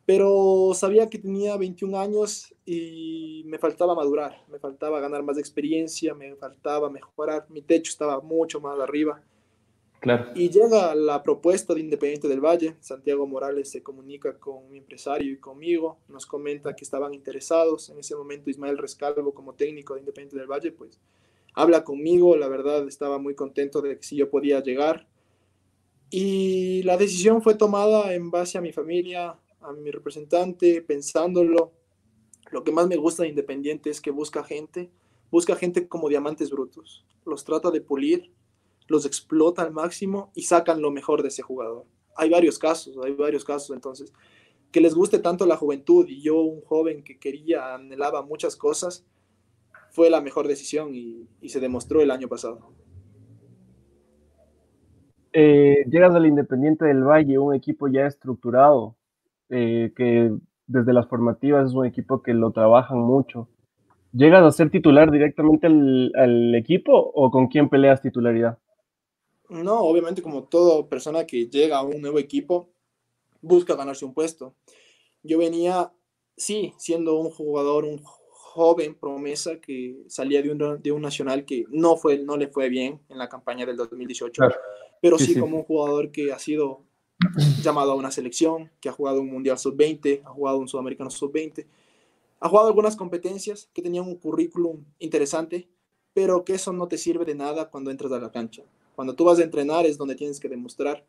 pero 0.05 0.71
sabía 0.73 1.09
que 1.09 1.19
tenía 1.19 1.55
21 1.57 1.99
años 1.99 2.53
y 2.65 3.43
me 3.45 3.57
faltaba 3.57 3.95
madurar, 3.95 4.43
me 4.49 4.59
faltaba 4.59 4.99
ganar 4.99 5.23
más 5.23 5.37
experiencia, 5.37 6.13
me 6.13 6.35
faltaba 6.35 6.89
mejorar, 6.89 7.45
mi 7.49 7.61
techo 7.61 7.91
estaba 7.91 8.19
mucho 8.19 8.59
más 8.59 8.79
arriba. 8.79 9.21
Y 10.33 10.49
llega 10.49 10.95
la 10.95 11.21
propuesta 11.21 11.75
de 11.75 11.81
Independiente 11.81 12.27
del 12.27 12.41
Valle, 12.41 12.75
Santiago 12.79 13.27
Morales 13.27 13.69
se 13.69 13.83
comunica 13.83 14.35
con 14.39 14.67
mi 14.71 14.79
empresario 14.79 15.31
y 15.31 15.37
conmigo, 15.37 15.99
nos 16.07 16.25
comenta 16.25 16.75
que 16.75 16.83
estaban 16.83 17.13
interesados, 17.13 17.89
en 17.91 17.99
ese 17.99 18.15
momento 18.15 18.49
Ismael 18.49 18.79
Rescalvo 18.79 19.31
como 19.31 19.53
técnico 19.53 19.93
de 19.93 19.99
Independiente 19.99 20.37
del 20.37 20.49
Valle, 20.49 20.71
pues 20.71 20.99
habla 21.53 21.83
conmigo, 21.83 22.35
la 22.35 22.47
verdad 22.47 22.87
estaba 22.87 23.19
muy 23.19 23.35
contento 23.35 23.79
de 23.81 23.97
que 23.97 24.03
si 24.03 24.15
yo 24.15 24.29
podía 24.29 24.63
llegar. 24.63 25.07
Y 26.09 26.81
la 26.83 26.97
decisión 26.97 27.43
fue 27.43 27.53
tomada 27.53 28.15
en 28.15 28.31
base 28.31 28.57
a 28.57 28.61
mi 28.61 28.71
familia, 28.71 29.37
a 29.61 29.71
mi 29.71 29.91
representante, 29.91 30.81
pensándolo. 30.81 31.73
Lo 32.49 32.63
que 32.63 32.71
más 32.71 32.87
me 32.87 32.97
gusta 32.97 33.23
de 33.23 33.29
Independiente 33.29 33.91
es 33.91 34.01
que 34.01 34.09
busca 34.09 34.43
gente, 34.43 34.89
busca 35.29 35.55
gente 35.55 35.87
como 35.87 36.09
diamantes 36.09 36.49
brutos. 36.49 37.05
Los 37.23 37.45
trata 37.45 37.69
de 37.69 37.81
pulir, 37.81 38.31
los 38.91 39.05
explota 39.05 39.61
al 39.63 39.71
máximo 39.71 40.31
y 40.35 40.43
sacan 40.43 40.81
lo 40.81 40.91
mejor 40.91 41.21
de 41.21 41.29
ese 41.29 41.41
jugador. 41.41 41.85
Hay 42.15 42.29
varios 42.29 42.59
casos, 42.59 42.95
hay 43.03 43.13
varios 43.13 43.45
casos. 43.45 43.75
Entonces, 43.75 44.13
que 44.71 44.81
les 44.81 44.93
guste 44.93 45.19
tanto 45.19 45.45
la 45.45 45.57
juventud 45.57 46.05
y 46.07 46.21
yo, 46.21 46.41
un 46.41 46.61
joven 46.61 47.03
que 47.03 47.17
quería, 47.17 47.75
anhelaba 47.75 48.21
muchas 48.21 48.55
cosas, 48.55 49.05
fue 49.91 50.09
la 50.09 50.21
mejor 50.21 50.47
decisión 50.47 50.93
y, 50.93 51.27
se 51.47 51.59
demostró 51.59 52.01
el 52.01 52.11
año 52.11 52.27
pasado. 52.27 52.73
Eh, 55.33 55.85
llegas 55.89 56.13
al 56.13 56.25
Independiente 56.25 56.85
del 56.85 57.03
Valle, 57.03 57.37
un 57.37 57.55
equipo 57.55 57.87
ya 57.87 58.05
estructurado, 58.05 58.95
eh, 59.49 59.93
que 59.95 60.31
desde 60.67 60.93
las 60.93 61.07
formativas 61.07 61.67
es 61.67 61.73
un 61.73 61.85
equipo 61.85 62.21
que 62.21 62.33
lo 62.33 62.51
trabajan 62.51 62.99
mucho. 62.99 63.47
¿Llegas 64.13 64.43
a 64.43 64.51
ser 64.51 64.69
titular 64.69 65.09
directamente 65.09 65.67
al, 65.67 66.53
equipo 66.55 66.91
o 66.93 67.31
con 67.31 67.47
quién 67.47 67.69
peleas 67.69 68.01
titularidad? 68.01 68.57
No, 69.51 69.81
obviamente 69.81 70.21
como 70.21 70.45
toda 70.45 70.87
persona 70.87 71.27
que 71.27 71.47
llega 71.47 71.77
a 71.77 71.83
un 71.83 71.99
nuevo 71.99 72.19
equipo, 72.19 72.69
busca 73.41 73.75
ganarse 73.75 74.05
un 74.05 74.13
puesto. 74.13 74.55
Yo 75.23 75.37
venía, 75.37 75.91
sí, 76.37 76.73
siendo 76.77 77.19
un 77.19 77.31
jugador, 77.31 77.83
un 77.83 78.01
joven 78.01 78.95
promesa 78.95 79.59
que 79.59 80.05
salía 80.07 80.41
de 80.41 80.51
un, 80.51 80.81
de 80.81 80.91
un 80.93 81.01
nacional 81.01 81.43
que 81.43 81.65
no, 81.67 81.97
fue, 81.97 82.17
no 82.19 82.37
le 82.37 82.47
fue 82.47 82.69
bien 82.69 83.01
en 83.09 83.17
la 83.17 83.27
campaña 83.27 83.65
del 83.65 83.75
2018, 83.75 84.41
pero 85.01 85.19
sí, 85.19 85.37
como 85.37 85.57
un 85.57 85.63
jugador 85.63 86.11
que 86.11 86.31
ha 86.31 86.39
sido 86.39 86.85
llamado 87.61 87.91
a 87.91 87.95
una 87.95 88.09
selección, 88.09 88.71
que 88.79 88.87
ha 88.87 88.93
jugado 88.93 89.19
un 89.19 89.29
Mundial 89.29 89.57
Sub-20, 89.57 90.21
ha 90.23 90.29
jugado 90.29 90.59
un 90.59 90.69
Sudamericano 90.69 91.09
Sub-20, 91.09 91.67
ha 92.39 92.47
jugado 92.47 92.69
algunas 92.69 92.95
competencias 92.95 93.69
que 93.73 93.81
tenían 93.81 94.05
un 94.05 94.15
currículum 94.15 94.85
interesante, 94.99 95.67
pero 96.13 96.45
que 96.45 96.53
eso 96.53 96.71
no 96.71 96.87
te 96.87 96.97
sirve 96.97 97.25
de 97.25 97.35
nada 97.35 97.69
cuando 97.69 97.91
entras 97.91 98.13
a 98.13 98.19
la 98.19 98.31
cancha. 98.31 98.63
Cuando 98.95 99.15
tú 99.15 99.25
vas 99.25 99.39
a 99.39 99.43
entrenar 99.43 99.85
es 99.85 99.97
donde 99.97 100.15
tienes 100.15 100.39
que 100.39 100.49
demostrar. 100.49 101.05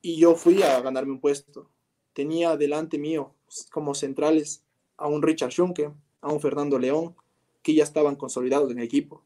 Y 0.00 0.16
yo 0.16 0.34
fui 0.34 0.62
a 0.62 0.80
ganarme 0.80 1.12
un 1.12 1.20
puesto. 1.20 1.68
Tenía 2.12 2.56
delante 2.56 2.98
mío 2.98 3.34
como 3.70 3.94
centrales 3.94 4.64
a 4.96 5.06
un 5.08 5.22
Richard 5.22 5.50
Schunke, 5.50 5.90
a 6.20 6.32
un 6.32 6.40
Fernando 6.40 6.78
León, 6.78 7.14
que 7.62 7.74
ya 7.74 7.84
estaban 7.84 8.16
consolidados 8.16 8.70
en 8.70 8.78
el 8.78 8.84
equipo. 8.84 9.22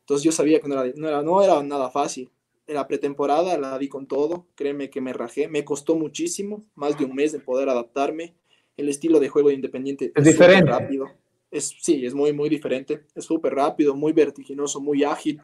Entonces 0.00 0.24
yo 0.24 0.32
sabía 0.32 0.60
que 0.60 0.68
no 0.68 0.80
era, 0.80 0.92
no 0.96 1.08
era, 1.08 1.22
no 1.22 1.42
era 1.42 1.62
nada 1.62 1.90
fácil. 1.90 2.30
La 2.66 2.88
pretemporada 2.88 3.56
la 3.58 3.78
di 3.78 3.88
con 3.88 4.06
todo, 4.06 4.46
créeme 4.56 4.90
que 4.90 5.00
me 5.00 5.12
rajé, 5.12 5.48
me 5.48 5.64
costó 5.64 5.94
muchísimo, 5.94 6.64
más 6.74 6.98
de 6.98 7.04
un 7.04 7.14
mes 7.14 7.32
de 7.32 7.38
poder 7.38 7.68
adaptarme. 7.68 8.34
El 8.76 8.88
estilo 8.88 9.20
de 9.20 9.28
juego 9.28 9.48
de 9.48 9.54
Independiente 9.54 10.12
es, 10.14 10.24
diferente. 10.24 10.70
rápido. 10.70 11.08
Es, 11.50 11.74
sí, 11.80 12.04
es 12.04 12.12
muy, 12.12 12.32
muy 12.32 12.48
diferente. 12.48 13.04
Es 13.14 13.24
súper 13.24 13.54
rápido, 13.54 13.94
muy 13.94 14.12
vertiginoso, 14.12 14.80
muy 14.80 15.04
ágil. 15.04 15.40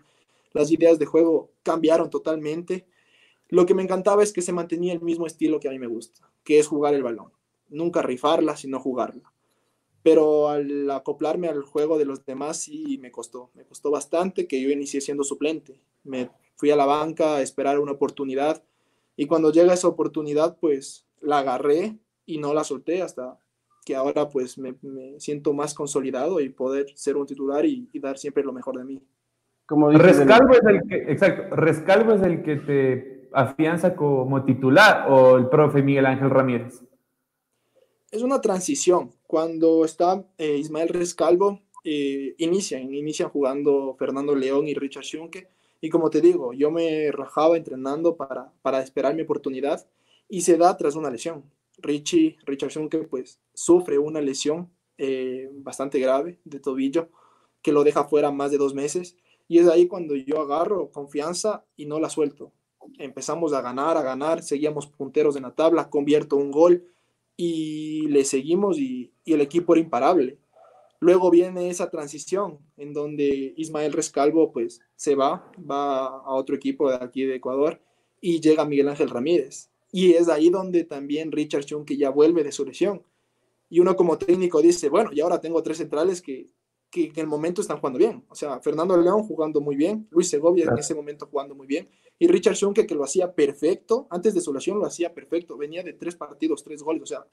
Las 0.55 0.71
ideas 0.71 0.99
de 0.99 1.07
juego 1.07 1.51
cambiaron 1.63 2.11
totalmente. 2.11 2.87
Lo 3.49 3.67
que 3.67 3.75
me 3.75 3.83
encantaba 3.83 4.23
es 4.23 4.33
que 4.33 4.43
se 4.43 4.53
mantenía 4.53 4.93
el 4.93 5.03
mismo 5.03 5.27
estilo 5.27 5.61
que 5.61 5.69
a 5.69 5.73
mí 5.73 5.79
me 5.79 5.87
gusta, 5.87 6.31
que 6.45 6.59
es 6.59 6.67
jugar 6.67 6.95
el 6.95 7.03
balón. 7.03 7.33
Nunca 7.69 8.03
rifarla, 8.03 8.57
sino 8.57 8.81
jugarla 8.81 9.33
pero 10.03 10.49
al 10.49 10.91
acoplarme 10.91 11.49
al 11.49 11.63
juego 11.63 11.97
de 11.97 12.05
los 12.05 12.25
demás 12.25 12.59
sí 12.59 12.99
me 12.99 13.13
costó, 13.13 13.51
me 13.55 13.65
costó 13.65 13.91
bastante 13.91 14.47
que 14.47 14.61
yo 14.61 14.71
inicié 14.71 15.01
siendo 15.01 15.23
suplente. 15.23 15.81
Me 16.03 16.31
fui 16.57 16.71
a 16.71 16.77
la 16.77 16.87
banca 16.87 17.37
a 17.37 17.43
esperar 17.43 17.79
una 17.79 17.93
oportunidad 17.93 18.63
y 19.17 19.27
cuando 19.27 19.53
llega 19.53 19.75
esa 19.75 19.89
oportunidad 19.89 20.57
pues 20.59 21.07
la 21.21 21.39
agarré 21.39 21.99
y 22.27 22.39
no 22.39 22.53
la 22.53 22.65
solté 22.65 23.03
hasta 23.03 23.39
que 23.85 23.95
ahora 23.95 24.29
pues 24.29 24.59
me, 24.59 24.77
siento 25.19 25.53
más 25.53 25.75
consolidado 25.75 26.41
y 26.41 26.49
poder 26.49 26.87
ser 26.97 27.17
un 27.17 27.27
titular 27.27 27.65
y, 27.67 27.89
dar 27.95 28.19
siempre 28.19 28.45
lo 28.45 28.53
mejor 28.53 28.79
de 28.79 28.85
mí. 28.85 29.03
Como 29.73 29.91
Rescalvo, 29.91 30.53
es 30.53 30.67
el 30.67 30.87
que, 30.87 30.97
exacto, 31.11 31.57
Rescalvo 31.57 32.13
es 32.13 32.23
el 32.23 32.43
que 32.43 32.57
te 32.57 33.29
afianza 33.33 33.97
como 33.97 34.45
titular 34.45 35.11
o 35.11 35.39
el 35.39 35.49
profe 35.49 35.83
Miguel 35.83 36.05
Ángel 36.05 36.29
Ramírez. 36.29 36.83
Es 38.11 38.21
una 38.21 38.43
transición, 38.43 39.13
cuando 39.27 39.87
está 39.87 40.27
eh, 40.37 40.59
Ismael 40.59 40.91
Rescalvo, 40.91 41.63
eh, 41.85 42.35
inician, 42.37 42.93
inician 42.93 43.31
jugando 43.31 43.97
Fernando 43.99 44.35
León 44.35 44.69
y 44.69 44.75
Richard 44.75 45.05
Schunke. 45.05 45.49
Y 45.81 45.89
como 45.89 46.11
te 46.11 46.21
digo, 46.21 46.53
yo 46.53 46.71
me 46.71 47.11
rajaba 47.11 47.57
entrenando 47.57 48.19
para, 48.19 48.53
para 48.61 48.83
esperar 48.83 49.15
mi 49.15 49.23
oportunidad 49.23 49.87
y 50.29 50.43
se 50.43 50.59
da 50.59 50.77
tras 50.77 50.97
una 50.97 51.09
lesión. 51.09 51.45
Richie, 51.79 52.37
Richard 52.45 52.73
Schunke, 52.73 52.99
pues 53.05 53.41
sufre 53.55 53.99
una 53.99 54.21
lesión 54.21 54.69
eh, 54.99 55.49
bastante 55.51 55.99
grave 55.99 56.41
de 56.45 56.61
tobillo 56.61 57.09
que 57.63 57.73
lo 57.73 57.85
deja 57.85 58.05
fuera 58.05 58.31
más 58.31 58.51
de 58.51 58.59
dos 58.59 58.75
meses. 58.75 59.17
Y 59.53 59.59
es 59.59 59.69
ahí 59.69 59.87
cuando 59.87 60.17
yo 60.17 60.41
agarro 60.41 60.91
confianza 60.91 61.63
y 61.77 61.85
no 61.85 62.01
la 62.01 62.09
suelto. 62.09 62.53
Empezamos 62.99 63.53
a 63.53 63.61
ganar, 63.61 63.99
a 63.99 64.03
ganar, 64.03 64.43
seguíamos 64.43 64.87
punteros 64.87 65.37
en 65.37 65.43
la 65.43 65.55
tabla, 65.55 65.91
convierto 65.91 66.37
un 66.37 66.51
gol, 66.51 66.89
y 67.37 68.09
le 68.09 68.25
seguimos 68.25 68.79
y, 68.79 69.13
el 69.27 69.43
equipo 69.43 69.75
era 69.75 69.83
imparable. 69.83 70.39
Luego 71.01 71.31
viene 71.31 71.69
esa 71.69 71.91
transición 71.91 72.61
en 72.79 72.95
donde 72.95 73.53
Ismael 73.59 73.93
Rescalvo 73.93 74.53
pues 74.53 74.81
se 74.97 75.17
va, 75.17 75.53
va 75.71 76.07
a 76.07 76.31
otro 76.31 76.57
equipo 76.57 76.89
de 76.89 76.97
aquí 76.97 77.25
de 77.27 77.35
Ecuador 77.35 77.79
y 78.23 78.41
llega 78.41 78.65
Miguel 78.65 78.89
Ángel 78.89 79.11
Ramírez. 79.11 79.69
Y 79.93 80.15
es 80.15 80.31
ahí 80.31 80.49
donde 80.49 80.85
también 80.85 81.31
Richard 81.31 81.67
Chung 81.67 81.85
que 81.85 81.99
ya 81.99 82.09
vuelve 82.09 82.43
de 82.43 82.53
su 82.53 82.65
lesión. 82.65 83.03
Y 83.69 83.81
uno 83.81 83.97
como 83.97 84.17
técnico 84.17 84.63
dice, 84.63 84.89
bueno, 84.89 85.11
y 85.13 85.21
ahora 85.21 85.43
tengo 85.43 85.63
tres 85.63 85.77
centrales 85.77 86.23
que 86.23 86.47
que 86.93 87.07
en 87.07 87.19
el 87.19 87.27
momento 87.27 87.63
están 87.63 87.79
jugando 87.79 87.99
bien. 87.99 88.23
O 88.29 88.35
sea, 88.35 88.61
Fernando 88.61 88.95
León 88.99 89.25
jugando 89.25 89.63
muy 89.63 89.77
bien, 89.77 90.07
Luis 90.11 90.29
Segovia 90.29 90.67
en 90.71 90.79
ese 90.79 90.95
momento 90.95 91.27
jugando 91.27 91.55
muy 91.55 91.67
bien, 91.67 91.89
y 92.19 92.29
Richard 92.29 92.55
Schunke 92.55 92.87
que 92.87 92.95
lo 92.95 93.03
hacía 93.03 93.35
perfecto, 93.35 94.07
antes 94.11 94.35
de 94.35 94.43
su 94.43 94.53
lesión 94.53 94.79
lo 94.79 94.85
hacía 94.85 95.15
perfecto, 95.15 95.57
venía 95.57 95.83
de 95.83 95.95
tres 95.95 96.15
partidos, 96.15 96.63
tres 96.63 96.83
goles, 96.83 97.03
o 97.03 97.07
sea, 97.07 97.27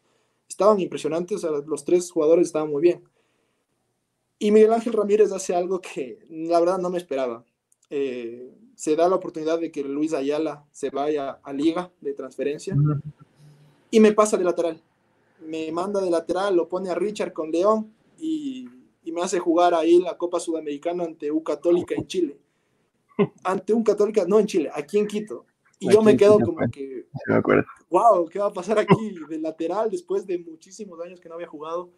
estaban 0.48 0.80
impresionantes, 0.80 1.36
o 1.36 1.40
sea, 1.40 1.52
los 1.68 1.84
tres 1.84 2.10
jugadores 2.10 2.48
estaban 2.48 2.72
muy 2.72 2.82
bien. 2.82 3.04
Y 4.40 4.52
Miguel 4.52 4.72
Ángel 4.72 4.94
Ramírez 4.94 5.34
hace 5.34 5.54
algo 5.54 5.82
que 5.82 6.26
la 6.30 6.62
verdad 6.62 6.78
no 6.78 6.90
me 6.90 6.98
esperaba. 6.98 7.44
Eh, 7.90 8.56
se 8.76 8.96
da 8.96 9.10
la 9.10 9.16
oportunidad 9.16 9.60
de 9.60 9.72
que 9.72 9.84
Luis 9.84 10.14
Ayala 10.14 10.66
se 10.72 10.90
vaya 10.90 11.42
a 11.44 11.52
liga 11.52 11.92
de 12.00 12.14
transferencia 12.14 12.78
y 13.92 14.00
me 14.00 14.14
pasa 14.14 14.38
de 14.38 14.46
lateral. 14.46 14.82
Me 15.46 15.70
manda 15.74 16.00
de 16.00 16.10
lateral, 16.10 16.56
lo 16.56 16.70
pone 16.70 16.90
a 16.90 16.96
Richard 16.96 17.34
con 17.34 17.52
León 17.52 17.94
y 18.18 18.79
y 19.10 19.12
me 19.12 19.24
hace 19.24 19.40
jugar 19.40 19.74
ahí 19.74 20.00
la 20.00 20.16
Copa 20.16 20.40
Sudamericana 20.40 21.04
ante 21.04 21.32
U 21.32 21.42
Católica 21.42 21.96
en 21.96 22.06
Chile. 22.06 22.40
Ante 23.44 23.74
un 23.74 23.84
Católica, 23.84 24.24
no 24.28 24.40
en 24.40 24.46
Chile, 24.46 24.70
aquí 24.72 25.00
en 25.00 25.08
Quito. 25.08 25.46
Y 25.80 25.92
yo 25.92 26.04
me 26.04 26.16
quedo 26.16 26.40
como 26.40 26.60
que, 26.72 27.08
wow, 27.90 28.30
¿qué 28.30 28.38
va 28.38 28.46
a 28.46 28.54
pasar 28.54 28.78
aquí 28.78 29.16
de 29.28 29.40
lateral 29.40 29.90
después 29.90 30.28
de 30.28 30.38
muchísimos 30.38 31.00
años 31.02 31.20
que 31.20 31.28
no 31.28 31.36
había 31.36 31.48
jugado? 31.48 31.90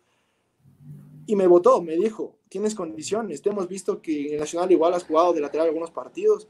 Y 1.25 1.35
me 1.35 1.47
votó, 1.47 1.81
me 1.81 1.97
dijo, 1.97 2.37
tienes 2.47 2.73
condiciones, 2.73 3.41
te 3.41 3.49
hemos 3.49 3.67
visto 3.67 4.01
que 4.01 4.33
en 4.33 4.39
Nacional 4.39 4.71
igual 4.71 4.93
has 4.93 5.03
jugado 5.03 5.33
de 5.33 5.41
lateral 5.41 5.67
algunos 5.67 5.91
partidos 5.91 6.47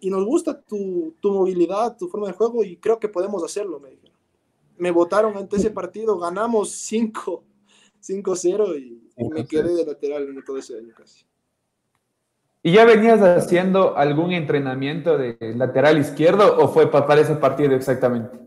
y 0.00 0.08
nos 0.08 0.24
gusta 0.24 0.58
tu, 0.58 1.14
tu 1.20 1.32
movilidad, 1.32 1.98
tu 1.98 2.08
forma 2.08 2.28
de 2.28 2.32
juego 2.32 2.64
y 2.64 2.78
creo 2.78 2.98
que 2.98 3.08
podemos 3.08 3.44
hacerlo, 3.44 3.78
me 3.78 3.90
dijeron. 3.90 4.16
Me 4.78 4.90
votaron 4.90 5.36
ante 5.36 5.56
ese 5.56 5.70
partido, 5.70 6.18
ganamos 6.18 6.70
5 6.70 7.44
5-0 8.08 8.78
y 8.78 9.08
y 9.18 9.28
me 9.28 9.46
quedé 9.46 9.74
de 9.74 9.84
lateral 9.84 10.28
en 10.28 10.44
todo 10.44 10.58
ese 10.58 10.78
año 10.78 10.94
casi. 10.96 11.24
¿Y 12.62 12.72
ya 12.72 12.84
venías 12.84 13.20
haciendo 13.20 13.96
algún 13.96 14.32
entrenamiento 14.32 15.18
de 15.18 15.36
lateral 15.56 15.98
izquierdo 15.98 16.56
o 16.56 16.68
fue 16.68 16.90
para 16.90 17.20
ese 17.20 17.34
partido 17.36 17.74
exactamente? 17.74 18.38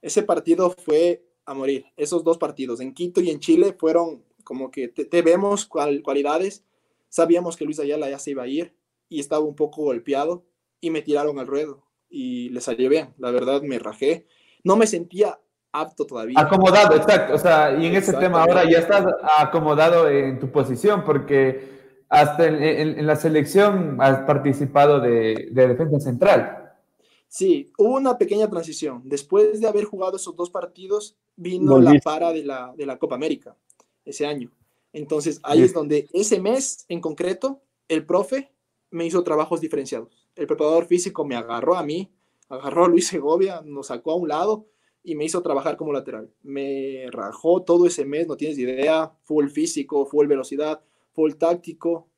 Ese 0.00 0.22
partido 0.22 0.70
fue 0.70 1.24
a 1.44 1.54
morir. 1.54 1.86
Esos 1.96 2.24
dos 2.24 2.38
partidos, 2.38 2.80
en 2.80 2.94
Quito 2.94 3.20
y 3.20 3.30
en 3.30 3.40
Chile, 3.40 3.74
fueron 3.78 4.24
como 4.44 4.70
que 4.70 4.88
te, 4.88 5.22
vemos 5.22 5.66
cualidades. 5.66 6.64
Sabíamos 7.08 7.56
que 7.56 7.64
Luis 7.64 7.78
Ayala 7.78 8.10
ya 8.10 8.18
se 8.18 8.32
iba 8.32 8.42
a 8.42 8.48
ir 8.48 8.74
y 9.08 9.20
estaba 9.20 9.44
un 9.44 9.54
poco 9.54 9.82
golpeado 9.82 10.44
y 10.80 10.90
me 10.90 11.02
tiraron 11.02 11.38
al 11.38 11.46
ruedo 11.46 11.84
y 12.08 12.48
le 12.50 12.60
salió 12.60 12.88
bien. 12.88 13.14
La 13.18 13.30
verdad 13.30 13.62
me 13.62 13.78
rajé. 13.78 14.26
No 14.64 14.76
me 14.76 14.86
sentía 14.86 15.40
apto 15.72 16.06
todavía. 16.06 16.38
Acomodado, 16.38 16.94
exacto. 16.94 17.34
O 17.34 17.38
sea, 17.38 17.76
y 17.76 17.86
en 17.86 17.96
ese 17.96 18.12
tema 18.12 18.42
ahora 18.42 18.68
ya 18.68 18.78
estás 18.78 19.06
acomodado 19.38 20.08
en 20.08 20.38
tu 20.38 20.50
posición 20.50 21.02
porque 21.04 22.04
hasta 22.08 22.46
en, 22.46 23.06
la 23.06 23.16
selección 23.16 23.96
has 24.00 24.20
participado 24.20 25.00
de, 25.00 25.48
defensa 25.50 25.98
central. 25.98 26.74
Sí, 27.26 27.72
hubo 27.78 27.96
una 27.96 28.18
pequeña 28.18 28.48
transición. 28.50 29.00
Después 29.04 29.60
de 29.60 29.66
haber 29.66 29.84
jugado 29.84 30.16
esos 30.16 30.36
dos 30.36 30.50
partidos, 30.50 31.16
vino 31.36 31.80
la 31.80 31.98
para 32.04 32.30
de 32.32 32.44
la, 32.44 32.74
de 32.76 32.84
la 32.84 32.98
Copa 32.98 33.14
América 33.14 33.56
ese 34.04 34.26
año. 34.26 34.50
Entonces, 34.92 35.40
ahí 35.42 35.62
es 35.62 35.72
donde 35.72 36.06
ese 36.12 36.38
mes 36.38 36.84
en 36.88 37.00
concreto, 37.00 37.62
el 37.88 38.04
profe 38.04 38.52
me 38.90 39.06
hizo 39.06 39.24
trabajos 39.24 39.62
diferenciados. 39.62 40.28
El 40.36 40.46
preparador 40.46 40.84
físico 40.84 41.24
me 41.24 41.34
agarró 41.34 41.76
a 41.76 41.82
mí, 41.82 42.12
agarró 42.50 42.84
a 42.84 42.88
Luis 42.88 43.06
Segovia, 43.06 43.62
nos 43.64 43.86
sacó 43.86 44.12
a 44.12 44.16
un 44.16 44.28
lado 44.28 44.66
y 45.04 45.14
me 45.14 45.24
hizo 45.24 45.42
trabajar 45.42 45.76
como 45.76 45.92
lateral. 45.92 46.30
Me 46.42 47.06
rajó 47.10 47.62
todo 47.62 47.86
ese 47.86 48.04
mes, 48.04 48.28
no 48.28 48.36
tienes 48.36 48.58
idea, 48.58 49.12
full 49.22 49.48
físico, 49.48 50.06
full 50.06 50.26
velocidad, 50.26 50.80
full 51.12 51.32
táctico 51.34 52.08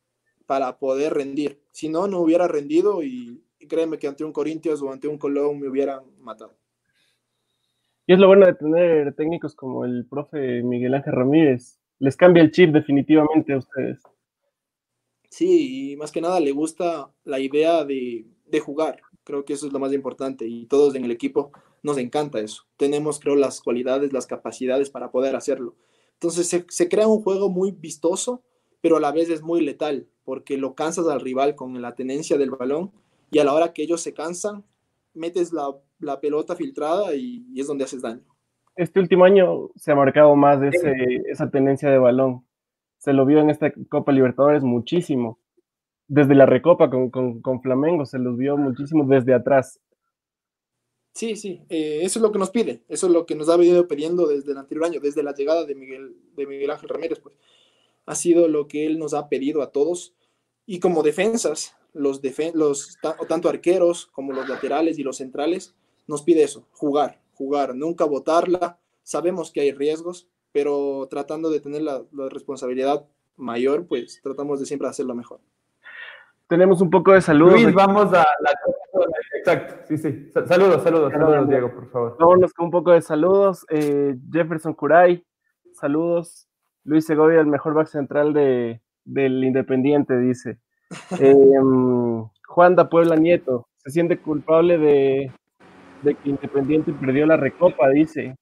para 0.47 0.79
poder 0.79 1.15
rendir. 1.15 1.61
Si 1.71 1.89
no, 1.89 2.07
no 2.07 2.21
hubiera 2.21 2.47
rendido 2.47 3.03
y, 3.03 3.43
créeme 3.69 3.99
que 3.99 4.07
ante 4.07 4.25
un 4.25 4.33
Corintios 4.33 4.83
o 4.83 4.93
ante 4.93 5.09
un 5.09 5.17
Colón 5.17 5.59
me 5.59 5.69
hubieran 5.69 6.03
matado. 6.19 6.55
Y 8.07 8.13
es 8.13 8.19
lo 8.19 8.27
bueno 8.27 8.45
de 8.45 8.55
tener 8.55 9.15
técnicos 9.15 9.55
como 9.55 9.87
el 9.87 10.07
profe 10.07 10.63
Miguel 10.63 10.95
Ángel 10.95 11.15
Ramírez. 11.15 11.81
Les 11.99 12.17
cambia 12.17 12.43
el 12.43 12.51
chip 12.51 12.71
definitivamente 12.71 13.55
a 13.55 13.59
ustedes. 13.59 14.03
Sí, 15.31 15.93
y 15.93 15.97
más 15.97 16.13
que 16.13 16.21
nada 16.21 16.39
le 16.39 16.53
gusta 16.53 17.11
la 17.25 17.41
idea 17.41 17.85
de, 17.85 18.27
de 18.47 18.61
jugar. 18.61 19.01
Creo 19.25 19.47
que 19.47 19.55
eso 19.55 19.67
es 19.67 19.73
lo 19.73 19.79
más 19.79 19.93
importante 19.95 20.47
y 20.47 20.67
todos 20.67 20.95
en 20.95 21.07
el 21.07 21.11
equipo 21.11 21.51
nos 21.85 21.99
encanta 21.99 22.41
eso. 22.41 22.65
Tenemos, 22.77 23.21
creo, 23.21 23.37
las 23.37 23.61
cualidades, 23.61 24.13
las 24.13 24.27
capacidades 24.27 24.91
para 24.91 25.11
poder 25.11 25.37
hacerlo. 25.37 25.77
Entonces 26.15 26.49
se, 26.49 26.65
se, 26.69 26.89
crea 26.89 27.07
un 27.07 27.23
juego 27.23 27.51
muy 27.51 27.73
vistoso, 27.73 28.43
pero 28.81 28.97
a 28.97 29.01
la 29.01 29.13
vez 29.13 29.29
es 29.29 29.43
muy 29.43 29.61
letal, 29.61 30.09
porque 30.25 30.57
lo 30.57 30.75
cansas 30.75 31.07
al 31.07 31.21
rival 31.21 31.55
con 31.55 31.81
la 31.83 31.95
tenencia 31.95 32.39
del 32.39 32.51
balón 32.51 32.91
y 33.31 33.39
a 33.39 33.45
la 33.45 33.53
hora 33.53 33.75
que 33.75 33.83
ellos 33.83 34.01
se 34.01 34.15
cansan, 34.15 34.65
metes 35.13 35.53
la, 35.53 35.77
la 35.99 36.21
pelota 36.21 36.57
filtrada 36.57 37.15
y, 37.15 37.45
y, 37.53 37.61
es 37.61 37.67
donde 37.67 37.85
haces 37.85 38.01
daño. 38.01 38.25
Este 38.77 38.99
último 38.99 39.25
año 39.27 39.69
se 39.77 39.93
ha 39.93 39.95
marcado 39.95 40.35
más 40.35 40.61
de 40.61 40.69
ese, 40.69 40.95
esa 41.27 41.51
tenencia 41.51 41.91
de 41.91 41.99
balón. 41.99 42.47
Se 42.97 43.13
lo 43.13 43.27
vio 43.27 43.41
en 43.41 43.51
esta 43.51 43.73
Copa 43.91 44.11
Libertadores 44.11 44.63
muchísimo. 44.63 45.39
Desde 46.09 46.35
la 46.35 46.47
recopa 46.47 46.89
con, 46.89 47.11
con, 47.11 47.43
con 47.43 47.61
Flamengo 47.61 48.07
se 48.07 48.19
los 48.19 48.39
vio 48.39 48.57
muchísimo 48.57 49.05
desde 49.05 49.35
atrás. 49.35 49.81
Sí, 51.15 51.37
sí, 51.37 51.63
eh, 51.69 52.01
eso 52.03 52.19
es 52.19 52.23
lo 52.25 52.33
que 52.33 52.41
nos 52.41 52.51
pide, 52.51 52.83
eso 52.89 53.07
es 53.07 53.13
lo 53.13 53.25
que 53.25 53.37
nos 53.37 53.49
ha 53.49 53.57
venido 53.57 53.87
pidiendo 53.87 54.27
desde 54.27 54.51
el 54.51 54.59
anterior 54.59 54.87
año, 54.87 55.01
desde 55.01 55.23
la 55.23 55.33
llegada 55.33 55.65
de 55.65 55.77
Miguel, 55.77 56.17
de 56.35 56.45
Miguel 56.45 56.73
Ángel 56.73 56.89
Ramírez, 56.89 57.21
pues 57.21 57.37
ha 58.05 58.17
sido 58.17 58.49
lo 58.49 58.67
que 58.67 58.85
él 58.85 58.99
nos 58.99 59.15
ha 59.15 59.29
pedido 59.29 59.63
a 59.63 59.71
todos. 59.71 60.13
Y 60.67 60.81
como 60.81 61.05
defensas, 61.05 61.77
los, 61.93 62.21
defen 62.21 62.59
los 62.59 62.99
tanto 63.29 63.49
arqueros 63.49 64.07
como 64.07 64.33
los 64.33 64.49
laterales 64.49 64.99
y 64.99 65.05
los 65.05 65.19
centrales, 65.19 65.77
nos 66.09 66.23
pide 66.23 66.43
eso, 66.43 66.67
jugar, 66.73 67.21
jugar, 67.35 67.77
nunca 67.77 68.05
votarla. 68.05 68.81
Sabemos 69.05 69.53
que 69.53 69.61
hay 69.61 69.71
riesgos, 69.71 70.27
pero 70.51 71.07
tratando 71.09 71.49
de 71.49 71.61
tener 71.61 71.83
la, 71.83 72.05
la 72.13 72.29
responsabilidad 72.29 73.07
mayor, 73.37 73.87
pues 73.87 74.21
tratamos 74.21 74.59
de 74.59 74.67
siempre 74.67 74.89
hacerlo 74.89 75.15
mejor 75.15 75.41
tenemos 76.49 76.81
un 76.81 76.91
poco 76.91 77.13
de 77.13 77.21
saludos. 77.21 77.61
Luis, 77.61 77.75
vamos 77.75 78.13
a 78.13 78.25
la... 78.41 78.51
Exacto, 79.37 79.75
sí, 79.89 79.99
sí. 79.99 80.31
Saludos, 80.47 80.83
saludos, 80.83 81.13
saludos, 81.13 81.49
Diego, 81.49 81.73
por 81.73 81.91
favor. 81.91 82.17
Vámonos 82.19 82.53
con 82.53 82.67
un 82.67 82.71
poco 82.71 82.93
de 82.93 83.03
saludos. 83.03 83.67
Eh, 83.71 84.17
Jefferson 84.33 84.75
Curay, 84.75 85.25
saludos. 85.73 86.49
Luis 86.85 87.07
Segovia, 87.07 87.41
el 87.41 87.47
mejor 87.47 87.75
back 87.75 87.89
central 87.89 88.33
de, 88.33 88.81
del 89.05 89.45
Independiente, 89.45 90.19
dice. 90.19 90.59
Eh, 91.21 91.35
Juan 92.47 92.77
da 92.77 92.89
Puebla 92.89 93.17
Nieto, 93.17 93.67
se 93.79 93.91
siente 93.91 94.19
culpable 94.19 94.79
de, 94.79 95.33
de 96.03 96.15
que 96.15 96.29
Independiente 96.29 96.93
perdió 96.93 97.27
la 97.27 97.37
recopa, 97.37 97.89
dice. 97.89 98.37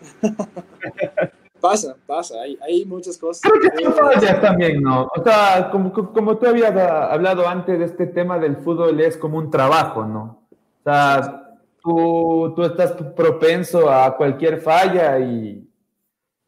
Pasa, 1.60 1.96
pasa, 2.06 2.40
hay, 2.40 2.58
hay 2.62 2.84
muchas 2.84 3.18
cosas. 3.18 3.50
Creo 3.50 3.76
que 3.76 3.90
fallas 3.90 4.40
también, 4.40 4.82
¿no? 4.82 5.08
O 5.14 5.22
sea, 5.22 5.70
como, 5.70 5.92
como 5.92 6.38
tú 6.38 6.46
habías 6.46 6.76
hablado 6.76 7.48
antes 7.48 7.78
de 7.78 7.84
este 7.84 8.06
tema 8.06 8.38
del 8.38 8.56
fútbol, 8.58 9.00
es 9.00 9.16
como 9.16 9.38
un 9.38 9.50
trabajo, 9.50 10.04
¿no? 10.04 10.42
O 10.50 10.82
sea, 10.84 11.56
tú, 11.82 12.52
tú 12.54 12.62
estás 12.62 12.92
propenso 13.16 13.90
a 13.90 14.16
cualquier 14.16 14.60
falla 14.60 15.18
y, 15.18 15.68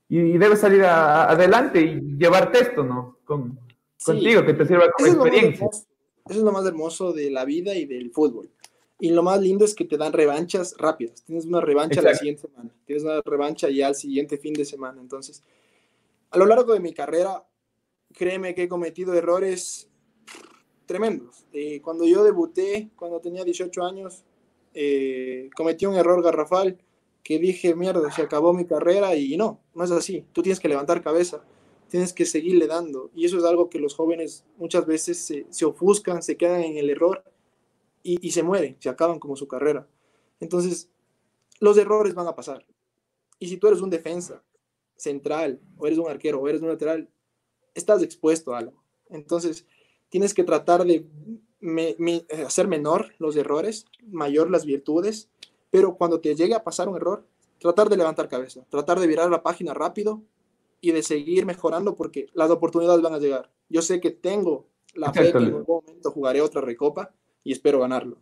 y 0.09 0.39
debes 0.39 0.61
salir 0.61 0.85
a, 0.85 1.31
adelante 1.31 1.81
y 1.81 2.17
llevarte 2.17 2.61
esto, 2.61 2.85
¿no? 2.85 3.19
Con, 3.25 3.59
sí. 3.97 4.13
Contigo, 4.13 4.45
que 4.45 4.55
te 4.55 4.67
sirva 4.67 4.91
como 4.93 5.07
eso 5.07 5.27
experiencia. 5.27 5.67
Es 5.71 5.87
eso 6.27 6.39
es 6.39 6.45
lo 6.45 6.53
más 6.53 6.65
hermoso 6.65 7.13
de 7.13 7.31
la 7.31 7.45
vida 7.45 7.75
y 7.75 7.87
del 7.87 8.11
fútbol. 8.13 8.51
Y 9.01 9.11
lo 9.11 9.23
más 9.23 9.41
lindo 9.41 9.65
es 9.65 9.75
que 9.75 9.85
te 9.85 9.97
dan 9.97 10.13
revanchas 10.13 10.75
rápidas. 10.79 11.23
Tienes 11.23 11.47
una 11.47 11.61
revancha 11.61 12.01
Exacto. 12.01 12.11
la 12.11 12.19
siguiente 12.19 12.43
semana, 12.43 12.71
tienes 12.85 13.05
una 13.05 13.21
revancha 13.23 13.71
ya 13.71 13.87
al 13.87 13.95
siguiente 13.95 14.39
fin 14.39 14.53
de 14.53 14.65
semana. 14.65 15.01
Entonces, 15.01 15.43
a 16.31 16.39
lo 16.39 16.47
largo 16.47 16.75
de 16.75 16.81
mi 16.81 16.93
carrera, 16.93 17.45
créeme 18.13 18.55
que 18.55 18.65
he 18.65 18.69
cometido 18.69 19.15
errores 19.15 19.89
tremendos. 20.87 21.47
Eh, 21.53 21.81
cuando 21.81 22.05
yo 22.07 22.23
debuté, 22.23 22.91
cuando 22.97 23.21
tenía 23.21 23.45
18 23.45 23.83
años, 23.85 24.25
eh, 24.75 25.49
cometí 25.57 25.87
un 25.87 25.97
error 25.97 26.23
garrafal 26.23 26.79
que 27.23 27.39
dije, 27.39 27.75
mierda, 27.75 28.11
se 28.11 28.23
acabó 28.23 28.53
mi 28.53 28.65
carrera 28.65 29.15
y 29.15 29.37
no, 29.37 29.61
no 29.75 29.85
es 29.85 29.91
así. 29.91 30.25
Tú 30.33 30.43
tienes 30.43 30.61
que 30.61 30.69
levantar 30.69 31.03
cabeza, 31.03 31.43
tienes 31.89 32.13
que 32.13 32.27
seguirle 32.27 32.67
dando. 32.67 33.11
Y 33.15 33.25
eso 33.25 33.39
es 33.39 33.45
algo 33.45 33.71
que 33.71 33.79
los 33.79 33.95
jóvenes 33.95 34.45
muchas 34.57 34.87
veces 34.87 35.19
se, 35.19 35.47
se 35.51 35.65
ofuscan, 35.65 36.23
se 36.23 36.37
quedan 36.37 36.63
en 36.63 36.77
el 36.77 36.91
error 36.91 37.25
y, 38.03 38.27
y, 38.27 38.31
se 38.31 38.43
mueren, 38.43 38.77
se 38.81 38.89
acaban 38.89 39.19
como 39.19 39.37
su 39.37 39.47
carrera. 39.49 39.87
Entonces, 40.41 40.91
los 41.59 41.77
errores 41.77 42.15
van 42.15 42.27
a 42.27 42.35
pasar. 42.35 42.65
Y 43.39 43.49
si 43.49 43.57
tú 43.57 43.69
eres 43.69 43.81
un 43.81 43.91
defensa 43.91 44.43
central, 44.97 45.61
o 45.77 45.87
eres 45.87 45.99
un 45.99 46.09
arquero, 46.09 46.41
o 46.41 46.49
eres 46.49 46.63
un 46.63 46.69
lateral, 46.69 47.09
estás 47.75 48.03
expuesto 48.03 48.55
a 48.55 48.59
algo. 48.59 48.83
Entonces, 49.09 49.67
tienes 50.09 50.35
que 50.35 50.45
tratar 50.45 50.85
de 50.85 51.07
me, 51.61 51.95
me, 51.99 52.25
hacer 52.47 52.69
menor 52.69 53.13
los 53.19 53.37
errores, 53.37 53.87
mayor 54.11 54.51
las 54.51 54.65
virtudes, 54.65 55.29
pero 55.71 55.97
cuando 55.97 56.21
te 56.21 56.35
llegue 56.35 56.55
a 56.55 56.65
pasar 56.65 56.89
un 56.89 56.97
error, 56.97 57.27
tratar 57.59 57.89
de 57.89 57.97
levantar 57.97 58.29
cabeza, 58.29 58.65
tratar 58.71 58.99
de 58.99 59.07
virar 59.07 59.31
la 59.31 59.43
página 59.43 59.75
rápido 59.75 60.23
y 60.81 60.93
de 60.93 61.03
seguir 61.03 61.45
mejorando 61.45 61.95
porque 61.95 62.29
las 62.33 62.51
oportunidades 62.51 63.03
van 63.03 63.15
a 63.15 63.19
llegar. 63.19 63.51
Yo 63.69 63.83
sé 63.83 64.01
que 64.01 64.11
tengo 64.11 64.67
la 64.95 65.13
fe 65.13 65.31
que 65.31 65.39
en 65.39 65.45
algún 65.45 65.65
momento 65.67 66.11
jugaré 66.11 66.41
otra 66.41 66.61
recopa, 66.63 67.15
y 67.45 67.53
espero 67.53 67.81
ganarlo. 67.81 68.19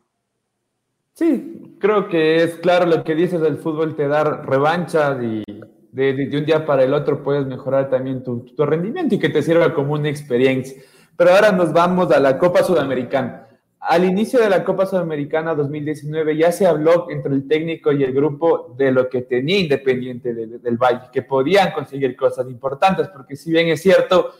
Sí, 1.15 1.75
creo 1.81 2.09
que 2.09 2.45
es 2.45 2.55
claro 2.57 2.87
lo 2.87 3.03
que 3.03 3.15
dices, 3.15 3.43
el 3.43 3.59
fútbol 3.59 3.97
te 3.97 4.07
da 4.07 4.23
revancha 4.23 5.19
y 5.21 5.43
de, 5.91 6.13
de, 6.13 6.27
de 6.27 6.39
un 6.39 6.45
día 6.45 6.65
para 6.65 6.85
el 6.85 6.95
otro 6.95 7.23
puedes 7.23 7.47
mejorar 7.47 7.91
también 7.91 8.23
tu, 8.23 8.45
tu, 8.45 8.65
rendimiento 8.65 9.17
y 9.17 9.19
que 9.19 9.29
te 9.29 9.43
sirva 9.43 9.75
como 9.75 9.95
una 9.95 10.09
experiencia. 10.09 10.81
Pero 11.17 11.31
ahora 11.31 11.51
nos 11.51 11.73
vamos 11.73 12.13
a 12.13 12.21
la 12.21 12.39
Copa 12.39 12.63
Sudamericana. 12.63 13.49
Al 13.81 14.05
inicio 14.05 14.41
de 14.41 14.49
la 14.51 14.65
Copa 14.65 14.87
Sudamericana 14.87 15.55
2019 15.55 16.37
ya 16.37 16.53
se 16.53 16.67
habló 16.67 17.11
entre 17.11 17.33
el 17.33 17.49
técnico 17.49 17.91
y 17.91 18.05
el 18.05 18.13
grupo 18.13 18.75
de 18.77 18.93
lo 18.93 19.09
que 19.09 19.23
tenía 19.23 19.59
Independiente 19.59 20.35
de, 20.35 20.47
de, 20.47 20.59
del 20.59 20.77
Valle, 20.77 21.09
que 21.13 21.23
podían 21.23 21.73
conseguir 21.73 22.15
cosas 22.17 22.49
importantes, 22.49 23.09
porque 23.09 23.35
si 23.35 23.51
bien 23.51 23.69
es 23.69 23.83
cierto, 23.83 24.35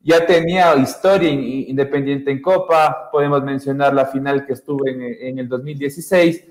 ya 0.00 0.24
tenía 0.24 0.76
historia 0.76 1.30
independiente 1.30 2.30
en 2.30 2.40
Copa, 2.40 3.08
podemos 3.10 3.42
mencionar 3.42 3.92
la 3.94 4.06
final 4.06 4.46
que 4.46 4.52
estuvo 4.52 4.86
en, 4.86 5.38
el 5.38 5.48
2016, 5.48 6.44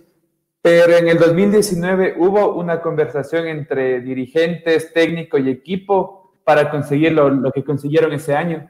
pero 0.62 0.98
en 0.98 1.08
el 1.08 1.18
2019 1.18 2.16
hubo 2.18 2.56
una 2.56 2.82
conversación 2.82 3.48
entre 3.48 4.02
dirigentes, 4.02 4.94
técnico 4.94 5.38
y 5.38 5.50
equipo 5.50 6.34
para 6.44 6.70
conseguir 6.70 7.14
lo, 7.14 7.52
que 7.52 7.64
consiguieron 7.64 8.12
ese 8.14 8.36
año. 8.36 8.70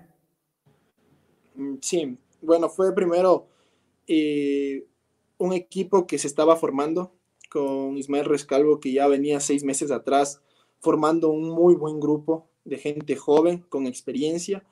Sí, 1.81 2.17
bueno, 2.41 2.69
fue 2.69 2.93
primero 2.93 3.47
eh, 4.07 4.85
un 5.39 5.53
equipo 5.53 6.05
que 6.05 6.19
se 6.19 6.27
estaba 6.27 6.55
formando 6.55 7.13
con 7.49 7.97
Ismael 7.97 8.25
Rescalvo, 8.25 8.79
que 8.79 8.91
ya 8.91 9.07
venía 9.07 9.39
seis 9.39 9.63
meses 9.63 9.89
atrás 9.89 10.41
formando 10.79 11.29
un 11.29 11.49
muy 11.49 11.75
buen 11.75 11.99
grupo 11.99 12.47
de 12.67 12.77
gente 12.77 13.15
joven, 13.15 13.63
con 13.69 13.87
experiencia, 13.87 14.63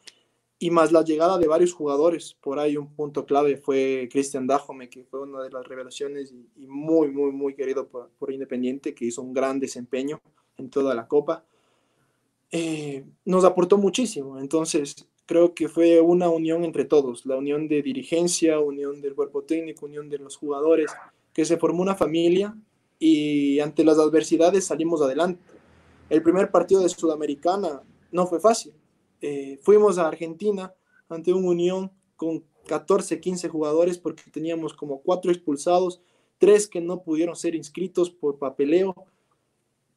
y 0.60 0.70
más 0.72 0.92
la 0.92 1.04
llegada 1.04 1.38
de 1.38 1.48
varios 1.48 1.74
jugadores. 1.74 2.36
Por 2.42 2.60
ahí 2.60 2.78
un 2.78 2.94
punto 2.94 3.26
clave 3.26 3.58
fue 3.58 4.08
Cristian 4.12 4.48
Dajome, 4.48 4.90
que 4.90 5.04
fue 5.04 5.22
una 5.22 5.42
de 5.42 5.50
las 5.50 5.66
revelaciones 5.66 6.34
y, 6.56 6.68
muy, 6.68 7.10
muy, 7.10 7.32
muy 7.32 7.56
querido 7.56 7.88
por, 7.88 8.10
por, 8.18 8.32
Independiente, 8.32 8.94
que 8.94 9.06
hizo 9.06 9.22
un 9.22 9.34
gran 9.34 9.60
desempeño 9.60 10.22
en 10.58 10.70
toda 10.70 10.94
la 10.94 11.08
Copa. 11.08 11.46
Eh, 12.52 13.06
nos 13.26 13.44
aportó 13.44 13.78
muchísimo, 13.78 14.40
entonces 14.40 15.08
creo 15.26 15.54
que 15.54 15.68
fue 15.68 16.00
una 16.00 16.30
unión 16.30 16.64
entre 16.64 16.86
todos, 16.86 17.26
la 17.26 17.36
unión 17.36 17.68
de 17.68 17.82
dirigencia, 17.82 18.60
unión 18.60 19.02
del 19.02 19.16
cuerpo 19.16 19.44
técnico, 19.44 19.88
unión 19.88 20.10
de 20.10 20.20
los 20.20 20.38
jugadores, 20.38 20.92
que 21.34 21.44
se 21.44 21.58
formó 21.58 21.82
una 21.82 21.96
familia 21.96 22.56
y 23.00 23.60
ante 23.60 23.84
las 23.84 23.98
adversidades 23.98 24.66
salimos 24.66 25.02
adelante 25.02 25.55
el 26.10 26.22
primer 26.22 26.52
partido 26.52 26.82
de 26.82 26.90
Sudamericana 26.90 27.84
no 28.12 28.28
fue 28.28 28.40
fácil. 28.40 28.74
Eh, 29.22 29.60
fuimos 29.62 29.98
a 29.98 30.08
Argentina 30.08 30.74
ante 31.10 31.34
una 31.34 31.48
unión 31.48 31.92
con 32.16 32.44
14, 32.68 33.20
15 33.20 33.50
jugadores 33.50 33.98
porque 33.98 34.24
teníamos 34.32 34.74
como 34.74 35.02
cuatro 35.02 35.32
expulsados, 35.32 36.02
tres 36.38 36.68
que 36.68 36.82
no 36.82 37.02
pudieron 37.02 37.36
ser 37.36 37.56
inscritos 37.56 38.10
por 38.10 38.38
papeleo. 38.38 38.96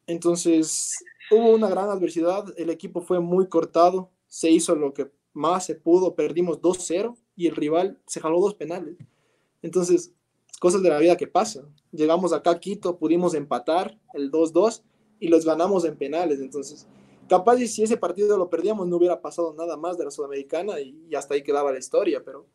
Entonces 0.07 0.95
hubo 1.31 1.51
una 1.55 1.69
gran 1.69 1.91
adversidad, 1.91 2.45
el 2.57 2.71
equipo 2.71 3.01
fue 3.01 3.21
muy 3.21 3.49
cortado, 3.49 4.11
se 4.27 4.51
hizo 4.51 4.75
lo 4.75 4.95
que 4.95 5.11
más 5.33 5.67
se 5.67 5.75
pudo, 5.75 6.15
perdimos 6.15 6.61
2-0 6.61 7.17
y 7.37 7.47
el 7.47 7.57
rival 7.57 8.01
se 8.07 8.21
jaló 8.21 8.41
dos 8.41 8.55
penales. 8.55 8.97
Entonces, 9.63 10.13
cosas 10.61 10.83
de 10.83 10.89
la 10.89 10.99
vida 10.99 11.17
que 11.17 11.27
pasan. 11.27 11.75
Llegamos 11.93 12.33
acá 12.33 12.51
a 12.51 12.61
Quito, 12.61 12.99
pudimos 12.99 13.35
empatar 13.35 13.99
el 14.15 14.31
2-2 14.31 14.83
y 15.21 15.29
los 15.29 15.45
ganamos 15.45 15.85
en 15.85 15.97
penales. 15.97 16.41
Entonces, 16.41 16.87
capaz 17.29 17.59
y 17.59 17.69
si 17.69 17.83
ese 17.83 17.97
partido 17.97 18.37
lo 18.37 18.49
perdíamos 18.49 18.87
no 18.87 18.97
hubiera 18.97 19.21
pasado 19.21 19.55
nada 19.57 19.77
más 19.77 19.99
de 19.99 20.05
la 20.05 20.11
Sudamericana 20.11 20.81
y, 20.81 21.07
y 21.09 21.15
hasta 21.15 21.35
ahí 21.35 21.43
quedaba 21.43 21.73
la 21.73 21.79
historia, 21.79 22.23
pero... 22.25 22.47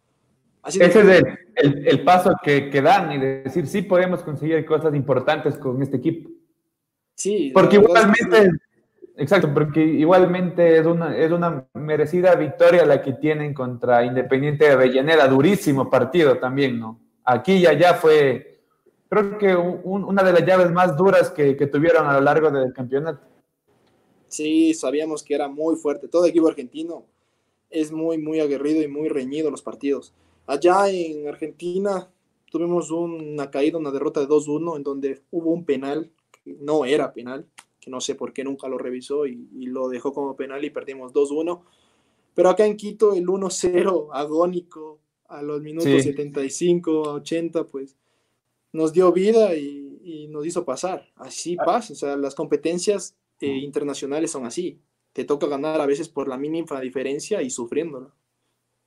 Así 0.62 0.82
ese 0.82 1.02
es 1.02 1.06
el, 1.06 1.26
el, 1.56 1.88
el, 1.90 2.04
paso 2.06 2.32
que, 2.42 2.70
que, 2.70 2.82
dan 2.82 3.12
y 3.12 3.18
decir, 3.18 3.68
sí 3.68 3.82
podemos 3.82 4.24
conseguir 4.24 4.66
cosas 4.66 4.96
importantes 4.96 5.58
con 5.58 5.82
este 5.82 5.98
equipo. 5.98 6.30
Sí. 7.16 7.52
Porque 7.54 7.76
igualmente, 7.76 8.50
Exacto, 9.16 9.54
porque 9.54 9.84
igualmente 9.84 10.78
es 10.78 10.86
una, 10.88 11.16
es 11.16 11.32
una 11.32 11.68
merecida 11.74 12.34
victoria 12.36 12.86
la 12.86 13.02
que 13.02 13.14
tienen 13.14 13.54
contra 13.54 14.04
Independiente 14.04 14.66
de 14.66 14.72
Avellaneda, 14.72 15.28
durísimo 15.28 15.90
partido 15.90 16.40
también, 16.40 16.80
¿no? 16.80 17.00
Aquí 17.24 17.54
y 17.54 17.66
allá 17.68 17.94
fue, 17.94 18.53
creo 19.14 19.38
que 19.38 19.56
una 19.56 20.24
de 20.24 20.34
las 20.34 20.46
llaves 20.46 20.72
más 20.72 20.98
duras 20.98 21.30
que, 21.32 21.56
que, 21.56 21.68
tuvieron 21.68 22.08
a 22.08 22.14
lo 22.14 22.22
largo 22.22 22.50
del 22.52 22.74
campeonato. 22.74 23.26
Sí, 24.28 24.74
sabíamos 24.74 25.24
que 25.24 25.36
era 25.36 25.48
muy 25.48 25.76
fuerte. 25.76 26.08
Todo 26.08 26.26
equipo 26.26 26.48
argentino 26.48 27.06
es 27.70 27.92
muy, 27.92 28.18
muy 28.18 28.40
aguerrido 28.40 28.82
y 28.82 28.88
muy 28.88 29.10
reñido 29.10 29.52
los 29.52 29.62
partidos. 29.62 30.14
Allá 30.48 30.90
en 30.90 31.28
Argentina 31.28 32.10
tuvimos 32.50 32.92
una 32.92 33.52
caída, 33.52 33.78
una 33.78 33.92
derrota 33.92 34.20
de 34.20 34.28
2-1 34.28 34.78
en 34.78 34.84
donde 34.84 35.22
hubo 35.32 35.52
un 35.52 35.66
penal 35.66 36.12
que 36.32 36.56
no 36.60 36.86
era 36.86 37.14
penal 37.14 37.46
que 37.84 37.92
no 37.92 38.00
sé 38.00 38.16
por 38.16 38.32
qué 38.32 38.46
nunca 38.46 38.70
lo 38.70 38.78
revisó 38.78 39.28
y, 39.28 39.66
lo 39.66 39.90
dejó 39.90 40.14
como 40.14 40.38
penal 40.38 40.64
y 40.64 40.70
perdimos 40.70 41.12
2-1. 41.12 41.62
Pero 42.34 42.50
acá 42.50 42.66
en 42.66 42.78
Quito 42.78 43.14
el 43.14 43.28
1-0 43.28 44.10
agónico 44.14 45.00
a 45.28 45.42
los 45.42 45.62
minutos 45.62 46.04
75 46.04 47.10
a 47.10 47.14
80, 47.16 47.66
pues 47.66 47.98
nos 48.74 48.92
dio 48.92 49.12
vida 49.14 49.56
y, 49.56 49.82
nos 50.30 50.46
hizo 50.46 50.66
pasar. 50.66 51.08
Así 51.16 51.56
ah. 51.60 51.64
pasa, 51.64 51.94
o 51.94 51.96
sea, 51.96 52.18
las 52.18 52.36
competencias 52.36 53.16
eh, 53.40 53.48
internacionales 53.48 54.32
son 54.32 54.46
así. 54.46 54.82
Te 55.14 55.24
toca 55.26 55.48
ganar 55.48 55.80
a 55.80 55.86
veces 55.86 56.10
por 56.10 56.28
la 56.28 56.38
mínima 56.38 56.82
diferencia 56.82 57.42
y 57.42 57.52
sufriéndola. 57.52 58.10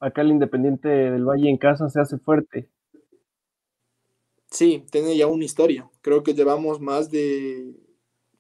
Acá 0.01 0.23
el 0.23 0.31
Independiente 0.31 0.89
del 0.89 1.25
Valle 1.25 1.49
en 1.49 1.57
casa 1.57 1.89
se 1.89 2.01
hace 2.01 2.19
fuerte. 2.19 2.69
Sí, 4.51 4.85
tiene 4.91 5.17
ya 5.17 5.29
una 5.29 5.45
historia. 5.45 5.89
Creo 6.03 6.23
que 6.23 6.35
llevamos 6.35 6.81
más 6.81 7.11
de 7.11 7.75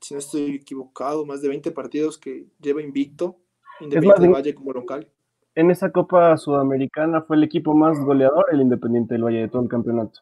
si 0.00 0.14
no 0.14 0.18
estoy 0.18 0.56
equivocado, 0.56 1.24
más 1.24 1.42
de 1.42 1.48
20 1.48 1.70
partidos 1.72 2.18
que 2.18 2.46
lleva 2.60 2.82
invicto, 2.82 3.36
Independiente 3.80 4.22
del 4.22 4.32
Valle 4.32 4.54
como 4.54 4.72
local. 4.72 5.08
En 5.54 5.70
esa 5.70 5.90
Copa 5.90 6.36
Sudamericana 6.36 7.22
fue 7.22 7.36
el 7.36 7.44
equipo 7.44 7.74
más 7.74 7.98
goleador, 7.98 8.46
el 8.52 8.60
Independiente 8.60 9.14
del 9.14 9.24
Valle 9.24 9.40
de 9.40 9.48
todo 9.48 9.62
el 9.62 9.68
campeonato. 9.68 10.20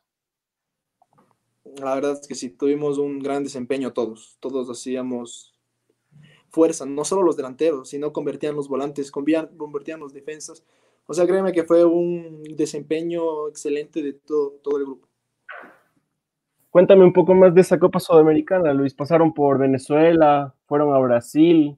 La 1.80 1.94
verdad 1.94 2.18
es 2.20 2.28
que 2.28 2.34
sí, 2.34 2.50
tuvimos 2.50 2.98
un 2.98 3.18
gran 3.18 3.42
desempeño 3.42 3.92
todos, 3.92 4.36
todos 4.40 4.70
hacíamos 4.70 5.54
fuerza, 6.48 6.86
no 6.86 7.04
solo 7.04 7.22
los 7.22 7.36
delanteros, 7.36 7.88
sino 7.88 8.12
convertían 8.12 8.54
los 8.54 8.68
volantes, 8.68 9.10
convertían 9.10 10.00
los 10.00 10.12
defensas. 10.12 10.64
O 11.06 11.12
sea, 11.12 11.26
créeme 11.26 11.52
que 11.52 11.64
fue 11.64 11.84
un 11.84 12.42
desempeño 12.56 13.48
excelente 13.48 14.02
de 14.02 14.14
todo, 14.14 14.52
todo 14.62 14.78
el 14.78 14.84
grupo. 14.84 15.08
Cuéntame 16.70 17.04
un 17.04 17.12
poco 17.12 17.34
más 17.34 17.54
de 17.54 17.60
esa 17.60 17.78
Copa 17.78 18.00
Sudamericana, 18.00 18.72
Luis. 18.72 18.94
Pasaron 18.94 19.34
por 19.34 19.58
Venezuela, 19.58 20.54
fueron 20.66 20.94
a 20.94 20.98
Brasil 20.98 21.76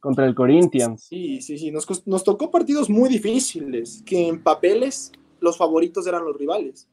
contra 0.00 0.26
el 0.26 0.34
Corinthians. 0.34 1.02
Sí, 1.02 1.40
sí, 1.40 1.58
sí. 1.58 1.70
Nos, 1.70 2.06
nos 2.06 2.24
tocó 2.24 2.50
partidos 2.50 2.88
muy 2.88 3.08
difíciles, 3.08 4.02
que 4.04 4.26
en 4.26 4.42
papeles 4.42 5.12
los 5.40 5.56
favoritos 5.56 6.06
eran 6.06 6.24
los 6.24 6.36
rivales. 6.36 6.88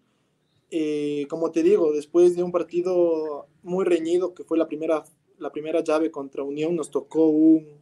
Eh, 0.75 1.27
como 1.29 1.51
te 1.51 1.61
digo, 1.61 1.93
después 1.93 2.35
de 2.35 2.41
un 2.41 2.51
partido 2.51 3.47
muy 3.61 3.85
reñido, 3.85 4.33
que 4.33 4.43
fue 4.43 4.57
la 4.57 4.67
primera, 4.67 5.03
la 5.37 5.51
primera 5.51 5.83
llave 5.83 6.09
contra 6.09 6.41
Unión, 6.41 6.75
nos 6.75 6.89
tocó 6.89 7.27
un, 7.27 7.77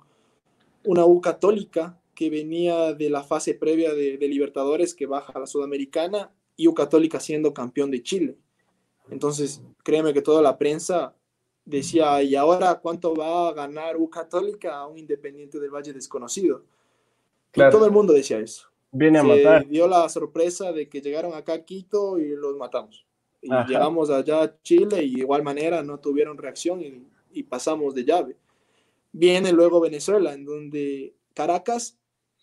una 0.83 1.05
U 1.05 1.21
católica 1.21 1.97
que 2.13 2.29
venía 2.29 2.93
de 2.93 3.09
la 3.09 3.23
fase 3.23 3.53
previa 3.53 3.93
de, 3.93 4.17
de 4.17 4.27
Libertadores, 4.27 4.93
que 4.93 5.05
baja 5.05 5.31
a 5.33 5.39
la 5.39 5.47
Sudamericana, 5.47 6.33
y 6.57 6.67
U 6.67 6.73
católica 6.73 7.21
siendo 7.21 7.53
campeón 7.53 7.91
de 7.91 8.03
Chile. 8.03 8.35
Entonces, 9.09 9.61
créeme 9.83 10.13
que 10.13 10.21
toda 10.21 10.41
la 10.41 10.57
prensa 10.57 11.15
decía, 11.63 12.21
¿y 12.21 12.35
ahora 12.35 12.81
cuánto 12.81 13.15
va 13.15 13.47
a 13.47 13.53
ganar 13.53 13.95
U 13.95 14.09
Católica 14.09 14.75
a 14.75 14.87
un 14.87 14.97
Independiente 14.97 15.61
del 15.61 15.69
Valle 15.69 15.93
desconocido? 15.93 16.65
Claro. 17.51 17.71
todo 17.71 17.85
el 17.85 17.91
mundo 17.91 18.11
decía 18.11 18.39
eso. 18.39 18.70
Viene 18.91 19.19
a 19.19 19.23
matar. 19.23 19.67
dio 19.67 19.87
la 19.87 20.07
sorpresa 20.09 20.71
de 20.71 20.89
que 20.89 21.01
llegaron 21.01 21.33
acá 21.33 21.53
a 21.53 21.65
Quito 21.65 22.19
y 22.19 22.35
los 22.35 22.57
matamos. 22.57 23.05
Y 23.41 23.49
llegamos 23.67 24.09
allá 24.09 24.43
a 24.43 24.61
Chile 24.61 25.03
y 25.03 25.15
de 25.15 25.19
igual 25.21 25.43
manera 25.43 25.81
no 25.81 25.99
tuvieron 25.99 26.37
reacción 26.37 26.81
y, 26.81 27.07
y 27.31 27.43
pasamos 27.43 27.95
de 27.95 28.05
llave. 28.05 28.37
Viene 29.11 29.51
luego 29.51 29.79
Venezuela, 29.79 30.33
en 30.33 30.45
donde 30.45 31.15
Caracas 31.33 31.97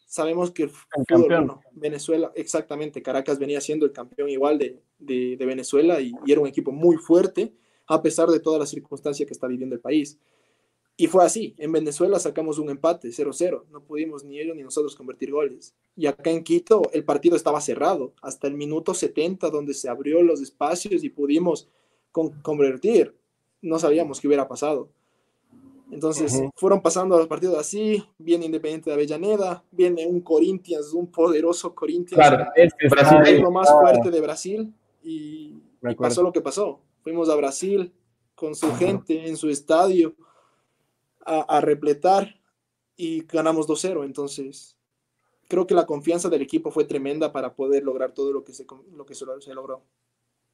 sabemos 0.09 0.51
que 0.51 0.65
el 0.65 0.71
fútbol, 0.71 1.61
Venezuela, 1.73 2.33
exactamente, 2.35 3.03
Caracas 3.03 3.39
venía 3.39 3.61
siendo 3.61 3.85
el 3.85 3.93
campeón 3.93 4.31
igual 4.31 4.59
de, 4.59 4.81
de, 4.99 5.37
Venezuela 5.47 6.01
y, 6.01 6.13
era 6.27 6.41
un 6.41 6.49
equipo 6.49 6.73
muy 6.73 6.97
fuerte 6.97 7.53
a 7.87 8.03
pesar 8.03 8.29
de 8.29 8.41
todas 8.41 8.59
las 8.59 8.71
circunstancias 8.71 9.27
que 9.27 9.35
está 9.35 9.47
viviendo 9.47 9.75
el 9.75 9.81
país. 9.81 10.19
Y 11.01 11.07
fue 11.07 11.25
así, 11.25 11.55
en 11.59 11.71
Venezuela 11.71 12.19
sacamos 12.19 12.59
un 12.59 12.71
empate 12.71 13.11
0-0, 13.11 13.67
no 13.71 13.81
pudimos 13.85 14.25
ni 14.25 14.41
ellos 14.41 14.57
ni 14.57 14.65
nosotros 14.65 14.97
convertir 14.97 15.31
goles. 15.31 15.73
Y 15.95 16.07
acá 16.07 16.31
en 16.31 16.43
Quito 16.43 16.91
el 16.93 17.05
partido 17.05 17.37
estaba 17.37 17.61
cerrado 17.61 18.15
hasta 18.21 18.49
el 18.49 18.55
minuto 18.55 18.93
70 18.95 19.49
donde 19.51 19.75
se 19.75 19.89
abrió 19.89 20.21
los 20.25 20.41
espacios 20.41 21.05
y 21.05 21.09
pudimos 21.09 21.69
convertir. 22.11 23.15
No 23.63 23.79
sabíamos 23.79 24.21
qué 24.21 24.27
hubiera 24.27 24.49
pasado. 24.49 24.89
Entonces 25.93 26.43
fueron 26.57 26.83
pasando 26.83 27.17
los 27.17 27.29
partidos 27.29 27.57
así, 27.57 28.05
viene 28.19 28.47
Independiente 28.47 28.91
de 28.91 28.95
Avellaneda, 28.95 29.63
viene 29.71 30.05
un 30.05 30.21
Corinthians, 30.21 30.93
un 30.95 31.07
poderoso 31.07 31.77
Corinthians, 31.77 32.29
claro, 32.29 32.45
es 32.57 33.41
lo 33.41 33.53
más 33.53 33.71
fuerte 33.71 34.11
de 34.11 34.21
Brasil 34.21 34.75
y, 35.05 35.63
pasó 35.97 36.25
lo 36.25 36.33
que 36.33 36.41
pasó. 36.41 36.81
Fuimos 37.03 37.31
a 37.31 37.37
Brasil 37.37 37.93
con 38.35 38.57
su 38.57 38.75
gente 38.75 39.29
en 39.29 39.37
su 39.37 39.49
estadio 39.49 40.17
a, 41.29 41.61
repletar 41.61 42.41
y 42.97 43.25
ganamos 43.27 43.69
2-0. 43.69 44.05
Entonces 44.05 44.77
creo 45.49 45.67
que 45.67 45.75
la 45.75 45.87
confianza 45.87 46.29
del 46.29 46.43
equipo 46.43 46.71
fue 46.71 46.85
tremenda 46.85 47.33
para 47.33 47.55
poder 47.55 47.85
lograr 47.85 48.13
todo 48.13 48.33
lo 48.33 48.45
que 48.45 48.53
se, 48.53 48.67
lo 48.95 49.07
que 49.07 49.15
se 49.15 49.55
logró. 49.55 49.83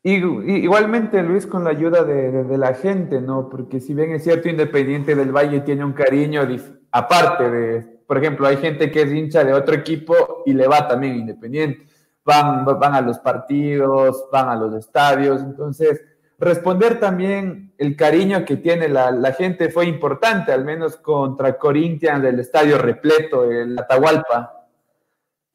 Y, 0.06 0.16
igualmente, 0.62 1.22
Luis, 1.22 1.46
con 1.46 1.64
la 1.64 1.70
ayuda 1.70 2.04
de, 2.04 2.58
la 2.58 2.74
gente, 2.74 3.22
¿no? 3.22 3.48
Porque 3.48 3.80
si 3.80 3.94
bien 3.94 4.12
es 4.12 4.22
cierto, 4.22 4.50
Independiente 4.50 5.14
del 5.14 5.32
Valle 5.32 5.60
tiene 5.60 5.82
un 5.82 5.94
cariño 5.94 6.46
aparte 6.90 7.50
de, 7.50 7.80
por 8.06 8.18
ejemplo, 8.18 8.46
hay 8.46 8.58
gente 8.58 8.90
que 8.90 9.00
es 9.00 9.10
hincha 9.10 9.42
de 9.44 9.54
otro 9.54 9.74
equipo 9.74 10.42
y 10.44 10.52
le 10.52 10.68
va 10.68 10.86
también 10.86 11.16
Independiente. 11.16 11.86
Van, 12.22 12.66
van 12.66 12.94
a 12.94 13.00
los 13.00 13.18
partidos, 13.18 14.26
van 14.30 14.50
a 14.50 14.56
los 14.56 14.74
estadios. 14.74 15.40
Entonces, 15.40 16.02
responder 16.38 17.00
también 17.00 17.72
el 17.78 17.96
cariño 17.96 18.44
que 18.44 18.56
tiene 18.56 18.88
la, 18.88 19.10
la 19.10 19.32
gente 19.32 19.70
fue 19.70 19.86
importante, 19.86 20.52
al 20.52 20.64
menos 20.64 20.96
contra 20.96 21.58
Corinthians 21.58 22.22
del 22.22 22.40
estadio 22.40 22.78
repleto, 22.78 23.50
el 23.50 23.78
Atahualpa 23.78 24.64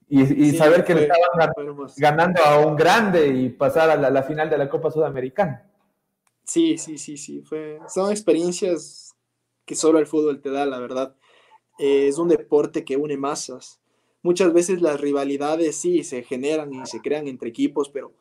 y, 0.09 0.51
saber 0.53 0.83
que 0.83 0.95
le 0.95 1.01
estaban 1.03 1.53
ganando 1.97 2.41
a 2.43 2.65
un 2.65 2.75
grande 2.75 3.27
y 3.27 3.49
pasar 3.49 3.91
a 3.91 4.09
la, 4.09 4.23
final 4.23 4.49
de 4.49 4.57
la 4.57 4.67
Copa 4.67 4.89
Sudamericana. 4.89 5.69
Sí, 6.43 6.79
sí, 6.79 6.97
sí, 6.97 7.15
sí. 7.15 7.43
Fue, 7.43 7.79
son 7.87 8.09
experiencias 8.09 9.15
que 9.65 9.75
solo 9.75 9.99
el 9.99 10.07
fútbol 10.07 10.41
te 10.41 10.49
da, 10.49 10.65
la 10.65 10.79
verdad. 10.79 11.15
Eh, 11.77 12.07
es 12.07 12.17
un 12.17 12.27
deporte 12.27 12.83
que 12.83 12.97
une 12.97 13.17
masas. 13.17 13.79
Muchas 14.23 14.51
veces 14.51 14.81
las 14.81 14.99
rivalidades 14.99 15.75
sí 15.75 16.03
se 16.03 16.23
generan 16.23 16.73
y 16.73 16.83
se 16.87 17.01
crean 17.01 17.27
entre 17.27 17.49
equipos, 17.49 17.89
pero 17.89 18.11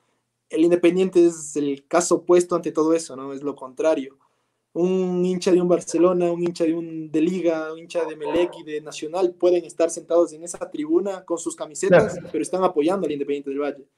el 0.51 0.65
Independiente 0.65 1.25
es 1.25 1.57
el 1.57 1.87
caso 1.87 2.17
opuesto 2.17 2.57
ante 2.57 2.73
todo 2.73 2.95
eso, 2.95 3.17
¿no? 3.17 3.33
Es 3.33 3.43
lo 3.43 3.55
contrario 3.55 4.19
un 4.73 5.25
hincha 5.25 5.51
de 5.51 5.61
un 5.61 5.69
Barcelona, 5.69 6.31
un 6.31 6.43
hincha 6.43 6.65
de 6.65 6.75
un 6.75 7.11
de 7.11 7.21
Liga, 7.21 7.73
un 7.73 7.81
hincha 7.81 8.05
de 8.05 8.17
Melec 8.17 8.53
y 8.59 8.63
de 8.63 8.81
Nacional 8.81 9.35
pueden 9.35 9.65
estar 9.65 9.91
sentados 9.91 10.33
en 10.33 10.45
esa 10.45 10.71
tribuna 10.71 11.25
con 11.25 11.39
sus 11.39 11.57
camisetas, 11.57 12.19
pero 12.31 12.43
están 12.43 12.63
apoyando 12.63 13.07
al 13.07 13.13
Independiente 13.13 13.51
del 13.51 13.61
Valle. 13.61 13.89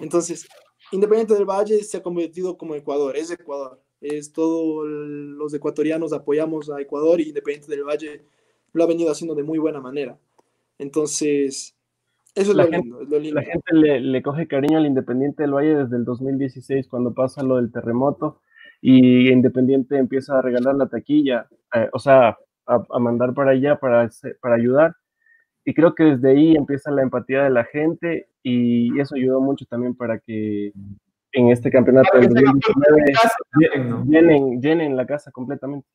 Entonces, 0.00 0.46
Independiente 0.92 1.34
del 1.34 1.46
Valle 1.46 1.82
se 1.82 1.96
ha 1.96 2.02
convertido 2.02 2.56
como 2.56 2.74
Ecuador, 2.74 3.16
es 3.16 3.30
Ecuador. 3.30 3.80
Es 4.00 4.32
todos 4.32 4.86
los 4.86 5.52
ecuatorianos 5.52 6.12
apoyamos 6.12 6.70
a 6.70 6.80
Ecuador 6.80 7.20
y 7.20 7.28
Independiente 7.28 7.70
del 7.70 7.84
Valle 7.84 8.22
lo 8.72 8.84
ha 8.84 8.86
venido 8.86 9.10
haciendo 9.10 9.34
de 9.34 9.42
muy 9.42 9.58
buena 9.58 9.80
manera. 9.80 10.18
Entonces, 10.78 11.74
eso 12.40 12.50
es, 12.52 12.56
la 12.56 12.64
lo, 12.64 12.70
gente, 12.70 12.88
lindo, 13.20 13.40
La 13.40 13.42
gente 13.42 13.74
le, 13.74 14.00
le 14.00 14.22
coge 14.22 14.46
cariño 14.46 14.78
al 14.78 14.86
Independiente 14.86 15.42
del 15.42 15.54
Valle 15.54 15.76
desde 15.76 15.96
el 15.96 16.04
2016, 16.04 16.88
cuando 16.88 17.12
pasa 17.12 17.42
lo 17.42 17.56
del 17.56 17.70
terremoto 17.70 18.40
y 18.80 19.30
Independiente 19.30 19.98
empieza 19.98 20.38
a 20.38 20.42
regalar 20.42 20.74
la 20.74 20.88
taquilla, 20.88 21.46
eh, 21.74 21.88
o 21.92 21.98
sea, 21.98 22.38
a, 22.66 22.98
mandar 22.98 23.34
para 23.34 23.52
allá 23.52 23.76
para, 23.76 24.08
para 24.40 24.54
ayudar. 24.54 24.94
Y 25.64 25.74
creo 25.74 25.94
que 25.94 26.04
desde 26.04 26.30
ahí 26.30 26.56
empieza 26.56 26.90
la 26.90 27.02
empatía 27.02 27.42
de 27.44 27.50
la 27.50 27.64
gente 27.64 28.28
y 28.42 28.98
eso 28.98 29.14
ayudó 29.14 29.40
mucho 29.40 29.66
también 29.66 29.94
para 29.94 30.18
que 30.18 30.72
en 31.32 31.48
este 31.48 31.70
campeonato 31.70 32.18
del 32.18 32.28
2019 32.28 33.12
llenen, 34.08 34.60
llenen 34.60 34.96
la 34.96 35.06
casa 35.06 35.30
completamente. 35.30 35.86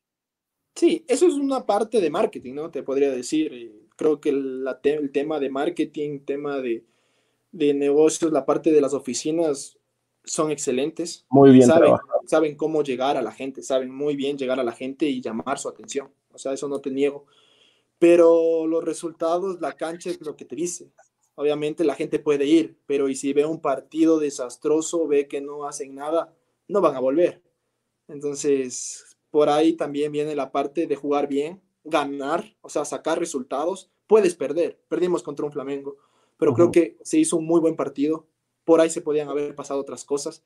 Sí, 0.74 1.04
eso 1.08 1.26
es 1.26 1.34
una 1.34 1.66
parte 1.66 2.00
de 2.00 2.10
marketing, 2.10 2.54
¿no? 2.54 2.70
Te 2.70 2.82
podría 2.82 3.10
decir. 3.10 3.85
Creo 3.96 4.20
que 4.20 4.28
el, 4.28 4.66
el 4.82 5.12
tema 5.12 5.40
de 5.40 5.50
marketing, 5.50 6.20
tema 6.20 6.60
de, 6.60 6.84
de 7.52 7.74
negocios, 7.74 8.32
la 8.32 8.46
parte 8.46 8.70
de 8.70 8.80
las 8.80 8.94
oficinas, 8.94 9.78
son 10.24 10.50
excelentes. 10.50 11.24
Muy 11.30 11.52
bien 11.52 11.66
saben, 11.66 11.94
saben 12.26 12.56
cómo 12.56 12.82
llegar 12.82 13.16
a 13.16 13.22
la 13.22 13.32
gente, 13.32 13.62
saben 13.62 13.94
muy 13.94 14.16
bien 14.16 14.36
llegar 14.36 14.60
a 14.60 14.64
la 14.64 14.72
gente 14.72 15.06
y 15.06 15.20
llamar 15.20 15.58
su 15.58 15.68
atención. 15.68 16.10
o 16.32 16.38
sea, 16.38 16.52
eso 16.52 16.68
no 16.68 16.80
te 16.80 16.90
niego. 16.90 17.26
Pero 17.98 18.66
los 18.66 18.84
resultados, 18.84 19.60
la 19.60 19.72
cancha 19.72 20.10
es 20.10 20.20
lo 20.20 20.36
que 20.36 20.44
te 20.44 20.56
dice. 20.56 20.90
Obviamente 21.34 21.84
la 21.84 21.94
gente 21.94 22.18
puede 22.18 22.46
ir, 22.46 22.76
pero 22.86 23.08
y 23.08 23.14
si 23.14 23.32
ve 23.32 23.46
un 23.46 23.60
partido 23.60 24.18
desastroso, 24.18 25.06
ve 25.06 25.28
que 25.28 25.40
no 25.40 25.66
hacen 25.66 25.94
nada, 25.94 26.34
no 26.66 26.80
van 26.80 26.96
a 26.96 27.00
volver. 27.00 27.42
Entonces, 28.08 29.16
por 29.30 29.48
ahí 29.48 29.74
también 29.74 30.12
viene 30.12 30.34
la 30.34 30.50
parte 30.50 30.86
de 30.86 30.96
jugar 30.96 31.28
bien, 31.28 31.60
ganar, 31.86 32.54
o 32.60 32.68
sea, 32.68 32.84
sacar 32.84 33.18
resultados. 33.18 33.90
Puedes 34.06 34.34
perder, 34.34 34.78
perdimos 34.88 35.22
contra 35.22 35.46
un 35.46 35.52
Flamengo, 35.52 35.96
pero 36.36 36.52
creo 36.52 36.70
que 36.70 36.98
se 37.02 37.18
hizo 37.18 37.38
un 37.38 37.46
muy 37.46 37.60
buen 37.60 37.76
partido. 37.76 38.26
Por 38.64 38.80
ahí 38.80 38.90
se 38.90 39.00
podían 39.00 39.28
haber 39.28 39.54
pasado 39.54 39.80
otras 39.80 40.04
cosas, 40.04 40.44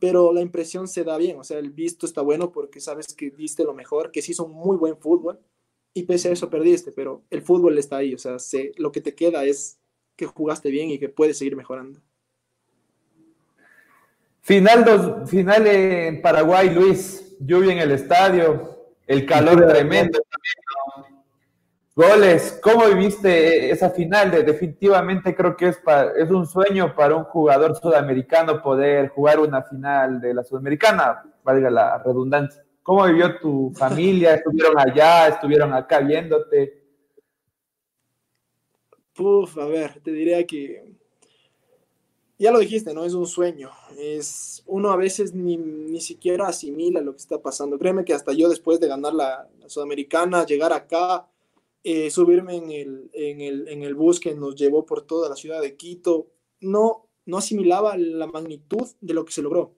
pero 0.00 0.32
la 0.32 0.42
impresión 0.42 0.88
se 0.88 1.04
da 1.04 1.16
bien, 1.16 1.38
o 1.38 1.44
sea, 1.44 1.58
el 1.58 1.70
visto 1.70 2.06
está 2.06 2.20
bueno 2.20 2.52
porque 2.52 2.80
sabes 2.80 3.14
que 3.14 3.30
viste 3.30 3.64
lo 3.64 3.74
mejor, 3.74 4.10
que 4.10 4.22
se 4.22 4.32
hizo 4.32 4.44
un 4.44 4.52
muy 4.52 4.76
buen 4.76 4.98
fútbol 4.98 5.40
y 5.94 6.02
pese 6.02 6.28
a 6.28 6.32
eso 6.32 6.50
perdiste, 6.50 6.92
pero 6.92 7.22
el 7.30 7.40
fútbol 7.40 7.78
está 7.78 7.96
ahí, 7.96 8.14
o 8.14 8.18
sea, 8.18 8.36
lo 8.76 8.92
que 8.92 9.00
te 9.00 9.14
queda 9.14 9.44
es 9.44 9.78
que 10.16 10.26
jugaste 10.26 10.70
bien 10.70 10.90
y 10.90 10.98
que 10.98 11.08
puedes 11.08 11.38
seguir 11.38 11.56
mejorando. 11.56 12.00
Final, 14.42 14.84
dos, 14.84 15.30
final 15.30 15.66
en 15.66 16.22
Paraguay, 16.22 16.70
Luis, 16.70 17.36
lluvia 17.40 17.72
en 17.72 17.78
el 17.78 17.92
estadio, 17.92 18.76
el 19.06 19.26
calor 19.26 19.66
tremendo 19.66 20.20
también, 20.20 20.65
Goles, 21.98 22.60
¿cómo 22.62 22.84
viviste 22.88 23.70
esa 23.70 23.88
final? 23.88 24.30
De, 24.30 24.42
definitivamente 24.42 25.34
creo 25.34 25.56
que 25.56 25.68
es, 25.68 25.80
es 26.18 26.30
un 26.30 26.46
sueño 26.46 26.94
para 26.94 27.16
un 27.16 27.24
jugador 27.24 27.74
sudamericano 27.74 28.60
poder 28.60 29.08
jugar 29.08 29.40
una 29.40 29.62
final 29.62 30.20
de 30.20 30.34
la 30.34 30.44
sudamericana, 30.44 31.24
valga 31.42 31.70
la 31.70 31.96
redundancia. 31.96 32.62
¿Cómo 32.82 33.06
vivió 33.06 33.38
tu 33.38 33.72
familia? 33.74 34.34
¿Estuvieron 34.34 34.78
allá? 34.78 35.28
¿Estuvieron 35.28 35.72
acá 35.72 36.00
viéndote? 36.00 36.84
Puf, 39.14 39.56
a 39.56 39.64
ver, 39.64 39.98
te 40.00 40.12
diría 40.12 40.46
que 40.46 40.92
ya 42.38 42.52
lo 42.52 42.58
dijiste, 42.58 42.92
¿no? 42.92 43.06
Es 43.06 43.14
un 43.14 43.26
sueño. 43.26 43.70
Es, 43.98 44.62
uno 44.66 44.90
a 44.90 44.96
veces 44.96 45.32
ni, 45.32 45.56
ni 45.56 46.02
siquiera 46.02 46.48
asimila 46.48 47.00
lo 47.00 47.12
que 47.12 47.20
está 47.20 47.40
pasando. 47.40 47.78
Créeme 47.78 48.04
que 48.04 48.12
hasta 48.12 48.34
yo 48.34 48.50
después 48.50 48.80
de 48.80 48.88
ganar 48.88 49.14
la, 49.14 49.48
Sudamericana, 49.66 50.44
llegar 50.44 50.74
acá, 50.74 51.26
eh, 51.88 52.10
subirme 52.10 52.56
en 52.56 52.72
el, 52.72 53.10
en, 53.12 53.40
el, 53.40 53.68
en 53.68 53.84
el 53.84 53.94
bus 53.94 54.18
que 54.18 54.34
nos 54.34 54.56
llevó 54.56 54.84
por 54.84 55.02
toda 55.02 55.28
la 55.28 55.36
ciudad 55.36 55.62
de 55.62 55.76
Quito, 55.76 56.32
no, 56.60 57.06
no 57.26 57.38
asimilaba 57.38 57.96
la 57.96 58.26
magnitud 58.26 58.88
de 59.00 59.14
lo 59.14 59.24
que 59.24 59.32
se 59.32 59.40
logró. 59.40 59.76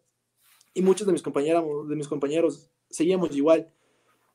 Y 0.72 0.80
muchos 0.80 1.06
de 1.06 1.12
mis 1.12 1.20
compañeros, 1.20 1.86
de 1.86 1.96
mis 1.96 2.08
compañeros 2.08 2.70
seguíamos 2.88 3.36
igual. 3.36 3.70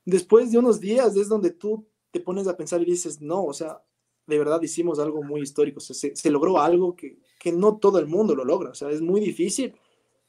Después 0.06 0.52
de 0.52 0.60
unos 0.60 0.80
días 0.80 1.16
es 1.16 1.28
donde 1.28 1.50
tú 1.50 1.88
te 2.12 2.20
pones 2.20 2.48
a 2.48 2.56
pensar 2.56 2.80
y 2.80 2.86
dices, 2.86 3.22
no, 3.22 3.44
o 3.44 3.54
sea, 3.54 3.82
de 4.28 4.38
verdad 4.38 4.62
hicimos 4.62 5.00
algo 5.00 5.24
muy 5.24 5.42
histórico, 5.42 5.80
se, 5.80 6.16
se, 6.16 6.30
logró 6.30 6.60
algo 6.60 6.96
que, 6.96 7.18
que, 7.40 7.52
no 7.52 7.78
todo 7.78 7.98
el 7.98 8.06
mundo 8.06 8.36
lo 8.36 8.46
logra, 8.46 8.70
o 8.70 8.76
sea, 8.76 8.92
es 8.92 9.02
muy 9.02 9.20
difícil 9.20 9.74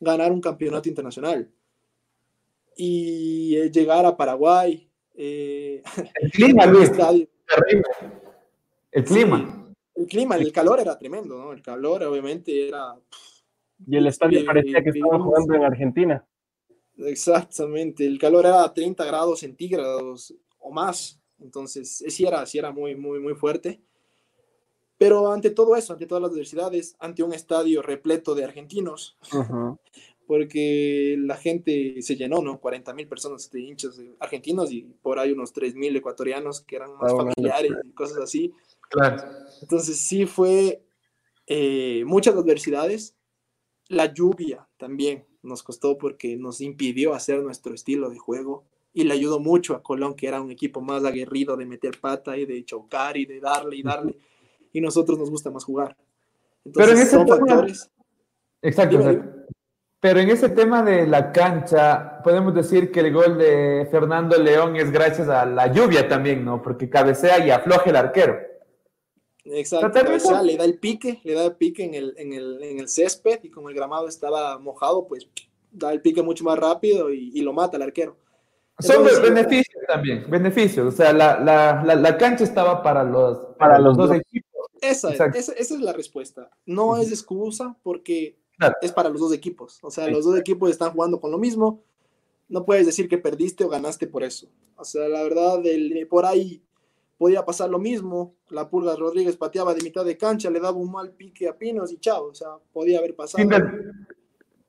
ganar 0.01 0.32
un 0.32 0.40
campeonato 0.40 0.88
internacional. 0.88 1.53
Y 2.74 3.55
eh, 3.57 3.70
llegar 3.70 4.07
a 4.07 4.16
Paraguay. 4.16 4.88
Eh, 5.14 5.82
el 6.22 6.30
clima, 6.30 6.64
Luis. 6.64 6.90
El 8.90 9.05
clima. 9.05 9.74
el 9.95 10.07
clima, 10.07 10.36
el 10.36 10.53
calor 10.53 10.80
era 10.80 10.99
tremendo, 10.99 11.38
¿no? 11.38 11.53
El 11.53 11.62
calor 11.62 12.03
obviamente 12.05 12.68
era... 12.68 12.97
Y 13.86 13.97
el 13.97 14.07
estadio 14.07 14.45
parecía 14.45 14.82
que 14.82 14.90
estaba 14.90 15.18
jugando 15.18 15.55
en 15.55 15.64
Argentina. 15.64 16.24
Exactamente, 16.97 18.07
el 18.07 18.18
calor 18.18 18.47
era 18.47 18.72
30 18.72 19.05
grados 19.05 19.40
centígrados 19.40 20.34
o 20.59 20.70
más. 20.70 21.20
Entonces, 21.40 22.05
sí 22.09 22.24
era, 22.24 22.47
sí 22.47 22.59
era 22.59 22.70
muy, 22.70 22.95
muy, 22.95 23.18
muy 23.20 23.34
fuerte. 23.34 23.80
Pero 24.97 25.32
ante 25.32 25.51
todo 25.51 25.74
eso, 25.74 25.92
ante 25.92 26.07
todas 26.07 26.22
las 26.22 26.30
diversidades, 26.30 26.97
ante 27.01 27.22
un 27.22 27.34
estadio 27.34 27.82
repleto 27.82 28.34
de 28.34 28.45
argentinos, 28.45 29.18
porque 30.27 31.16
la 31.18 31.37
gente 31.37 32.01
se 32.03 32.16
llenó, 32.16 32.41
¿no? 32.41 32.61
40 32.61 32.93
mil 32.95 33.07
personas 33.09 33.51
de 33.51 33.61
hinchas 33.61 34.01
argentinos 34.18 34.72
y 34.72 34.83
por 35.03 35.18
ahí 35.18 35.33
unos 35.33 35.53
3 35.53 35.75
mil 35.75 35.95
ecuatorianos 35.97 36.61
que 36.61 36.77
eran 36.77 36.97
más 36.97 37.12
ah, 37.12 37.16
familiares 37.16 37.72
y 37.85 37.93
cosas 37.93 38.18
así. 38.18 38.53
Claro. 38.91 39.22
Entonces 39.62 39.99
sí 39.99 40.27
fue 40.27 40.83
eh, 41.47 42.05
muchas 42.07 42.35
adversidades. 42.35 43.16
La 43.89 44.12
lluvia 44.12 44.66
también 44.77 45.27
nos 45.43 45.62
costó 45.62 45.99
porque 45.99 46.37
nos 46.37 46.61
impidió 46.61 47.14
hacer 47.14 47.43
nuestro 47.43 47.75
estilo 47.75 48.09
de 48.09 48.18
juego 48.18 48.64
y 48.95 49.05
le 49.05 49.12
ayudó 49.12 49.41
mucho 49.41 49.75
a 49.75 49.83
Colón, 49.83 50.14
que 50.14 50.29
era 50.29 50.41
un 50.41 50.51
equipo 50.51 50.81
más 50.81 51.05
aguerrido 51.05 51.57
de 51.57 51.66
meter 51.66 52.01
pata 52.01 52.37
y 52.37 52.47
de 52.47 52.64
chocar 52.64 53.16
y 53.16 53.27
de 53.27 53.41
darle 53.41 53.77
y 53.77 53.83
darle. 53.83 54.16
Y 54.72 54.81
nosotros 54.81 55.18
nos 55.18 55.31
gusta 55.31 55.51
más 55.51 55.64
jugar. 55.64 55.97
Entonces, 56.64 56.91
Pero 56.91 56.99
en 56.99 57.07
ese 57.07 57.16
son 57.16 57.29
factores. 57.29 57.91
Exacto, 58.62 59.34
Pero 60.05 60.21
en 60.21 60.29
ese 60.29 60.51
tema 60.51 60.83
de 60.83 61.07
la 61.07 61.33
cancha, 61.33 62.21
podemos 62.23 62.55
decir 62.55 62.93
que 62.93 63.01
el 63.01 63.11
gol 63.11 63.39
de 63.39 63.89
Fernando 63.91 64.37
León 64.37 64.77
es 64.77 64.91
gracias 64.91 65.31
a 65.31 65.47
la 65.47 65.73
lluvia 65.73 66.07
también, 66.07 66.45
¿no? 66.45 66.61
Porque 66.61 66.91
cabecea 66.91 67.39
y 67.39 67.51
afloja 67.51 67.89
el 67.89 67.97
arquero. 67.97 68.37
Exacto, 69.47 69.91
cabecea, 69.91 70.43
le 70.43 70.59
da 70.59 70.65
el 70.67 70.79
pique, 70.79 71.23
le 71.25 71.33
da 71.33 71.47
el 71.47 71.55
pique 71.57 71.85
en 71.85 71.95
el, 71.95 72.15
en 72.19 72.35
el, 72.35 72.63
en 72.63 72.81
el 72.81 72.89
césped 72.91 73.41
y 73.45 73.51
como 73.51 73.71
el 73.71 73.75
gramado 73.75 74.07
estaba 74.07 74.59
mojado, 74.59 75.07
pues 75.07 75.27
da 75.73 75.91
el 75.91 76.03
pique 76.03 76.21
mucho 76.23 76.45
más 76.45 76.59
rápido 76.59 77.11
y, 77.11 77.31
y 77.33 77.41
lo 77.41 77.55
mata 77.55 77.79
el 77.79 77.85
arquero. 77.85 78.15
Son 78.81 79.07
beneficios 79.23 79.85
también, 79.89 80.27
beneficios. 80.29 80.87
O 80.87 80.95
sea, 80.95 81.15
la, 81.15 81.41
la, 81.41 81.83
la, 81.83 82.19
cancha 82.19 82.45
estaba 82.45 82.83
para 82.83 83.05
los, 83.05 83.39
para, 83.57 83.79
los, 83.79 83.97
dos, 83.97 84.11
equipos. 84.11 84.67
Esa, 84.83 85.15
esa, 85.15 85.53
es 85.55 85.71
la 85.71 85.95
respuesta. 85.95 86.51
No 86.67 86.99
es 86.99 87.11
excusa 87.11 87.75
porque 87.83 88.43
es 88.81 88.93
para 88.93 89.09
los 89.09 89.21
dos 89.21 89.33
equipos. 89.33 89.79
O 89.83 89.91
sea, 89.91 90.09
los 90.09 90.25
dos 90.25 90.39
equipos 90.39 90.71
están 90.71 90.93
jugando 90.93 91.21
con 91.21 91.31
lo 91.31 91.39
mismo. 91.39 91.83
No 92.49 92.65
puedes 92.65 92.87
decir 92.87 93.09
que 93.09 93.19
perdiste 93.19 93.65
o 93.65 93.69
ganaste 93.69 94.07
por 94.07 94.23
eso. 94.23 94.49
O 94.77 94.85
sea, 94.85 95.09
la 95.09 95.23
verdad, 95.23 95.63
por 96.09 96.27
ahí 96.27 96.63
podía 97.19 97.45
pasar 97.45 97.71
lo 97.71 97.79
mismo. 97.79 98.35
La 98.51 98.69
Pulga 98.69 98.97
Rodríguez 98.97 99.37
pateaba 99.37 99.75
de 99.75 99.83
mitad 99.83 100.05
de 100.05 100.17
cancha, 100.17 100.51
le 100.51 100.61
daba 100.61 100.77
un 100.77 100.93
mal 100.93 101.13
pique 101.13 101.49
a 101.49 101.57
Pinos 101.57 101.93
y 101.93 101.99
chao. 101.99 102.27
O 102.27 102.35
sea, 102.35 102.59
podía 102.73 102.99
haber 102.99 103.15
pasado. 103.15 103.49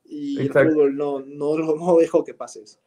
y 0.06 0.40
el 0.40 0.52
fútbol 0.52 0.96
no, 0.96 1.20
no, 1.20 1.58
no 1.58 1.98
dejó 1.98 2.24
que 2.24 2.34
pase 2.34 2.64
eso. 2.64 2.80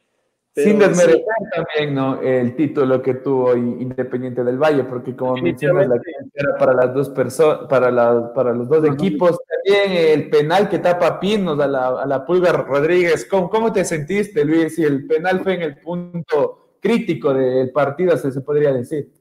Sin 0.55 0.79
desmerecer 0.79 1.25
también 1.55 1.95
¿no? 1.95 2.21
el 2.21 2.57
título 2.57 3.01
que 3.01 3.15
tuvo 3.15 3.55
Independiente 3.57 4.43
del 4.43 4.59
Valle, 4.59 4.83
porque 4.85 5.15
como 5.15 5.37
mencionas, 5.37 5.89
la 5.89 6.01
era 6.35 6.57
para 6.59 6.75
las 6.75 6.93
dos 6.93 7.11
personas, 7.11 7.69
para, 7.69 7.91
la, 7.91 8.33
para 8.33 8.53
los 8.53 8.69
dos 8.69 8.85
equipos. 8.85 9.39
También 9.47 9.93
el 9.93 10.31
penal 10.31 10.69
que 10.69 10.81
tapa 10.81 11.21
Pinos 11.21 11.61
a 11.61 11.67
la, 11.69 11.89
a 12.03 12.07
la 12.07 12.27
Pulga 12.27 12.53
Rodríguez. 12.53 13.25
¿Cómo, 13.31 13.49
¿Cómo, 13.49 13.73
te 13.73 13.85
sentiste, 13.85 14.45
Luis? 14.45 14.79
Y 14.79 14.85
el 14.85 15.07
penal 15.07 15.41
fue 15.45 15.55
en 15.55 15.63
el 15.63 15.79
punto 15.79 16.77
crítico 16.81 17.33
del 17.33 17.71
partido, 17.71 18.17
se, 18.17 18.33
se 18.33 18.41
podría 18.41 18.73
decir. 18.73 19.13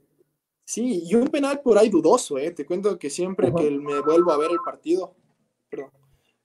Sí, 0.64 1.04
y 1.06 1.16
un 1.16 1.28
penal 1.28 1.62
por 1.62 1.78
ahí 1.78 1.88
dudoso, 1.88 2.38
¿eh? 2.38 2.52
Te 2.52 2.66
cuento 2.66 2.98
que 2.98 3.10
siempre 3.10 3.54
que 3.54 3.72
me 3.72 4.02
vuelvo 4.02 4.32
a 4.32 4.38
ver 4.38 4.52
el 4.52 4.60
partido, 4.66 5.16
perdón, 5.70 5.92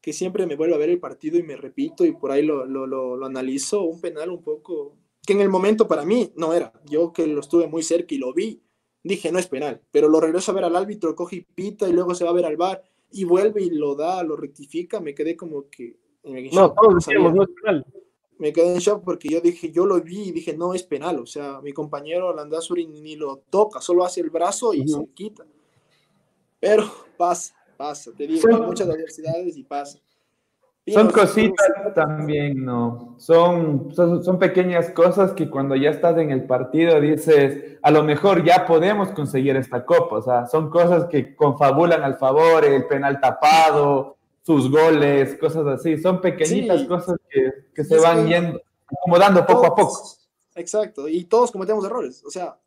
que 0.03 0.12
siempre 0.12 0.46
me 0.46 0.57
vuelvo 0.57 0.74
a 0.74 0.78
ver 0.78 0.90
el 0.90 0.98
partido 0.98 1.38
y 1.38 1.44
me 1.44 1.57
repito 1.57 2.05
y 2.05 2.12
por 2.12 2.32
ahí 2.32 2.44
lo, 2.44 2.66
lo, 2.66 2.86
lo, 2.86 3.24
analizo, 3.24 3.84
un 3.84 4.00
penal 4.00 4.30
un 4.30 4.42
poco 4.42 4.96
que 5.24 5.32
en 5.32 5.40
el 5.40 5.48
momento 5.48 5.86
para 5.86 6.05
mí 6.05 6.32
no 6.36 6.53
era. 6.53 6.72
Yo 6.90 7.12
que 7.12 7.24
lo 7.28 7.40
estuve 7.40 7.68
muy 7.68 7.84
cerca 7.84 8.12
y 8.12 8.18
lo 8.18 8.34
vi, 8.34 8.61
dije 9.05 9.30
no 9.30 9.38
es 9.38 9.46
penal, 9.46 9.80
pero 9.92 10.09
lo 10.09 10.20
regreso 10.20 10.50
a 10.50 10.57
ver 10.57 10.64
al 10.64 10.74
árbitro, 10.74 11.14
coge 11.14 11.36
y 11.36 11.40
pita 11.42 11.88
y 11.88 11.92
luego 11.92 12.16
se 12.16 12.24
va 12.24 12.30
a 12.30 12.34
ver 12.34 12.44
al 12.44 12.57
bar 12.57 12.82
y 13.12 13.22
vuelve 13.22 13.62
y 13.62 13.70
lo 13.70 13.94
da, 13.94 14.24
lo 14.24 14.36
rectifica, 14.36 14.98
me 14.98 15.14
quedé 15.14 15.36
como 15.36 15.70
que... 15.70 15.96
no, 16.53 16.72
todos 16.72 16.96
decíamos, 16.96 17.32
no 17.32 17.44
es 17.44 17.50
penal. 17.50 17.86
Me 18.38 18.53
quedé 18.53 18.74
en 18.74 18.80
shock 18.80 19.05
porque 19.05 19.28
yo 19.28 19.40
dije, 19.40 19.70
yo 19.70 19.86
lo 19.86 20.00
vi 20.00 20.30
y 20.30 20.32
dije, 20.32 20.57
no 20.57 20.74
es 20.74 20.82
penal, 20.82 21.20
o 21.20 21.26
sea, 21.26 21.61
mi 21.61 21.72
compañero 21.72 22.34
Landazuri 22.34 22.88
ni 22.88 23.14
lo 23.14 23.44
toca, 23.50 23.80
solo 23.80 24.05
hace 24.05 24.20
el 24.20 24.30
brazo 24.30 24.74
y 24.74 24.88
se 24.88 25.07
quita. 25.14 25.46
Pero 26.59 26.90
pasa, 27.16 27.55
pasa, 27.76 28.10
te 28.16 28.26
digo, 28.26 28.48
hay 28.48 28.60
muchas 28.60 28.88
adversidades 28.88 29.56
y 29.56 29.64
pasa. 29.64 29.98
Son 30.86 31.10
cositas 31.10 31.94
también, 31.94 32.64
¿no? 32.64 33.14
Son, 33.18 33.94
son, 33.94 34.38
pequeñas 34.40 34.90
cosas 34.90 35.32
que 35.32 35.48
cuando 35.48 35.76
ya 35.76 35.90
estás 35.90 36.18
en 36.18 36.32
el 36.32 36.44
partido 36.44 37.00
dices, 37.00 37.78
a 37.82 37.90
lo 37.92 38.02
mejor 38.02 38.44
ya 38.44 38.66
podemos 38.66 39.10
conseguir 39.10 39.54
esta 39.56 39.86
copa. 39.86 40.16
O 40.16 40.22
sea, 40.22 40.46
son 40.46 40.70
cosas 40.70 41.04
que 41.04 41.36
confabulan 41.36 42.02
al 42.02 42.16
favor, 42.16 42.64
el 42.64 42.84
penal 42.88 43.20
tapado, 43.20 44.16
sus 44.42 44.68
goles, 44.68 45.36
cosas 45.38 45.66
así. 45.68 45.98
Son 45.98 46.20
pequeñitas 46.20 46.82
cosas 46.84 47.16
que, 47.30 47.84
se 47.84 48.00
van 48.00 48.26
yendo, 48.26 48.60
acomodando 48.90 49.46
poco 49.46 49.66
a 49.66 49.74
poco. 49.76 50.16
Exacto, 50.56 51.08
y 51.08 51.24
todos 51.24 51.52
cometemos 51.52 51.84
errores. 51.84 52.24
O 52.26 52.30
sea, 52.30 52.58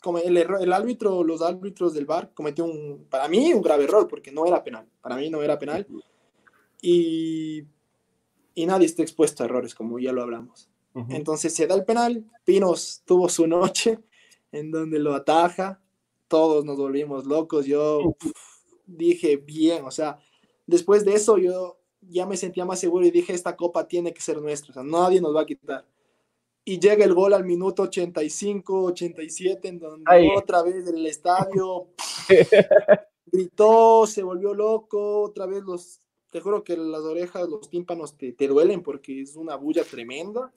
como 0.00 0.18
el, 0.18 0.36
el 0.36 0.72
árbitro, 0.72 1.22
los 1.24 1.42
árbitros 1.42 1.94
del 1.94 2.06
bar 2.06 2.32
cometió 2.34 2.64
un, 2.64 3.06
para 3.10 3.28
mí, 3.28 3.52
un 3.52 3.62
grave 3.62 3.84
error, 3.84 4.06
porque 4.08 4.30
no 4.30 4.46
era 4.46 4.62
penal. 4.62 4.86
Para 5.00 5.16
mí 5.16 5.28
no 5.30 5.42
era 5.42 5.58
penal. 5.58 5.86
Y, 6.80 7.64
y 8.54 8.66
nadie 8.66 8.86
está 8.86 9.02
expuesto 9.02 9.42
a 9.42 9.46
errores, 9.46 9.74
como 9.74 9.98
ya 9.98 10.12
lo 10.12 10.22
hablamos. 10.22 10.68
Entonces 11.10 11.54
se 11.54 11.68
da 11.68 11.76
el 11.76 11.84
penal, 11.84 12.24
Pinos 12.44 13.02
tuvo 13.06 13.28
su 13.28 13.46
noche 13.46 14.00
en 14.50 14.72
donde 14.72 14.98
lo 14.98 15.14
ataja, 15.14 15.80
todos 16.26 16.64
nos 16.64 16.76
volvimos 16.76 17.24
locos, 17.24 17.66
yo 17.66 18.16
dije, 18.84 19.36
bien, 19.36 19.84
o 19.84 19.92
sea, 19.92 20.18
después 20.66 21.04
de 21.04 21.14
eso 21.14 21.38
yo 21.38 21.78
ya 22.00 22.26
me 22.26 22.36
sentía 22.36 22.64
más 22.64 22.80
seguro 22.80 23.06
y 23.06 23.12
dije, 23.12 23.32
esta 23.32 23.54
copa 23.54 23.86
tiene 23.86 24.12
que 24.12 24.20
ser 24.20 24.40
nuestra, 24.40 24.70
o 24.70 24.74
sea, 24.74 24.82
nadie 24.82 25.20
nos 25.20 25.36
va 25.36 25.42
a 25.42 25.46
quitar. 25.46 25.86
Y 26.68 26.78
llega 26.78 27.02
el 27.02 27.14
gol 27.14 27.32
al 27.32 27.46
minuto 27.46 27.84
85, 27.84 28.82
87, 28.82 29.68
en 29.68 29.78
donde 29.78 30.32
otra 30.36 30.62
vez 30.62 30.86
el 30.86 31.06
estadio 31.06 31.86
gritó, 33.32 34.06
se 34.06 34.22
volvió 34.22 34.52
loco, 34.52 35.22
otra 35.22 35.46
vez 35.46 35.62
los, 35.62 36.02
te 36.30 36.42
juro 36.42 36.62
que 36.62 36.76
las 36.76 37.00
orejas, 37.00 37.48
los 37.48 37.70
tímpanos 37.70 38.18
te, 38.18 38.32
te 38.32 38.46
duelen 38.48 38.82
porque 38.82 39.22
es 39.22 39.34
una 39.36 39.56
bulla 39.56 39.82
tremenda. 39.82 40.52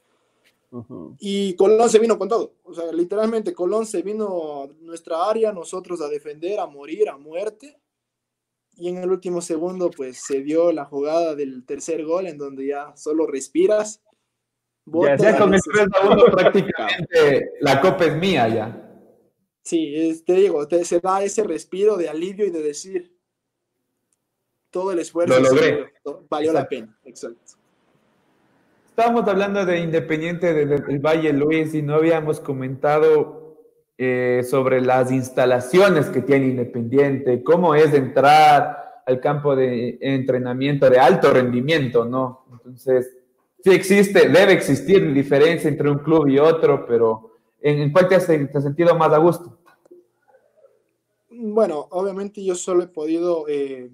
Y 1.18 1.56
Colón 1.56 1.90
se 1.90 2.00
vino 2.00 2.20
con 2.20 2.28
todo. 2.28 2.56
O 2.64 2.74
sea, 2.74 2.92
literalmente 2.92 3.54
Colón 3.54 3.86
se 3.86 4.02
vino 4.02 4.64
a 4.64 4.68
nuestra 4.82 5.30
área, 5.30 5.54
nosotros 5.54 6.02
a 6.02 6.10
defender, 6.10 6.60
a 6.60 6.68
morir, 6.68 7.08
a 7.08 7.16
muerte. 7.16 7.80
Y 8.76 8.90
en 8.90 8.98
el 8.98 9.10
último 9.10 9.40
segundo, 9.40 9.90
pues 9.90 10.18
se 10.18 10.42
dio 10.42 10.74
la 10.74 10.84
jugada 10.84 11.36
del 11.36 11.66
tercer 11.66 12.04
gol, 12.04 12.28
en 12.28 12.38
donde 12.38 12.68
ya 12.68 12.98
solo 12.98 13.28
respiras. 13.28 14.02
Ya, 14.86 15.38
con 15.38 15.54
el 15.54 15.62
3 15.62 15.88
a 15.94 16.32
prácticamente 16.32 17.52
la 17.62 17.80
copa 17.80 18.06
es 18.06 18.16
mía 18.16 18.48
ya. 18.48 18.78
Sí, 19.64 20.24
te 20.26 20.34
digo, 20.34 20.68
te, 20.68 20.84
se 20.86 21.00
da 21.00 21.24
ese 21.24 21.44
respiro 21.44 21.98
de 21.98 22.10
alivio 22.10 22.46
y 22.46 22.50
de 22.50 22.64
decir 22.64 23.16
todo 24.72 24.92
el 24.92 25.00
esfuerzo 25.00 25.40
Lo 25.40 25.50
logré. 25.50 25.94
valió 26.30 26.52
la 26.52 26.68
pena. 26.68 26.98
Exacto. 27.06 27.62
Estábamos 28.90 29.28
hablando 29.28 29.66
de 29.66 29.80
Independiente 29.80 30.54
del, 30.54 31.00
Valle 31.00 31.32
Luis 31.32 31.74
y 31.74 31.82
no 31.82 31.96
habíamos 31.96 32.40
comentado 32.40 33.58
eh, 33.98 34.42
sobre 34.50 34.82
las 34.82 35.12
instalaciones 35.12 36.08
que 36.08 36.22
tiene 36.22 36.48
Independiente, 36.48 37.44
cómo 37.44 37.76
es 37.76 37.94
entrar 37.94 39.04
al 39.06 39.20
campo 39.20 39.56
de 39.56 39.98
entrenamiento 40.02 40.90
de 40.90 41.00
alto 41.00 41.32
rendimiento, 41.32 42.06
¿no? 42.06 42.46
Entonces, 42.52 43.21
sí 43.64 43.72
existe, 43.72 44.30
debe 44.30 44.54
existir 44.54 45.14
diferencia 45.14 45.70
entre 45.70 45.90
un 45.90 46.00
club 46.00 46.28
y 46.28 46.40
otro, 46.40 46.86
pero 46.86 47.32
¿en, 47.62 47.92
cuál 47.92 48.08
te 48.08 48.16
has, 48.16 48.26
sentido 48.26 48.96
más 48.96 49.14
a 49.14 49.18
gusto? 49.18 49.58
Bueno, 51.30 51.88
obviamente 51.92 52.44
yo 52.44 52.56
solo 52.56 52.84
he 52.84 52.88
podido 52.88 53.48
eh, 53.48 53.90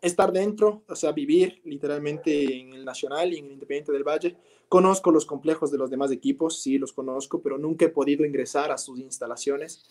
estar 0.00 0.32
dentro, 0.32 0.82
o 0.88 0.94
sea, 0.94 1.12
vivir 1.12 1.60
literalmente 1.64 2.60
en 2.60 2.72
el 2.72 2.84
Nacional 2.84 3.32
y 3.32 3.38
en 3.38 3.46
el 3.46 3.52
Independiente 3.52 3.92
del 3.92 4.04
Valle. 4.04 4.36
Conozco 4.68 5.10
los 5.10 5.24
complejos 5.24 5.70
de 5.70 5.78
los 5.78 5.90
demás 5.90 6.10
equipos, 6.12 6.60
sí, 6.60 6.78
los 6.78 6.92
conozco, 6.92 7.40
pero 7.40 7.58
nunca 7.58 7.86
he 7.86 7.90
podido 7.90 8.24
ingresar 8.24 8.70
a 8.70 8.78
sus 8.78 9.00
instalaciones. 9.00 9.84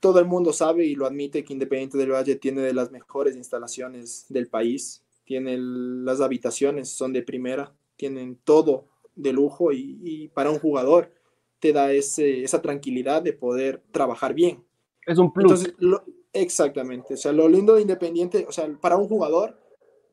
Todo 0.00 0.18
el 0.18 0.26
mundo 0.26 0.52
sabe 0.52 0.84
y 0.84 0.94
lo 0.94 1.06
admite 1.06 1.44
que 1.44 1.52
Independiente 1.52 1.98
del 1.98 2.12
Valle 2.12 2.36
tiene 2.36 2.62
de 2.62 2.74
las 2.74 2.90
mejores 2.90 3.36
instalaciones 3.36 4.26
del 4.28 4.48
país. 4.48 5.03
Tiene 5.24 5.56
las 5.58 6.20
habitaciones, 6.20 6.90
son 6.90 7.12
de 7.12 7.22
primera, 7.22 7.74
tienen 7.96 8.36
todo 8.44 8.88
de 9.14 9.32
lujo 9.32 9.72
y, 9.72 10.28
para 10.34 10.50
un 10.50 10.58
jugador 10.58 11.12
te 11.60 11.72
da 11.72 11.92
ese, 11.92 12.44
esa 12.44 12.60
tranquilidad 12.60 13.22
de 13.22 13.32
poder 13.32 13.82
trabajar 13.90 14.34
bien. 14.34 14.62
Es 15.06 15.18
un 15.18 15.32
plus. 15.32 15.44
Entonces, 15.44 15.74
Exactamente, 16.34 17.14
o 17.14 17.16
sea, 17.16 17.30
lo 17.30 17.48
lindo 17.48 17.76
de 17.76 17.82
Independiente, 17.82 18.44
o 18.48 18.50
sea, 18.50 18.68
para 18.80 18.96
un 18.96 19.06
jugador, 19.06 19.56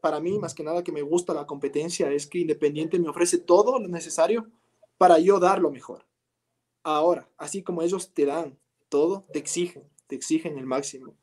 para 0.01 0.19
mí 0.19 0.37
más 0.37 0.53
que 0.53 0.63
nada 0.63 0.83
que 0.83 0.91
me 0.91 1.01
gusta 1.01 1.33
la 1.33 1.47
competencia 1.47 2.11
es 2.11 2.27
que 2.27 2.37
Independiente 2.37 2.99
me 2.99 3.09
ofrece 3.09 3.39
todo 3.39 3.79
lo 3.79 3.87
necesario 3.87 4.47
para 4.99 5.17
yo 5.17 5.39
dar 5.39 5.59
lo 5.59 5.71
mejor. 5.71 6.05
Ahora, 6.83 7.27
así 7.37 7.63
como 7.63 7.81
ellos 7.81 8.13
te 8.13 8.27
dan 8.27 8.55
todo, 8.87 9.25
te 9.33 9.39
exigen, 9.39 9.89
te 10.05 10.15
exigen 10.15 10.59
el 10.59 10.67
máximo. 10.67 11.15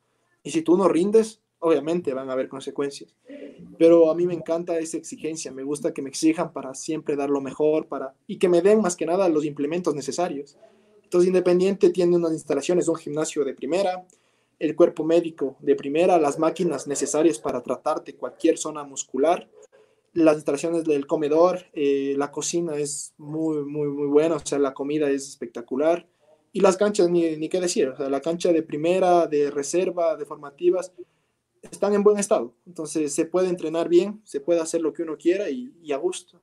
Y 0.42 0.50
si 0.50 0.62
tú 0.62 0.76
no 0.76 0.88
rindes, 0.88 1.42
obviamente 1.60 2.14
van 2.14 2.30
a 2.30 2.32
haber 2.32 2.48
consecuencias. 2.48 3.14
Pero 3.78 4.10
a 4.10 4.14
mí 4.14 4.26
me 4.26 4.34
encanta 4.34 4.78
esa 4.78 4.96
exigencia, 4.96 5.52
me 5.52 5.62
gusta 5.62 5.92
que 5.92 6.02
me 6.02 6.08
exijan 6.08 6.52
para 6.52 6.74
siempre 6.74 7.16
dar 7.16 7.30
lo 7.30 7.40
mejor 7.40 7.86
para 7.86 8.14
y 8.26 8.38
que 8.38 8.48
me 8.48 8.62
den 8.62 8.80
más 8.80 8.96
que 8.96 9.06
nada 9.06 9.28
los 9.28 9.44
implementos 9.44 9.94
necesarios. 9.94 10.56
Entonces 11.02 11.28
Independiente 11.28 11.90
tiene 11.90 12.16
unas 12.16 12.32
instalaciones, 12.32 12.88
un 12.88 12.96
gimnasio 12.96 13.44
de 13.44 13.54
primera, 13.54 14.06
el 14.58 14.74
cuerpo 14.74 15.04
médico 15.04 15.56
de 15.60 15.74
primera, 15.74 16.18
las 16.18 16.38
máquinas 16.38 16.86
necesarias 16.86 17.38
para 17.38 17.62
tratarte 17.62 18.16
cualquier 18.16 18.58
zona 18.58 18.82
muscular, 18.82 19.48
las 20.12 20.36
instalaciones 20.36 20.84
del 20.84 21.06
comedor, 21.06 21.60
eh, 21.74 22.14
la 22.16 22.30
cocina 22.30 22.76
es 22.76 23.14
muy, 23.18 23.64
muy, 23.64 23.88
muy 23.88 24.08
buena, 24.08 24.36
o 24.36 24.40
sea, 24.40 24.58
la 24.58 24.74
comida 24.74 25.08
es 25.10 25.28
espectacular. 25.28 26.06
Y 26.52 26.60
las 26.60 26.76
canchas, 26.76 27.08
ni, 27.10 27.36
ni 27.36 27.48
qué 27.48 27.60
decir, 27.60 27.88
o 27.88 27.96
sea, 27.96 28.08
la 28.08 28.20
cancha 28.20 28.52
de 28.52 28.62
primera, 28.62 29.26
de 29.26 29.50
reserva, 29.50 30.16
de 30.16 30.24
formativas, 30.24 30.92
están 31.62 31.94
en 31.94 32.02
buen 32.02 32.18
estado. 32.18 32.54
Entonces 32.66 33.14
se 33.14 33.26
puede 33.26 33.48
entrenar 33.48 33.88
bien, 33.88 34.20
se 34.24 34.40
puede 34.40 34.60
hacer 34.60 34.80
lo 34.80 34.92
que 34.92 35.02
uno 35.02 35.16
quiera 35.16 35.50
y, 35.50 35.92
a 35.92 35.96
gusto. 35.96 36.40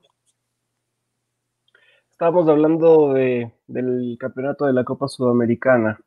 Estábamos 2.11 2.47
hablando 2.47 3.13
de, 3.13 3.53
del 3.67 4.17
campeonato 4.19 4.65
de 4.65 4.73
la 4.73 4.83
Copa 4.83 5.07
Sudamericana. 5.07 5.99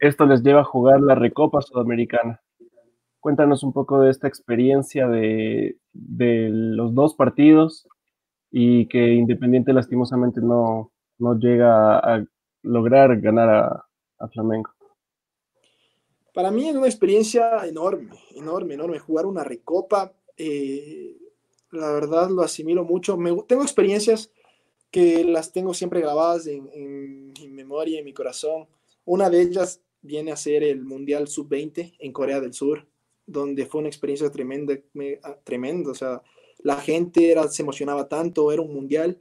Esto 0.00 0.26
les 0.26 0.42
lleva 0.42 0.60
a 0.60 0.64
jugar 0.64 1.00
la 1.00 1.14
Recopa 1.14 1.62
Sudamericana. 1.62 2.42
Cuéntanos 3.20 3.62
un 3.62 3.72
poco 3.72 4.02
de 4.02 4.10
esta 4.10 4.28
experiencia 4.28 5.08
de, 5.08 5.78
los 5.94 6.94
dos 6.94 7.14
partidos 7.14 7.88
y 8.50 8.86
que 8.88 9.14
Independiente 9.14 9.72
lastimosamente 9.72 10.42
no, 10.42 10.92
llega 11.40 11.98
a 11.98 12.22
lograr 12.62 13.18
ganar 13.22 13.48
a, 14.18 14.28
Flamengo. 14.28 14.73
Para 16.34 16.50
mí 16.50 16.68
es 16.68 16.74
una 16.74 16.88
experiencia 16.88 17.64
enorme, 17.64 18.10
enorme, 18.34 18.74
enorme. 18.74 18.98
Jugar 18.98 19.24
una 19.24 19.44
recopa, 19.44 20.12
eh, 20.36 21.16
la 21.70 21.92
verdad 21.92 22.28
lo 22.28 22.42
asimilo 22.42 22.84
mucho. 22.84 23.16
Tengo 23.46 23.62
experiencias 23.62 24.32
que 24.90 25.22
las 25.22 25.52
tengo 25.52 25.74
siempre 25.74 26.00
grabadas 26.00 26.48
en, 26.48 26.68
en 26.74 27.32
mi 27.40 27.48
memoria, 27.50 28.00
en 28.00 28.04
mi 28.04 28.12
corazón. 28.12 28.66
Una 29.04 29.30
de 29.30 29.42
ellas 29.42 29.80
viene 30.02 30.32
a 30.32 30.36
ser 30.36 30.64
el 30.64 30.84
Mundial 30.84 31.28
Sub-20 31.28 31.94
en 32.00 32.12
Corea 32.12 32.40
del 32.40 32.52
Sur, 32.52 32.84
donde 33.26 33.66
fue 33.66 33.80
una 33.80 33.88
experiencia 33.88 34.28
tremenda, 34.32 34.74
ah, 35.22 35.38
tremenda. 35.44 35.92
O 35.92 35.94
sea, 35.94 36.20
la 36.58 36.80
gente 36.80 37.30
era, 37.30 37.46
se 37.46 37.62
emocionaba 37.62 38.08
tanto, 38.08 38.50
era 38.50 38.60
un 38.60 38.74
mundial. 38.74 39.18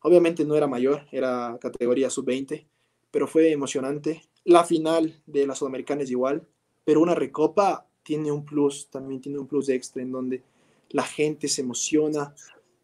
Obviamente 0.00 0.46
no 0.46 0.56
era 0.56 0.66
mayor, 0.66 1.02
era 1.12 1.58
categoría 1.60 2.08
Sub-20, 2.08 2.66
pero 3.10 3.26
fue 3.26 3.52
emocionante. 3.52 4.22
La 4.44 4.64
final 4.64 5.22
de 5.26 5.46
la 5.46 5.54
Sudamericana 5.54 6.02
es 6.02 6.10
igual, 6.10 6.46
pero 6.84 7.00
una 7.00 7.14
recopa 7.14 7.86
tiene 8.02 8.30
un 8.30 8.44
plus, 8.44 8.88
también 8.90 9.20
tiene 9.20 9.38
un 9.38 9.46
plus 9.46 9.68
extra 9.68 10.02
en 10.02 10.12
donde 10.12 10.42
la 10.90 11.02
gente 11.02 11.48
se 11.48 11.62
emociona, 11.62 12.34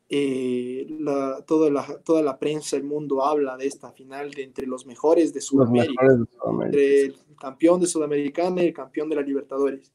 eh, 0.09 0.86
la, 0.98 1.44
toda, 1.46 1.70
la, 1.70 1.98
toda 1.98 2.22
la 2.22 2.38
prensa, 2.38 2.76
el 2.76 2.82
mundo 2.82 3.24
habla 3.24 3.57
de 3.57 3.66
esta 3.66 3.92
final 3.92 4.32
de 4.32 4.42
entre 4.42 4.66
los 4.66 4.86
mejores 4.86 5.32
de 5.32 5.40
Sudamérica, 5.40 6.07
entre 6.64 7.03
el 7.03 7.16
campeón 7.38 7.80
de 7.80 7.86
Sudamericana 7.86 8.62
y 8.62 8.68
el 8.68 8.74
campeón 8.74 9.09
de 9.09 9.16
la 9.16 9.22
Libertadores. 9.22 9.92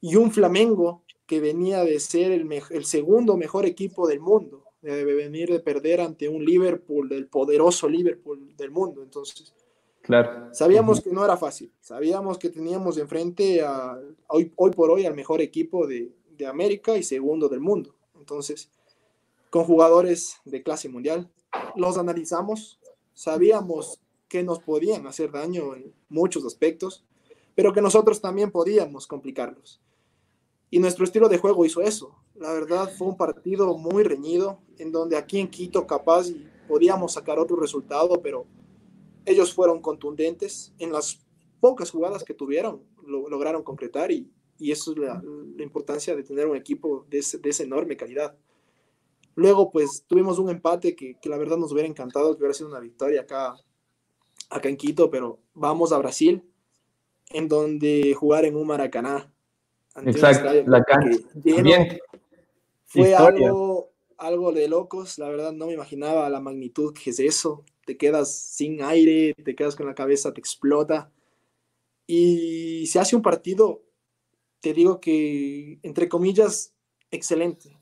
Y 0.00 0.16
un 0.16 0.32
Flamengo 0.32 1.04
que 1.26 1.38
venía 1.38 1.84
de 1.84 2.00
ser 2.00 2.32
el, 2.32 2.50
el 2.70 2.84
segundo 2.84 3.36
mejor 3.36 3.64
equipo 3.64 4.08
del 4.08 4.18
mundo, 4.18 4.64
de 4.80 5.04
venir 5.04 5.48
de 5.50 5.60
perder 5.60 6.00
ante 6.00 6.28
un 6.28 6.44
Liverpool, 6.44 7.08
del 7.08 7.28
poderoso 7.28 7.88
Liverpool 7.88 8.56
del 8.56 8.72
mundo. 8.72 9.04
Entonces, 9.04 9.54
claro. 10.02 10.54
sabíamos 10.54 11.00
que 11.00 11.10
no 11.10 11.24
era 11.24 11.36
fácil, 11.36 11.72
sabíamos 11.80 12.38
que 12.38 12.50
teníamos 12.50 12.98
enfrente 12.98 13.62
a, 13.62 13.98
hoy, 14.28 14.52
hoy 14.56 14.70
por 14.70 14.90
hoy 14.90 15.06
al 15.06 15.14
mejor 15.14 15.40
equipo 15.40 15.86
de, 15.86 16.12
de 16.36 16.46
América 16.46 16.96
y 16.96 17.02
segundo 17.02 17.48
del 17.48 17.60
mundo. 17.60 17.94
Entonces, 18.18 18.70
con 19.52 19.64
jugadores 19.64 20.40
de 20.46 20.62
clase 20.62 20.88
mundial. 20.88 21.30
Los 21.76 21.98
analizamos, 21.98 22.80
sabíamos 23.12 24.00
que 24.26 24.42
nos 24.42 24.60
podían 24.60 25.06
hacer 25.06 25.30
daño 25.30 25.74
en 25.74 25.92
muchos 26.08 26.46
aspectos, 26.46 27.04
pero 27.54 27.74
que 27.74 27.82
nosotros 27.82 28.22
también 28.22 28.50
podíamos 28.50 29.06
complicarlos. 29.06 29.78
Y 30.70 30.78
nuestro 30.78 31.04
estilo 31.04 31.28
de 31.28 31.36
juego 31.36 31.66
hizo 31.66 31.82
eso. 31.82 32.16
La 32.34 32.50
verdad 32.54 32.90
fue 32.96 33.08
un 33.08 33.18
partido 33.18 33.76
muy 33.76 34.04
reñido, 34.04 34.58
en 34.78 34.90
donde 34.90 35.18
aquí 35.18 35.38
en 35.38 35.50
Quito 35.50 35.86
capaz 35.86 36.28
podíamos 36.66 37.12
sacar 37.12 37.38
otro 37.38 37.56
resultado, 37.56 38.22
pero 38.22 38.46
ellos 39.24 39.54
fueron 39.54 39.80
contundentes 39.80 40.72
en 40.78 40.92
las 40.92 41.20
pocas 41.60 41.90
jugadas 41.90 42.24
que 42.24 42.34
tuvieron, 42.34 42.82
lo, 43.06 43.28
lograron 43.28 43.62
concretar 43.62 44.10
y, 44.10 44.30
y 44.58 44.72
eso 44.72 44.92
es 44.92 44.98
la, 44.98 45.22
la, 45.56 45.62
importancia 45.62 46.16
de 46.16 46.22
tener 46.22 46.46
un 46.46 46.56
equipo 46.56 47.06
de, 47.08 47.18
ese, 47.18 47.38
de 47.38 47.50
esa 47.50 47.62
enorme 47.62 47.96
calidad. 47.96 48.36
Luego, 49.34 49.70
pues 49.70 50.04
tuvimos 50.06 50.38
un 50.38 50.50
empate 50.50 50.94
que, 50.94 51.18
que, 51.20 51.28
la 51.28 51.38
verdad 51.38 51.56
nos 51.56 51.72
hubiera 51.72 51.88
encantado 51.88 52.34
que 52.34 52.40
hubiera 52.40 52.54
sido 52.54 52.68
una 52.68 52.80
victoria 52.80 53.22
acá, 53.22 53.54
acá 54.50 54.68
en 54.68 54.76
Quito, 54.76 55.10
pero 55.10 55.38
vamos 55.54 55.92
a 55.92 55.98
Brasil, 55.98 56.42
en 57.30 57.48
donde 57.48 58.14
jugar 58.14 58.44
en 58.44 58.56
un 58.56 58.66
Maracaná. 58.66 59.32
Exacto, 60.04 60.50
la 60.66 60.82
cancha. 60.82 61.18
Bien. 61.34 61.98
Fue 62.84 63.14
algo, 63.14 63.90
algo 64.18 64.52
de 64.52 64.68
locos, 64.68 65.18
la 65.18 65.28
verdad 65.28 65.52
no 65.52 65.66
me 65.66 65.72
imaginaba 65.72 66.28
la 66.28 66.40
magnitud 66.40 66.92
que 66.92 67.10
es 67.10 67.20
eso. 67.20 67.64
Te 67.84 67.96
quedas 67.96 68.34
sin 68.34 68.82
aire, 68.82 69.34
te 69.34 69.54
quedas 69.54 69.76
con 69.76 69.86
la 69.86 69.94
cabeza, 69.94 70.32
te 70.32 70.40
explota. 70.40 71.12
Y 72.06 72.86
se 72.86 72.98
hace 72.98 73.16
un 73.16 73.22
partido, 73.22 73.82
te 74.60 74.72
digo 74.74 75.00
que, 75.00 75.78
entre 75.82 76.08
comillas, 76.08 76.74
excelente. 77.10 77.78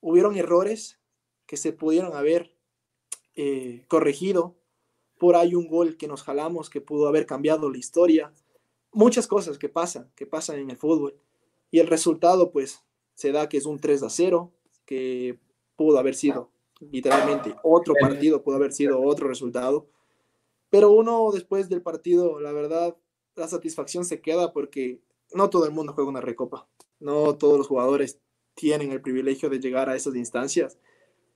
Hubieron 0.00 0.36
errores 0.36 1.00
que 1.46 1.56
se 1.56 1.72
pudieron 1.72 2.14
haber 2.14 2.54
eh, 3.34 3.84
corregido. 3.88 4.56
Por 5.18 5.36
ahí 5.36 5.54
un 5.54 5.68
gol 5.68 5.96
que 5.96 6.08
nos 6.08 6.22
jalamos 6.22 6.68
que 6.68 6.80
pudo 6.80 7.08
haber 7.08 7.26
cambiado 7.26 7.70
la 7.70 7.78
historia. 7.78 8.32
Muchas 8.92 9.26
cosas 9.26 9.58
que 9.58 9.68
pasan, 9.68 10.10
que 10.14 10.26
pasan 10.26 10.58
en 10.58 10.70
el 10.70 10.76
fútbol. 10.76 11.18
Y 11.70 11.80
el 11.80 11.86
resultado, 11.86 12.50
pues, 12.52 12.84
se 13.14 13.32
da 13.32 13.48
que 13.48 13.56
es 13.56 13.66
un 13.66 13.78
3 13.78 14.02
a 14.02 14.10
0, 14.10 14.52
que 14.84 15.38
pudo 15.74 15.98
haber 15.98 16.14
sido 16.14 16.50
literalmente 16.80 17.54
otro 17.62 17.94
partido, 18.00 18.42
pudo 18.42 18.56
haber 18.56 18.72
sido 18.72 19.00
otro 19.02 19.28
resultado. 19.28 19.86
Pero 20.70 20.90
uno 20.90 21.30
después 21.32 21.68
del 21.68 21.82
partido, 21.82 22.40
la 22.40 22.52
verdad, 22.52 22.96
la 23.36 23.48
satisfacción 23.48 24.04
se 24.04 24.20
queda 24.20 24.52
porque 24.52 25.00
no 25.32 25.50
todo 25.50 25.66
el 25.66 25.72
mundo 25.72 25.92
juega 25.92 26.10
una 26.10 26.20
recopa. 26.20 26.66
No 26.98 27.36
todos 27.36 27.58
los 27.58 27.66
jugadores 27.66 28.20
tienen 28.54 28.90
el 28.92 29.00
privilegio 29.00 29.48
de 29.48 29.60
llegar 29.60 29.88
a 29.88 29.96
esas 29.96 30.14
instancias. 30.16 30.78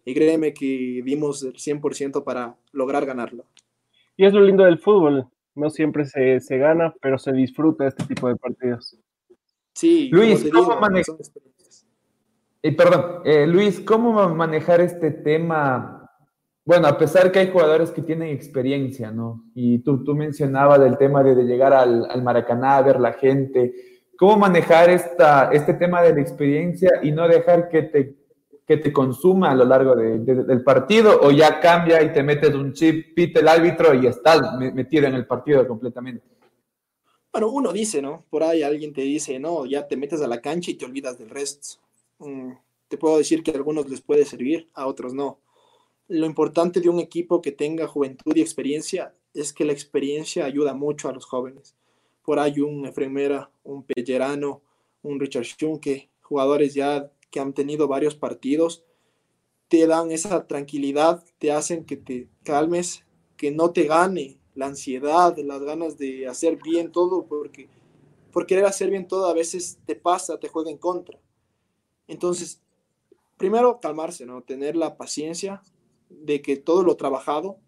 Y 0.04 0.14
créeme 0.14 0.54
que 0.54 1.02
dimos 1.04 1.42
el 1.42 1.54
100% 1.54 2.24
para 2.24 2.56
lograr 2.72 3.04
ganarlo. 3.06 3.44
Y 4.16 4.24
es 4.24 4.32
lo 4.32 4.40
lindo 4.40 4.64
del 4.64 4.78
fútbol. 4.78 5.28
No 5.54 5.70
siempre 5.70 6.06
se, 6.06 6.40
se 6.40 6.58
gana, 6.58 6.94
pero 7.02 7.18
se 7.18 7.32
disfruta 7.32 7.86
este 7.86 8.04
tipo 8.04 8.28
de 8.28 8.36
partidos. 8.36 8.98
Sí, 9.74 10.08
Luis, 10.10 10.48
¿cómo? 10.52 10.78
Eh, 12.62 12.76
perdón, 12.76 13.22
eh, 13.24 13.46
Luis, 13.46 13.80
¿cómo 13.80 14.28
manejar 14.34 14.82
este 14.82 15.10
tema? 15.10 16.10
Bueno, 16.62 16.88
a 16.88 16.98
pesar 16.98 17.32
que 17.32 17.38
hay 17.38 17.50
jugadores 17.50 17.90
que 17.90 18.02
tienen 18.02 18.28
experiencia, 18.28 19.10
¿no? 19.10 19.44
Y 19.54 19.78
tú, 19.78 20.04
tú 20.04 20.14
mencionabas 20.14 20.78
del 20.80 20.98
tema 20.98 21.22
de, 21.22 21.34
llegar 21.44 21.72
al, 21.72 22.06
al, 22.10 22.22
Maracaná, 22.22 22.82
ver 22.82 23.00
la 23.00 23.14
gente. 23.14 23.74
¿Cómo 24.14 24.36
manejar 24.36 24.90
esta, 24.90 25.50
este 25.52 25.72
tema 25.72 26.02
de 26.02 26.14
la 26.14 26.20
experiencia 26.20 27.00
y 27.02 27.12
no 27.12 27.26
dejar 27.26 27.70
que 27.70 27.82
te, 27.84 28.16
que 28.66 28.76
te 28.76 28.92
consuma 28.92 29.52
a 29.52 29.54
lo 29.54 29.64
largo 29.64 29.96
del 29.96 30.62
partido? 30.62 31.18
¿O 31.22 31.30
ya 31.30 31.60
cambia 31.60 32.02
y 32.02 32.12
te 32.12 32.22
metes 32.22 32.54
un 32.54 32.74
chip, 32.74 33.14
pite 33.14 33.40
el 33.40 33.48
árbitro 33.48 33.94
y 33.94 34.06
estás 34.06 34.38
metido 34.58 35.06
en 35.06 35.14
el 35.14 35.26
partido 35.26 35.66
completamente? 35.66 36.26
Bueno, 37.32 37.48
uno 37.48 37.72
dice, 37.72 38.02
¿no? 38.02 38.26
Por 38.28 38.42
ahí 38.42 38.62
alguien 38.62 38.92
te 38.92 39.00
dice, 39.00 39.38
no, 39.38 39.64
ya 39.64 39.88
te 39.88 39.96
metes 39.96 40.20
a 40.20 40.28
la 40.28 40.42
cancha 40.42 40.70
y 40.70 40.74
te 40.74 40.84
olvidas 40.84 41.16
del 41.16 41.30
resto. 41.30 41.80
Mm, 42.20 42.52
te 42.88 42.98
puedo 42.98 43.18
decir 43.18 43.42
que 43.42 43.50
a 43.50 43.54
algunos 43.54 43.88
les 43.88 44.02
puede 44.02 44.24
servir, 44.24 44.68
a 44.74 44.86
otros 44.86 45.14
no. 45.14 45.40
Lo 46.08 46.26
importante 46.26 46.80
de 46.80 46.88
un 46.88 47.00
equipo 47.00 47.40
que 47.40 47.52
tenga 47.52 47.86
juventud 47.86 48.36
y 48.36 48.40
experiencia 48.40 49.14
es 49.34 49.52
que 49.52 49.64
la 49.64 49.72
experiencia 49.72 50.44
ayuda 50.44 50.74
mucho 50.74 51.08
a 51.08 51.12
los 51.12 51.24
jóvenes. 51.24 51.76
Por 52.22 52.38
ahí 52.38 52.60
un 52.60 52.86
Efremera, 52.86 53.50
un 53.64 53.84
Pellerano, 53.84 54.62
un 55.02 55.18
Richard 55.18 55.44
Schunke, 55.44 56.10
jugadores 56.20 56.74
ya 56.74 57.10
que 57.30 57.40
han 57.40 57.54
tenido 57.54 57.88
varios 57.88 58.14
partidos, 58.14 58.84
te 59.68 59.86
dan 59.86 60.10
esa 60.10 60.46
tranquilidad, 60.46 61.24
te 61.38 61.52
hacen 61.52 61.84
que 61.84 61.96
te 61.96 62.28
calmes, 62.42 63.04
que 63.36 63.50
no 63.52 63.70
te 63.70 63.84
gane 63.84 64.40
la 64.54 64.66
ansiedad, 64.66 65.36
las 65.38 65.62
ganas 65.62 65.96
de 65.96 66.26
hacer 66.26 66.58
bien 66.62 66.92
todo, 66.92 67.26
porque 67.26 67.68
por 68.32 68.46
querer 68.46 68.66
hacer 68.66 68.90
bien 68.90 69.08
todo 69.08 69.26
a 69.26 69.34
veces 69.34 69.78
te 69.86 69.94
pasa, 69.96 70.38
te 70.38 70.48
juega 70.48 70.70
en 70.70 70.78
contra. 70.78 71.18
Entonces, 72.10 72.60
primero 73.38 73.80
calmarse, 73.80 74.26
¿no? 74.26 74.42
Tener 74.42 74.76
la 74.76 74.96
paciencia 74.96 75.62
de 76.08 76.42
que 76.42 76.56
todo 76.56 76.82
lo 76.82 76.96
trabajado 76.96 77.58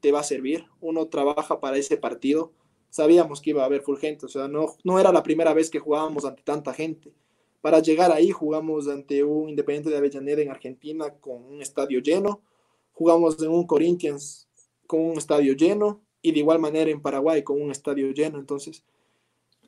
te 0.00 0.12
va 0.12 0.20
a 0.20 0.24
servir. 0.24 0.66
Uno 0.80 1.08
trabaja 1.08 1.60
para 1.60 1.76
ese 1.76 1.96
partido. 1.96 2.52
Sabíamos 2.88 3.40
que 3.40 3.50
iba 3.50 3.62
a 3.62 3.66
haber 3.66 3.82
fulgente, 3.82 4.26
o 4.26 4.28
sea, 4.28 4.48
no, 4.48 4.74
no 4.84 4.98
era 4.98 5.12
la 5.12 5.22
primera 5.22 5.52
vez 5.52 5.70
que 5.70 5.78
jugábamos 5.78 6.24
ante 6.24 6.42
tanta 6.42 6.72
gente. 6.72 7.12
Para 7.60 7.80
llegar 7.80 8.10
ahí 8.10 8.30
jugamos 8.30 8.88
ante 8.88 9.22
un 9.22 9.50
Independiente 9.50 9.90
de 9.90 9.96
Avellaneda 9.96 10.40
en 10.40 10.50
Argentina 10.50 11.10
con 11.20 11.44
un 11.44 11.60
estadio 11.60 12.00
lleno, 12.00 12.40
jugamos 12.92 13.40
en 13.42 13.50
un 13.50 13.66
Corinthians 13.66 14.48
con 14.86 15.00
un 15.00 15.18
estadio 15.18 15.52
lleno, 15.52 16.00
y 16.22 16.32
de 16.32 16.40
igual 16.40 16.58
manera 16.58 16.90
en 16.90 17.00
Paraguay 17.00 17.42
con 17.42 17.60
un 17.60 17.70
estadio 17.70 18.10
lleno. 18.12 18.38
Entonces, 18.38 18.84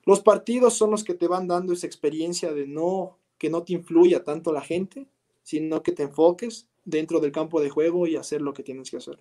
los 0.04 0.20
partidos 0.20 0.74
son 0.74 0.90
los 0.90 1.04
que 1.04 1.14
te 1.14 1.28
van 1.28 1.46
dando 1.46 1.72
esa 1.72 1.86
experiencia 1.86 2.52
de 2.52 2.66
no 2.66 3.18
que 3.42 3.50
no 3.50 3.64
te 3.64 3.72
influya 3.72 4.22
tanto 4.22 4.52
la 4.52 4.60
gente, 4.60 5.08
sino 5.42 5.82
que 5.82 5.90
te 5.90 6.04
enfoques 6.04 6.70
dentro 6.84 7.18
del 7.18 7.32
campo 7.32 7.60
de 7.60 7.70
juego 7.70 8.06
y 8.06 8.14
hacer 8.14 8.40
lo 8.40 8.52
que 8.52 8.62
tienes 8.62 8.88
que 8.88 8.98
hacer. 8.98 9.18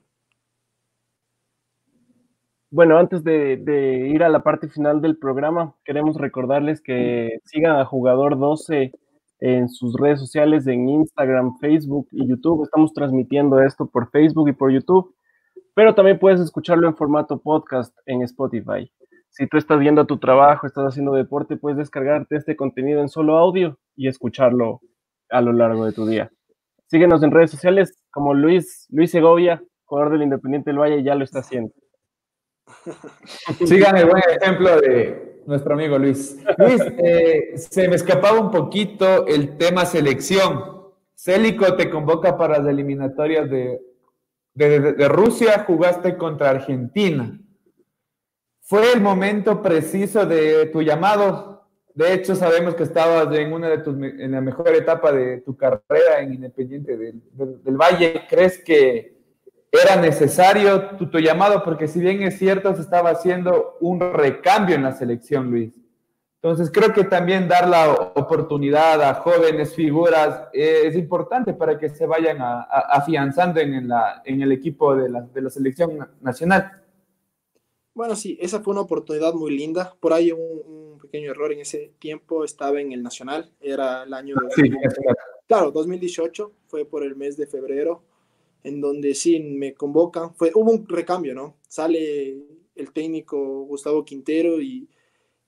Bueno, 2.69 2.99
antes 2.99 3.23
de, 3.23 4.09
ir 4.13 4.21
a 4.21 4.29
la 4.29 4.43
parte 4.43 4.69
final 4.69 5.01
del 5.01 5.17
programa, 5.17 5.75
queremos 5.83 6.17
recordarles 6.17 6.81
que 6.81 7.39
sigan 7.45 7.77
a 7.77 7.85
Jugador 7.85 8.37
12 8.37 8.91
en 9.39 9.67
sus 9.67 9.95
redes 9.95 10.19
sociales, 10.19 10.67
en 10.67 10.87
Instagram, 10.87 11.57
Facebook 11.57 12.07
y 12.11 12.29
YouTube. 12.29 12.61
Estamos 12.61 12.93
transmitiendo 12.93 13.59
esto 13.59 13.87
por 13.87 14.11
Facebook 14.11 14.49
y 14.49 14.53
por 14.53 14.71
YouTube 14.71 15.15
pero 15.73 15.95
también 15.95 16.19
puedes 16.19 16.39
escucharlo 16.39 16.87
en 16.87 16.95
formato 16.95 17.39
podcast 17.39 17.97
en 18.05 18.21
Spotify. 18.21 18.91
Si 19.29 19.47
tú 19.47 19.57
estás 19.57 19.79
viendo 19.79 20.05
tu 20.05 20.19
trabajo, 20.19 20.67
estás 20.67 20.85
haciendo 20.85 21.13
deporte, 21.13 21.55
puedes 21.55 21.77
descargarte 21.77 22.35
este 22.35 22.55
contenido 22.55 23.01
en 23.01 23.09
solo 23.09 23.37
audio 23.37 23.79
y 23.95 24.07
escucharlo 24.07 24.81
a 25.29 25.41
lo 25.41 25.53
largo 25.53 25.85
de 25.85 25.93
tu 25.93 26.05
día. 26.05 26.31
Síguenos 26.87 27.23
en 27.23 27.31
redes 27.31 27.51
sociales 27.51 28.03
como 28.11 28.33
Luis, 28.33 28.87
Luis 28.89 29.11
Segovia, 29.11 29.63
jugador 29.85 30.13
del 30.13 30.23
Independiente 30.23 30.69
del 30.69 30.79
Valle, 30.79 31.03
ya 31.03 31.15
lo 31.15 31.23
está 31.23 31.39
haciendo. 31.39 31.73
Sigan 33.65 33.97
el 33.97 34.09
buen 34.09 34.23
ejemplo 34.39 34.79
de 34.79 35.43
nuestro 35.45 35.73
amigo 35.73 35.97
Luis. 35.97 36.37
Luis, 36.57 36.81
eh, 36.97 37.53
se 37.55 37.87
me 37.87 37.95
escapaba 37.95 38.39
un 38.39 38.51
poquito 38.51 39.25
el 39.27 39.57
tema 39.57 39.85
selección. 39.85 40.81
Célico 41.15 41.75
te 41.75 41.89
convoca 41.89 42.37
para 42.37 42.59
las 42.59 42.67
eliminatorias 42.67 43.49
de 43.49 43.79
de, 44.53 45.07
Rusia 45.07 45.63
jugaste 45.65 46.17
contra 46.17 46.49
Argentina. 46.49 47.39
Fue 48.61 48.91
el 48.93 49.01
momento 49.01 49.61
preciso 49.61 50.25
de 50.25 50.67
tu 50.67 50.81
llamado. 50.81 51.60
De 51.93 52.13
hecho, 52.13 52.35
sabemos 52.35 52.75
que 52.75 52.83
estabas 52.83 53.33
en 53.35 53.51
una 53.51 53.69
de 53.69 53.79
tus, 53.79 53.95
en 53.95 54.31
la 54.31 54.41
mejor 54.41 54.69
etapa 54.69 55.11
de 55.11 55.41
tu 55.41 55.57
carrera 55.57 56.19
en 56.19 56.33
Independiente 56.33 56.97
del, 56.97 57.21
Valle. 57.77 58.23
¿Crees 58.29 58.63
que 58.63 59.17
era 59.71 59.97
necesario 59.97 60.97
tu, 60.97 61.19
llamado? 61.19 61.63
Porque 61.63 61.87
si 61.87 61.99
bien 61.99 62.21
es 62.23 62.37
cierto, 62.37 62.73
se 62.75 62.81
estaba 62.81 63.09
haciendo 63.09 63.77
un 63.81 63.99
recambio 63.99 64.75
en 64.75 64.83
la 64.83 64.93
selección, 64.93 65.51
Luis. 65.51 65.73
Entonces, 66.41 66.71
creo 66.71 66.91
que 66.91 67.03
también 67.03 67.47
dar 67.47 67.67
la 67.67 67.91
oportunidad 67.91 69.01
a 69.03 69.13
jóvenes 69.15 69.75
figuras 69.75 70.47
eh, 70.53 70.83
es 70.85 70.95
importante 70.95 71.53
para 71.53 71.77
que 71.77 71.89
se 71.89 72.07
vayan 72.07 72.37
afianzando 72.41 73.59
en, 73.59 73.91
el 74.41 74.51
equipo 74.51 74.95
de 74.95 75.09
la, 75.09 75.21
de 75.21 75.41
la, 75.41 75.49
selección 75.51 76.09
nacional. 76.19 76.81
Bueno, 77.93 78.15
sí, 78.15 78.39
esa 78.41 78.61
fue 78.61 78.71
una 78.71 78.81
oportunidad 78.81 79.33
muy 79.33 79.55
linda. 79.55 79.93
Por 79.99 80.13
ahí 80.13 80.31
un 80.31 80.80
pequeño 81.11 81.31
error 81.31 81.51
en 81.51 81.59
ese 81.59 81.93
tiempo, 81.99 82.43
estaba 82.43 82.79
en 82.79 82.91
el 82.91 83.03
Nacional, 83.03 83.51
era 83.59 84.03
el 84.03 84.13
año... 84.13 84.35
De, 84.35 84.49
sí, 84.55 84.71
claro, 85.47 85.71
2018, 85.71 86.51
fue 86.67 86.85
por 86.85 87.03
el 87.03 87.15
mes 87.15 87.37
de 87.37 87.47
febrero, 87.47 88.03
en 88.63 88.79
donde 88.79 89.13
sí 89.13 89.39
me 89.39 89.73
convocan. 89.73 90.33
Fue, 90.35 90.51
hubo 90.55 90.71
un 90.71 90.87
recambio, 90.87 91.35
¿no? 91.35 91.57
Sale 91.67 92.37
el 92.75 92.93
técnico 92.93 93.65
Gustavo 93.65 94.05
Quintero 94.05 94.61
y 94.61 94.87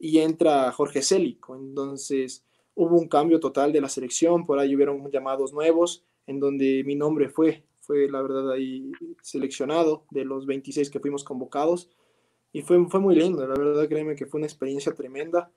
y 0.03 0.20
entra 0.20 0.70
Jorge 0.74 1.01
Célico. 1.01 1.55
Entonces 1.55 2.43
hubo 2.76 2.99
un 2.99 3.07
cambio 3.07 3.39
total 3.39 3.72
de 3.72 3.80
la 3.80 3.88
selección, 3.88 4.45
por 4.45 4.59
ahí 4.59 4.76
hubieron 4.76 5.09
llamados 5.09 5.53
nuevos, 5.53 6.03
en 6.28 6.41
donde 6.41 6.84
mi 6.86 6.95
nombre 6.95 7.30
fue, 7.30 7.64
fue 7.80 8.09
la 8.09 8.22
verdad 8.22 8.51
ahí 8.51 8.91
seleccionado 9.22 10.03
de 10.11 10.26
los 10.26 10.45
26 10.45 10.89
que 10.89 10.99
fuimos 10.99 11.24
convocados. 11.24 11.89
Y 12.54 12.62
fue, 12.62 12.88
fue 12.88 12.99
muy 12.99 13.16
lindo, 13.16 13.45
la 13.45 13.56
verdad 13.56 13.89
créeme 13.89 14.16
que 14.16 14.28
fue 14.28 14.38
una 14.38 14.47
experiencia 14.47 14.93
tremenda. 14.93 15.51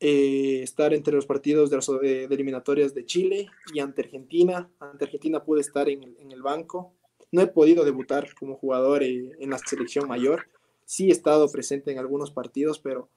Eh, 0.00 0.60
estar 0.62 0.92
entre 0.92 1.14
los 1.14 1.24
partidos 1.24 1.70
de, 1.70 1.76
las, 1.76 1.86
de, 1.86 2.24
eliminatorias 2.24 2.94
de 2.94 3.06
Chile 3.06 3.48
y 3.72 3.80
ante 3.80 4.02
Argentina. 4.02 4.70
Ante 4.78 5.04
Argentina 5.06 5.42
pude 5.42 5.62
estar 5.62 5.88
en 5.88 6.02
el, 6.02 6.16
en 6.18 6.30
el 6.30 6.42
banco. 6.42 6.92
No 7.32 7.40
he 7.40 7.46
podido 7.46 7.84
debutar 7.84 8.34
como 8.34 8.56
jugador 8.56 9.02
eh, 9.02 9.32
en 9.38 9.50
la 9.50 9.58
selección 9.58 10.06
mayor. 10.06 10.46
Sí 10.84 11.08
he 11.08 11.12
estado 11.12 11.50
presente 11.50 11.90
en 11.90 11.98
algunos 11.98 12.30
partidos, 12.30 12.78
pero 12.78 13.08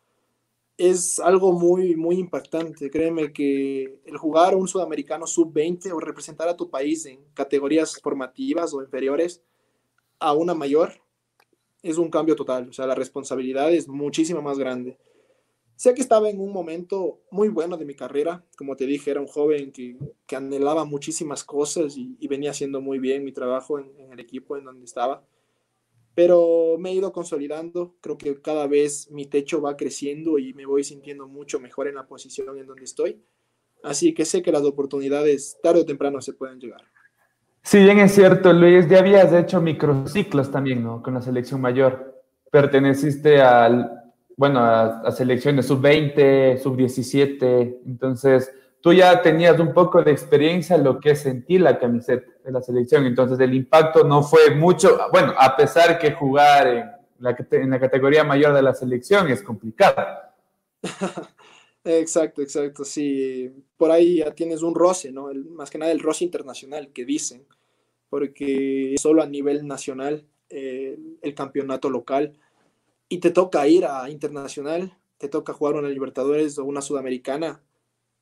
es 0.77 1.19
algo 1.19 1.51
muy, 1.51 1.95
muy 1.95 2.17
impactante. 2.19 2.89
Créeme 2.89 3.33
que 3.33 3.99
el 4.05 4.17
jugar 4.17 4.55
un 4.55 4.67
sudamericano 4.67 5.27
sub-20 5.27 5.91
o 5.91 5.99
representar 5.99 6.47
a 6.47 6.55
tu 6.55 6.69
país 6.69 7.05
en 7.05 7.19
categorías 7.33 7.99
formativas 8.01 8.73
o 8.73 8.81
inferiores 8.81 9.41
a 10.19 10.33
una 10.33 10.53
mayor 10.53 10.93
es 11.83 11.97
un 11.97 12.09
cambio 12.09 12.35
total. 12.35 12.69
O 12.69 12.73
sea, 12.73 12.87
la 12.87 12.95
responsabilidad 12.95 13.73
es 13.73 13.87
muchísimo 13.87 14.41
más 14.41 14.57
grande. 14.57 14.97
Sé 15.75 15.93
que 15.93 16.01
estaba 16.01 16.29
en 16.29 16.39
un 16.39 16.51
momento 16.51 17.21
muy 17.29 17.49
bueno 17.49 17.77
de 17.77 17.85
mi 17.85 17.95
carrera. 17.95 18.43
Como 18.57 18.75
te 18.75 18.85
dije, 18.85 19.11
era 19.11 19.21
un 19.21 19.27
joven 19.27 19.71
que, 19.71 19.97
anhelaba 20.35 20.85
muchísimas 20.85 21.43
cosas 21.43 21.95
y, 21.97 22.27
venía 22.27 22.51
haciendo 22.51 22.81
muy 22.81 22.99
bien 22.99 23.23
mi 23.23 23.31
trabajo 23.31 23.79
en, 23.79 23.97
en 23.99 24.11
el 24.11 24.19
equipo 24.19 24.57
en 24.57 24.65
donde 24.65 24.85
estaba 24.85 25.25
pero 26.17 26.77
me 26.79 26.89
he 26.89 26.93
ido 26.95 27.13
consolidando, 27.13 27.95
creo 28.01 28.17
que 28.17 28.41
cada 28.41 28.65
vez 28.65 29.11
mi 29.11 29.27
techo 29.27 29.61
va 29.61 29.77
creciendo 29.77 30.39
y 30.39 30.51
me 30.55 30.65
voy 30.65 30.83
sintiendo 30.83 31.27
mucho 31.27 31.59
mejor 31.59 31.87
en 31.87 31.93
la 31.93 32.07
posición 32.07 32.57
en 32.57 32.65
donde 32.65 32.85
estoy, 32.85 33.21
así 33.83 34.15
que 34.15 34.25
sé 34.25 34.41
que 34.41 34.51
las 34.51 34.63
oportunidades 34.63 35.59
tarde 35.61 35.81
o 35.81 35.85
temprano 35.85 36.19
se 36.21 36.33
pueden 36.33 36.59
llegar. 36.59 36.81
Sí, 37.67 37.83
bien 37.83 37.99
es 37.99 38.15
cierto, 38.15 38.53
Luis, 38.53 38.87
ya 38.87 38.99
habías 38.99 39.33
hecho 39.33 39.59
microciclos 39.59 40.49
también, 40.49 40.81
¿no? 40.81 41.03
Con 41.03 41.15
la 41.15 41.21
selección 41.21 41.59
mayor. 41.59 42.23
Perteneciste 42.49 43.41
al, 43.41 43.91
bueno, 44.37 44.61
a, 44.61 45.01
a 45.01 45.11
selecciones 45.11 45.65
sub-20, 45.65 46.59
sub-17, 46.59 47.79
entonces 47.85 48.49
tú 48.79 48.93
ya 48.93 49.21
tenías 49.21 49.59
un 49.59 49.73
poco 49.73 50.01
de 50.01 50.11
experiencia 50.11 50.77
en 50.77 50.85
lo 50.85 50.97
que 51.01 51.11
es 51.11 51.19
sentir 51.19 51.59
la 51.59 51.77
camiseta 51.77 52.25
de 52.45 52.51
la 52.53 52.61
selección, 52.61 53.05
entonces 53.05 53.37
el 53.41 53.53
impacto 53.53 54.05
no 54.05 54.23
fue 54.23 54.51
mucho, 54.51 54.97
bueno, 55.11 55.33
a 55.37 55.53
pesar 55.57 55.99
que 55.99 56.13
jugar 56.13 56.67
en 56.67 56.89
la, 57.19 57.35
en 57.51 57.69
la 57.69 57.79
categoría 57.81 58.23
mayor 58.23 58.53
de 58.53 58.61
la 58.61 58.73
selección 58.73 59.27
es 59.27 59.43
complicado. 59.43 60.07
exacto, 61.87 62.41
exacto, 62.41 62.83
sí, 62.85 63.51
por 63.77 63.91
ahí 63.91 64.17
ya 64.17 64.33
tienes 64.35 64.61
un 64.61 64.75
roce, 64.75 65.11
¿no? 65.11 65.29
El, 65.29 65.45
más 65.45 65.69
que 65.69 65.77
nada 65.77 65.91
el 65.91 65.99
roce 65.99 66.25
internacional 66.25 66.91
que 66.93 67.05
dicen, 67.05 67.45
porque 68.09 68.95
solo 68.99 69.21
a 69.21 69.27
nivel 69.27 69.65
nacional 69.67 70.25
eh, 70.49 70.97
el 71.21 71.33
campeonato 71.33 71.89
local 71.89 72.37
y 73.09 73.19
te 73.19 73.31
toca 73.31 73.67
ir 73.67 73.85
a 73.85 74.09
internacional, 74.09 74.97
te 75.17 75.29
toca 75.29 75.53
jugar 75.53 75.75
una 75.75 75.89
Libertadores 75.89 76.57
o 76.57 76.65
una 76.65 76.81
Sudamericana, 76.81 77.61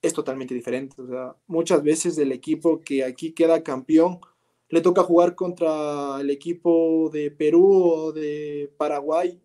es 0.02 0.14
totalmente 0.14 0.54
diferente. 0.54 1.02
O 1.02 1.08
sea, 1.08 1.36
muchas 1.48 1.84
veces 1.84 2.18
el 2.18 2.32
equipo 2.32 2.82
que 2.82 3.04
aquí 3.04 3.34
queda 3.34 3.64
campeón 3.64 4.20
le 4.70 4.82
toca 4.82 5.04
jugar 5.04 5.36
contra 5.36 6.20
el 6.22 6.30
equipo 6.30 7.10
de 7.12 7.32
Perú 7.32 7.84
o 7.84 8.12
de 8.12 8.72
Paraguay 8.78 9.40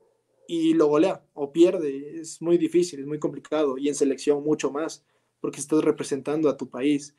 y 0.50 0.74
lo 0.74 0.86
golea 0.86 1.22
o 1.34 1.52
pierde. 1.52 2.20
Es 2.20 2.40
muy 2.42 2.58
difícil, 2.58 3.00
es 3.00 3.06
muy 3.06 3.18
complicado 3.18 3.78
y 3.78 3.88
en 3.88 3.94
selección 3.94 4.42
mucho 4.42 4.70
más 4.70 5.04
porque 5.40 5.60
estás 5.60 5.82
representando 5.84 6.48
a 6.48 6.56
tu 6.56 6.68
país. 6.68 7.14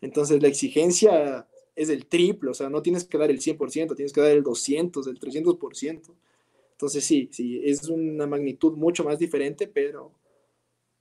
Entonces 0.00 0.42
la 0.42 0.48
exigencia 0.48 1.46
es 1.76 1.88
el 1.88 2.06
triple, 2.06 2.50
o 2.50 2.54
sea, 2.54 2.68
no 2.68 2.82
tienes 2.82 3.04
que 3.04 3.18
dar 3.18 3.30
el 3.30 3.40
100%, 3.40 3.94
tienes 3.94 4.12
que 4.12 4.20
dar 4.20 4.30
el 4.30 4.42
200, 4.42 5.06
el 5.06 5.20
300%. 5.20 6.14
Entonces 6.72 7.04
sí, 7.04 7.28
sí, 7.32 7.60
es 7.64 7.88
una 7.88 8.26
magnitud 8.26 8.72
mucho 8.72 9.04
más 9.04 9.18
diferente, 9.18 9.68
pero 9.68 10.12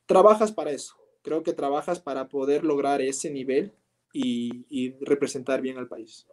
trabajas 0.05 0.51
para 0.51 0.71
eso 0.71 1.01
creo 1.21 1.43
que 1.43 1.53
trabajas 1.53 1.99
para 1.99 2.27
poder 2.29 2.63
lograr 2.63 3.01
ese 3.01 3.29
nivel 3.29 3.73
y, 4.13 4.95
representar 5.01 5.61
bien 5.61 5.77
al 5.77 5.87
país. 5.87 6.27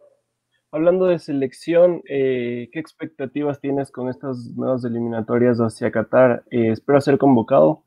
Hablando 0.71 1.05
de 1.05 1.17
selección, 1.17 2.03
eh, 2.07 2.69
¿qué 2.71 2.79
expectativas 2.79 3.59
tienes 3.59 3.89
con 3.89 4.07
estas 4.07 4.37
nuevas 4.55 4.83
eliminatorias 4.85 5.57
hacia 5.57 5.91
Qatar? 5.91 6.43
Eh, 6.51 6.71
¿Espero 6.71 7.01
ser 7.01 7.17
convocado? 7.17 7.83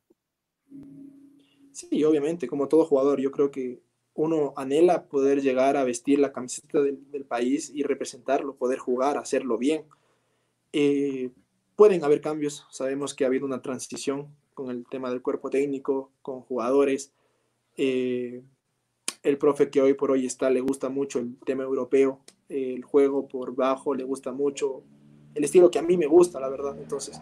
Sí, 1.72 2.02
obviamente, 2.04 2.48
como 2.48 2.68
todo 2.68 2.84
jugador, 2.84 3.20
yo 3.20 3.30
creo 3.30 3.50
que 3.50 3.80
uno 4.14 4.52
anhela 4.56 5.04
poder 5.04 5.40
llegar 5.40 5.76
a 5.76 5.84
vestir 5.84 6.18
la 6.18 6.32
camiseta 6.32 6.80
del, 6.80 7.24
país 7.24 7.70
y 7.74 7.82
representarlo, 7.82 8.56
poder 8.56 8.78
jugar, 8.78 9.16
hacerlo 9.16 9.56
bien. 9.58 9.84
Eh, 10.72 11.30
pueden 11.76 12.04
haber 12.04 12.20
cambios, 12.20 12.66
sabemos 12.70 13.14
que 13.14 13.24
ha 13.24 13.28
habido 13.28 13.46
una 13.46 13.62
transición 13.62 14.28
con 14.54 14.70
el 14.70 14.84
tema 14.86 15.10
del 15.10 15.22
cuerpo 15.22 15.48
técnico, 15.50 16.10
con 16.20 16.42
jugadores. 16.42 17.12
Eh, 17.76 18.42
el 19.22 19.38
profe 19.38 19.70
que 19.70 19.80
hoy 19.80 19.94
por 19.94 20.10
hoy 20.10 20.26
está 20.26 20.50
le 20.50 20.60
gusta 20.60 20.90
mucho 20.90 21.20
el 21.20 21.38
tema 21.46 21.62
europeo, 21.62 22.20
el 22.52 22.84
juego 22.84 23.26
por 23.26 23.54
bajo 23.54 23.94
le 23.94 24.04
gusta 24.04 24.32
mucho, 24.32 24.82
el 25.34 25.44
estilo 25.44 25.70
que 25.70 25.78
a 25.78 25.82
mí 25.82 25.96
me 25.96 26.06
gusta, 26.06 26.38
la 26.38 26.48
verdad. 26.48 26.76
Entonces, 26.78 27.20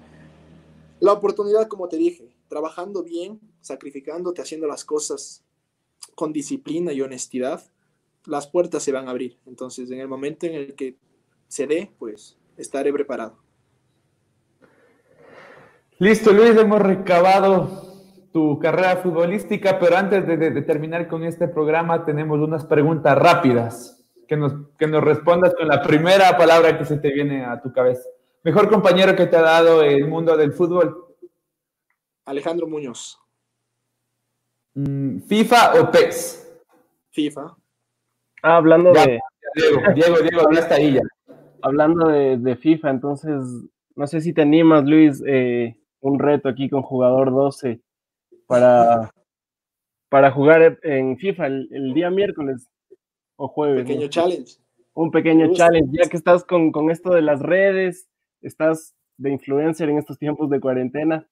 la 0.99 1.12
oportunidad, 1.12 1.68
como 1.68 1.89
te 1.89 1.97
dije, 1.97 2.35
trabajando 2.49 3.03
bien, 3.03 3.41
sacrificándote, 3.61 4.43
haciendo 4.43 4.66
las 4.66 4.85
cosas 4.85 5.45
con 6.14 6.33
disciplina 6.33 6.93
y 6.93 7.01
honestidad, 7.01 7.62
las 8.26 8.49
puertas 8.49 8.83
se 8.83 8.93
van 8.93 9.07
a 9.07 9.11
abrir. 9.11 9.39
Entonces, 9.47 9.91
en 9.91 10.01
el 10.01 10.09
momento 10.09 10.47
en 10.47 10.55
el 10.55 10.74
que 10.74 10.97
se 11.49 11.66
dé, 11.66 11.91
pues 11.99 12.37
estaré 12.57 12.93
preparado. 12.93 13.39
Listo, 15.99 16.33
Luis, 16.33 16.57
hemos 16.57 16.81
recabado 16.81 17.91
tu 18.33 18.59
carrera 18.59 18.97
futbolística, 18.97 19.78
pero 19.78 19.97
antes 19.97 20.26
de, 20.26 20.62
terminar 20.62 21.09
con 21.09 21.24
este 21.24 21.49
programa 21.49 22.05
tenemos 22.05 22.39
unas 22.41 22.64
preguntas 22.64 23.18
rápidas 23.18 24.00
que 24.31 24.37
nos, 24.37 24.55
que 24.78 24.87
nos 24.87 25.03
respondas 25.03 25.53
con 25.57 25.66
la 25.66 25.83
primera 25.83 26.39
palabra 26.39 26.78
que 26.78 26.85
se 26.85 26.99
te 26.99 27.11
viene 27.11 27.45
a 27.45 27.61
tu 27.61 27.72
cabeza. 27.72 28.09
Mejor 28.45 28.70
compañero 28.70 29.16
que 29.16 29.26
te 29.26 29.37
ha 29.37 29.43
dado 29.43 29.83
el 29.83 30.07
mundo 30.07 30.37
del 30.37 30.53
fútbol. 30.53 31.16
Alejandro 32.26 32.68
Muñoz. 32.68 33.18
Mm, 34.74 35.22
¿FIFA 35.22 35.81
o 35.81 35.91
PES? 35.91 36.49
FIFA. 37.11 37.57
Ah, 38.45 38.59
hablando 38.59 38.93
de. 38.93 39.18
Diego, 39.57 39.81
Diego, 39.97 40.16
Diego, 40.20 40.51
está 40.53 40.76
ahí 40.76 40.93
ya. 40.93 41.03
Hablando 41.61 42.07
de, 42.07 42.37
de, 42.37 42.55
FIFA, 42.55 42.91
entonces, 42.91 43.43
no 43.97 44.07
sé 44.07 44.20
si 44.20 44.33
te 44.33 44.43
animas, 44.43 44.85
Luis, 44.85 45.20
eh, 45.26 45.76
un 45.99 46.20
reto 46.20 46.49
aquí 46.49 46.70
con 46.70 46.83
jugador 46.83 47.33
12 47.33 47.81
para, 48.47 49.11
para 50.09 50.31
jugar 50.31 50.78
en 50.85 51.18
FIFA 51.18 51.47
el, 51.49 51.95
día 51.95 52.11
miércoles 52.11 52.68
o 53.41 53.49
jueves. 53.49 53.80
Un 53.80 53.86
pequeño 53.86 54.09
challenge. 54.09 54.57
Un 54.93 55.11
pequeño 55.11 55.53
challenge, 55.55 55.91
ya 55.93 56.09
que 56.09 56.16
estás 56.16 56.45
con, 56.45 56.72
con 56.72 56.91
esto 56.91 57.11
de 57.11 57.22
las 57.22 57.41
redes, 57.41 58.09
estás 58.43 58.95
de 59.16 59.30
influencer 59.30 59.88
en 59.88 59.99
estos 59.99 60.18
tiempos 60.18 60.51
de 60.51 60.61
cuarentena. 60.61 61.26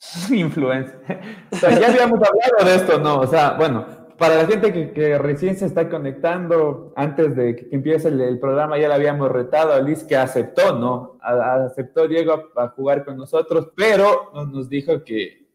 Influencer. 0.30 1.20
O 1.50 1.56
sea, 1.56 1.78
ya 1.78 1.88
habíamos 1.88 2.20
hablado 2.20 2.64
de 2.64 2.74
esto, 2.76 2.98
¿no? 3.00 3.20
O 3.20 3.26
sea, 3.26 3.54
bueno, 3.54 3.84
para 4.16 4.36
la 4.36 4.46
gente 4.46 4.92
que, 4.92 5.18
recién 5.18 5.56
se 5.56 5.66
está 5.66 5.88
conectando, 5.88 6.92
antes 6.94 7.34
de 7.34 7.56
que 7.56 7.68
empiece 7.72 8.08
el, 8.08 8.38
programa, 8.38 8.78
ya 8.78 8.88
le 8.88 8.94
habíamos 8.94 9.30
retado 9.30 9.72
a 9.72 9.80
Liz 9.80 10.04
que 10.04 10.16
aceptó, 10.16 10.78
¿no? 10.78 11.18
aceptó 11.20 12.06
Diego 12.06 12.50
a, 12.56 12.68
jugar 12.68 13.04
con 13.04 13.16
nosotros, 13.16 13.70
pero 13.74 14.30
nos, 14.34 14.68
dijo 14.68 15.02
que 15.02 15.47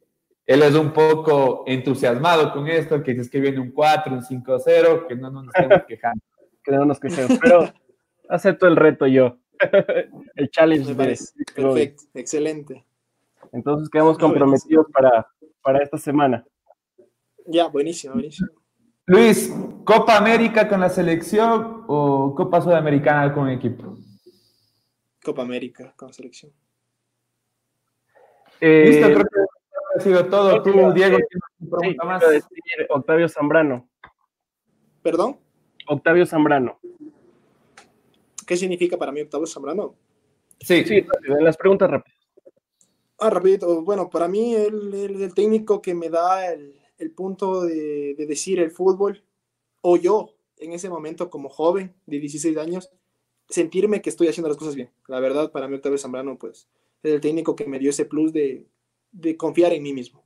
él 0.46 0.62
es 0.62 0.76
un 0.76 0.92
poco 0.92 1.64
entusiasmado 1.66 2.52
con 2.52 2.68
esto, 2.68 3.02
que 3.02 3.12
es 3.12 3.30
que 3.30 3.40
viene 3.40 3.60
un 3.60 3.72
4, 3.72 4.14
un 4.14 4.22
5-0, 4.22 5.08
que 5.08 5.16
no, 5.16 5.32
nos 5.32 5.48
estemos 5.56 5.84
quejando. 5.88 6.22
que 6.64 6.72
no 6.72 6.86
nos 6.86 7.00
quejemos, 7.00 7.40
pero 7.42 7.72
acepto 8.30 8.68
el 8.68 8.76
reto 8.76 9.08
yo. 9.08 9.38
el 10.36 10.50
challenge. 10.50 10.94
Perfecto, 10.96 12.04
excelente. 12.14 12.86
Entonces 13.52 13.90
quedamos 13.90 14.18
comprometidos 14.18 14.88
para, 14.92 15.28
para 15.62 15.82
esta 15.82 15.98
semana. 15.98 16.46
Ya, 17.46 17.68
buenísimo, 17.68 18.14
buenísimo. 18.14 18.50
Luis, 19.06 19.54
¿Copa 19.84 20.18
América 20.18 20.68
con 20.68 20.80
la 20.80 20.90
selección 20.90 21.84
o 21.88 22.34
Copa 22.36 22.62
Sudamericana 22.62 23.34
con 23.34 23.50
equipo? 23.50 23.98
Copa 25.24 25.42
América 25.42 25.94
con 25.96 26.14
selección. 26.14 26.52
Eh, 28.62 28.86
Listo, 28.88 29.08
creo 29.08 29.26
que 29.26 29.53
ha 29.96 30.00
sido 30.00 30.26
todo. 30.28 30.62
Tú, 30.62 30.72
Diego, 30.94 31.18
sí, 31.60 31.96
más? 32.04 32.22
Decir 32.22 32.48
Octavio 32.90 33.28
Zambrano. 33.30 33.90
¿Perdón? 35.02 35.38
Octavio 35.88 36.26
Zambrano. 36.26 36.80
¿Qué 38.46 38.58
significa 38.58 38.98
para 38.98 39.12
mí 39.12 39.22
Octavio 39.22 39.48
Zambrano? 39.48 39.96
Sí, 40.60 40.84
sí, 40.86 41.06
las 41.40 41.58
preguntas 41.58 41.90
rápidas. 41.90 42.20
Ah, 43.20 43.30
rapidito. 43.30 43.82
Bueno, 43.84 44.10
para 44.10 44.28
mí 44.28 44.56
el, 44.56 44.94
el 44.94 45.34
técnico 45.34 45.82
que 45.82 45.94
me 45.94 46.10
da 46.10 46.52
el, 46.52 46.76
el 46.98 47.12
punto 47.12 47.64
de, 47.64 48.16
decir 48.28 48.60
el 48.60 48.72
fútbol, 48.72 49.24
o 49.82 49.98
yo 49.98 50.36
en 50.58 50.74
ese 50.74 50.90
momento 50.90 51.30
como 51.30 51.50
joven 51.50 51.94
de 52.06 52.20
16 52.20 52.58
años, 52.58 52.90
sentirme 53.50 54.02
que 54.02 54.10
estoy 54.10 54.28
haciendo 54.28 54.50
las 54.50 54.58
cosas 54.58 54.76
bien. 54.76 54.90
La 55.08 55.20
verdad, 55.20 55.52
para 55.52 55.68
mí 55.68 55.76
Octavio 55.76 55.98
Zambrano, 55.98 56.38
pues, 56.38 56.70
es 57.04 57.14
el 57.14 57.22
técnico 57.22 57.56
que 57.56 57.66
me 57.66 57.80
dio 57.80 57.90
ese 57.90 58.06
plus 58.06 58.32
de, 58.32 58.66
de 59.14 59.38
confiar 59.38 59.72
en 59.72 59.84
mí 59.84 59.94
mismo. 59.94 60.22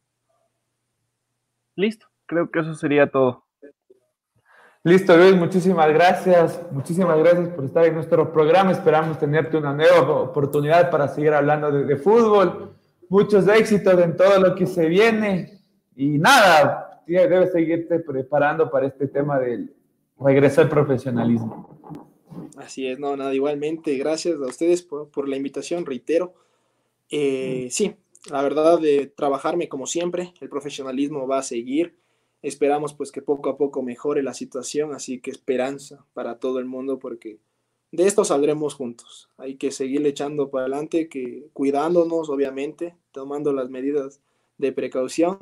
Listo, 1.75 2.07
creo 2.25 2.49
que 2.49 2.59
eso 2.59 2.73
sería 2.73 3.11
todo. 3.11 3.45
Listo, 4.83 5.15
Luis, 5.15 5.35
muchísimas 5.35 5.89
gracias. 5.89 6.59
Muchísimas 6.71 7.19
gracias 7.19 7.49
por 7.49 7.65
estar 7.65 7.85
en 7.85 7.93
nuestro 7.93 8.33
programa. 8.33 8.71
Esperamos 8.71 9.19
tenerte 9.19 9.57
una 9.57 9.73
nueva 9.73 10.21
oportunidad 10.21 10.89
para 10.89 11.07
seguir 11.07 11.33
hablando 11.33 11.71
de, 11.71 11.83
de 11.83 11.97
fútbol. 11.97 12.73
Muchos 13.09 13.47
éxitos 13.47 14.01
en 14.01 14.15
todo 14.15 14.39
lo 14.39 14.55
que 14.55 14.65
se 14.65 14.88
viene. 14.88 15.61
Y 15.95 16.17
nada, 16.17 17.03
debes 17.05 17.51
seguirte 17.51 17.99
preparando 17.99 18.69
para 18.69 18.88
este 18.88 19.07
tema 19.07 19.39
del 19.39 19.73
regreso 20.19 20.61
al 20.61 20.69
profesionalismo. 20.69 21.77
Así 22.57 22.88
es, 22.88 22.99
no, 22.99 23.15
nada, 23.15 23.33
igualmente, 23.33 23.95
gracias 23.97 24.35
a 24.35 24.45
ustedes 24.45 24.83
por, 24.83 25.27
la 25.27 25.35
invitación, 25.35 25.85
reitero. 25.85 26.33
Eh, 27.09 27.67
sí, 27.71 27.95
la 28.30 28.41
verdad, 28.41 28.80
de 28.80 29.07
trabajarme 29.07 29.69
como 29.69 29.88
siempre, 29.88 30.34
el 30.41 30.49
profesionalismo 30.49 31.28
va 31.28 31.39
a 31.39 31.43
seguir. 31.43 31.95
Esperamos 32.41 32.93
pues 32.93 33.11
que 33.11 33.21
poco 33.21 33.49
a 33.49 33.57
poco 33.57 33.82
mejore 33.82 34.23
la 34.23 34.34
situación, 34.34 34.93
así 34.93 35.19
que 35.19 35.32
esperanza 35.32 36.05
para 36.13 36.39
todo 36.39 36.59
el 36.59 36.65
mundo 36.65 36.99
porque 36.99 37.39
de 37.91 38.05
esto 38.05 38.25
saldremos 38.25 38.73
juntos. 38.75 39.30
Hay 39.38 39.55
que 39.55 39.71
seguir 39.71 40.05
echando 40.05 40.49
para 40.49 40.65
adelante, 40.65 41.07
que 41.07 41.47
cuidándonos, 41.53 42.30
obviamente, 42.30 42.95
tomando 43.11 43.53
las 43.53 43.69
medidas 43.69 44.21
de 44.57 44.71
precaución, 44.71 45.38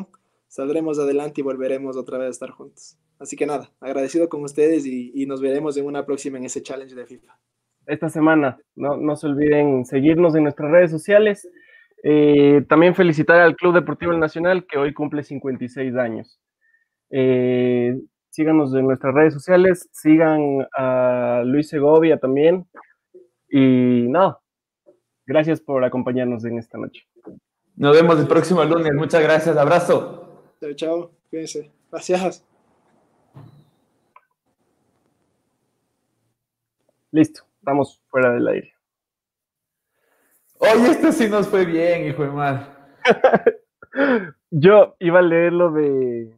saldremos 0.48 1.00
adelante 1.00 1.42
y 1.42 1.44
volveremos 1.44 1.98
otra 1.98 2.18
vez 2.18 2.28
a 2.28 2.32
estar 2.32 2.52
juntos. 2.52 2.98
Así 3.18 3.36
que 3.36 3.46
nada, 3.46 3.72
agradecido 3.80 4.30
con 4.30 4.44
ustedes 4.44 4.86
y, 4.86 5.26
nos 5.26 5.42
veremos 5.42 5.78
en 5.78 5.86
una 5.86 6.06
próxima 6.06 6.38
en 6.38 6.46
ese 6.46 6.62
challenge 6.62 6.96
de 6.96 7.06
FIFA. 7.06 7.38
Esta 7.88 8.10
semana, 8.10 8.60
no, 8.76 8.98
no 8.98 9.16
se 9.16 9.28
olviden 9.28 9.86
seguirnos 9.86 10.36
en 10.36 10.44
nuestras 10.44 10.72
redes 10.72 10.92
sociales. 10.92 11.48
Eh, 12.08 12.64
también 12.70 12.94
felicitar 12.94 13.40
al 13.40 13.56
Club 13.56 13.74
Deportivo 13.74 14.14
Nacional 14.14 14.68
que 14.68 14.78
hoy 14.78 14.94
cumple 14.94 15.24
56 15.24 15.96
años. 15.96 16.40
Eh, 17.10 18.00
síganos 18.30 18.76
en 18.76 18.86
nuestras 18.86 19.16
redes 19.16 19.34
sociales, 19.34 19.90
sigan 19.92 20.68
a 20.78 21.42
Luis 21.44 21.68
Segovia 21.68 22.20
también. 22.20 22.68
Y 23.50 24.06
nada, 24.08 24.40
gracias 25.26 25.60
por 25.60 25.84
acompañarnos 25.84 26.46
en 26.46 26.60
esta 26.60 26.78
noche. 26.78 27.08
Nos 27.76 27.96
vemos 27.96 28.20
el 28.20 28.28
próximo 28.28 28.64
lunes. 28.64 28.94
Muchas 28.94 29.24
gracias. 29.24 29.58
Abrazo. 29.58 30.44
Chao, 30.62 30.74
chao. 30.74 31.12
Cuídense. 31.32 31.72
Gracias. 31.92 32.46
Listo, 37.10 37.42
estamos 37.60 38.00
fuera 38.12 38.32
del 38.32 38.48
aire. 38.48 38.75
Oye, 40.60 40.92
esto 40.92 41.12
sí 41.12 41.28
nos 41.30 41.48
fue 41.48 41.66
bien, 41.66 42.08
hijo 42.08 42.24
de 42.24 42.30
mal. 42.30 42.68
Yo 44.52 44.96
iba 45.00 45.20
a 45.20 45.24
leer 45.24 45.54
lo 45.54 45.72
de 45.72 46.36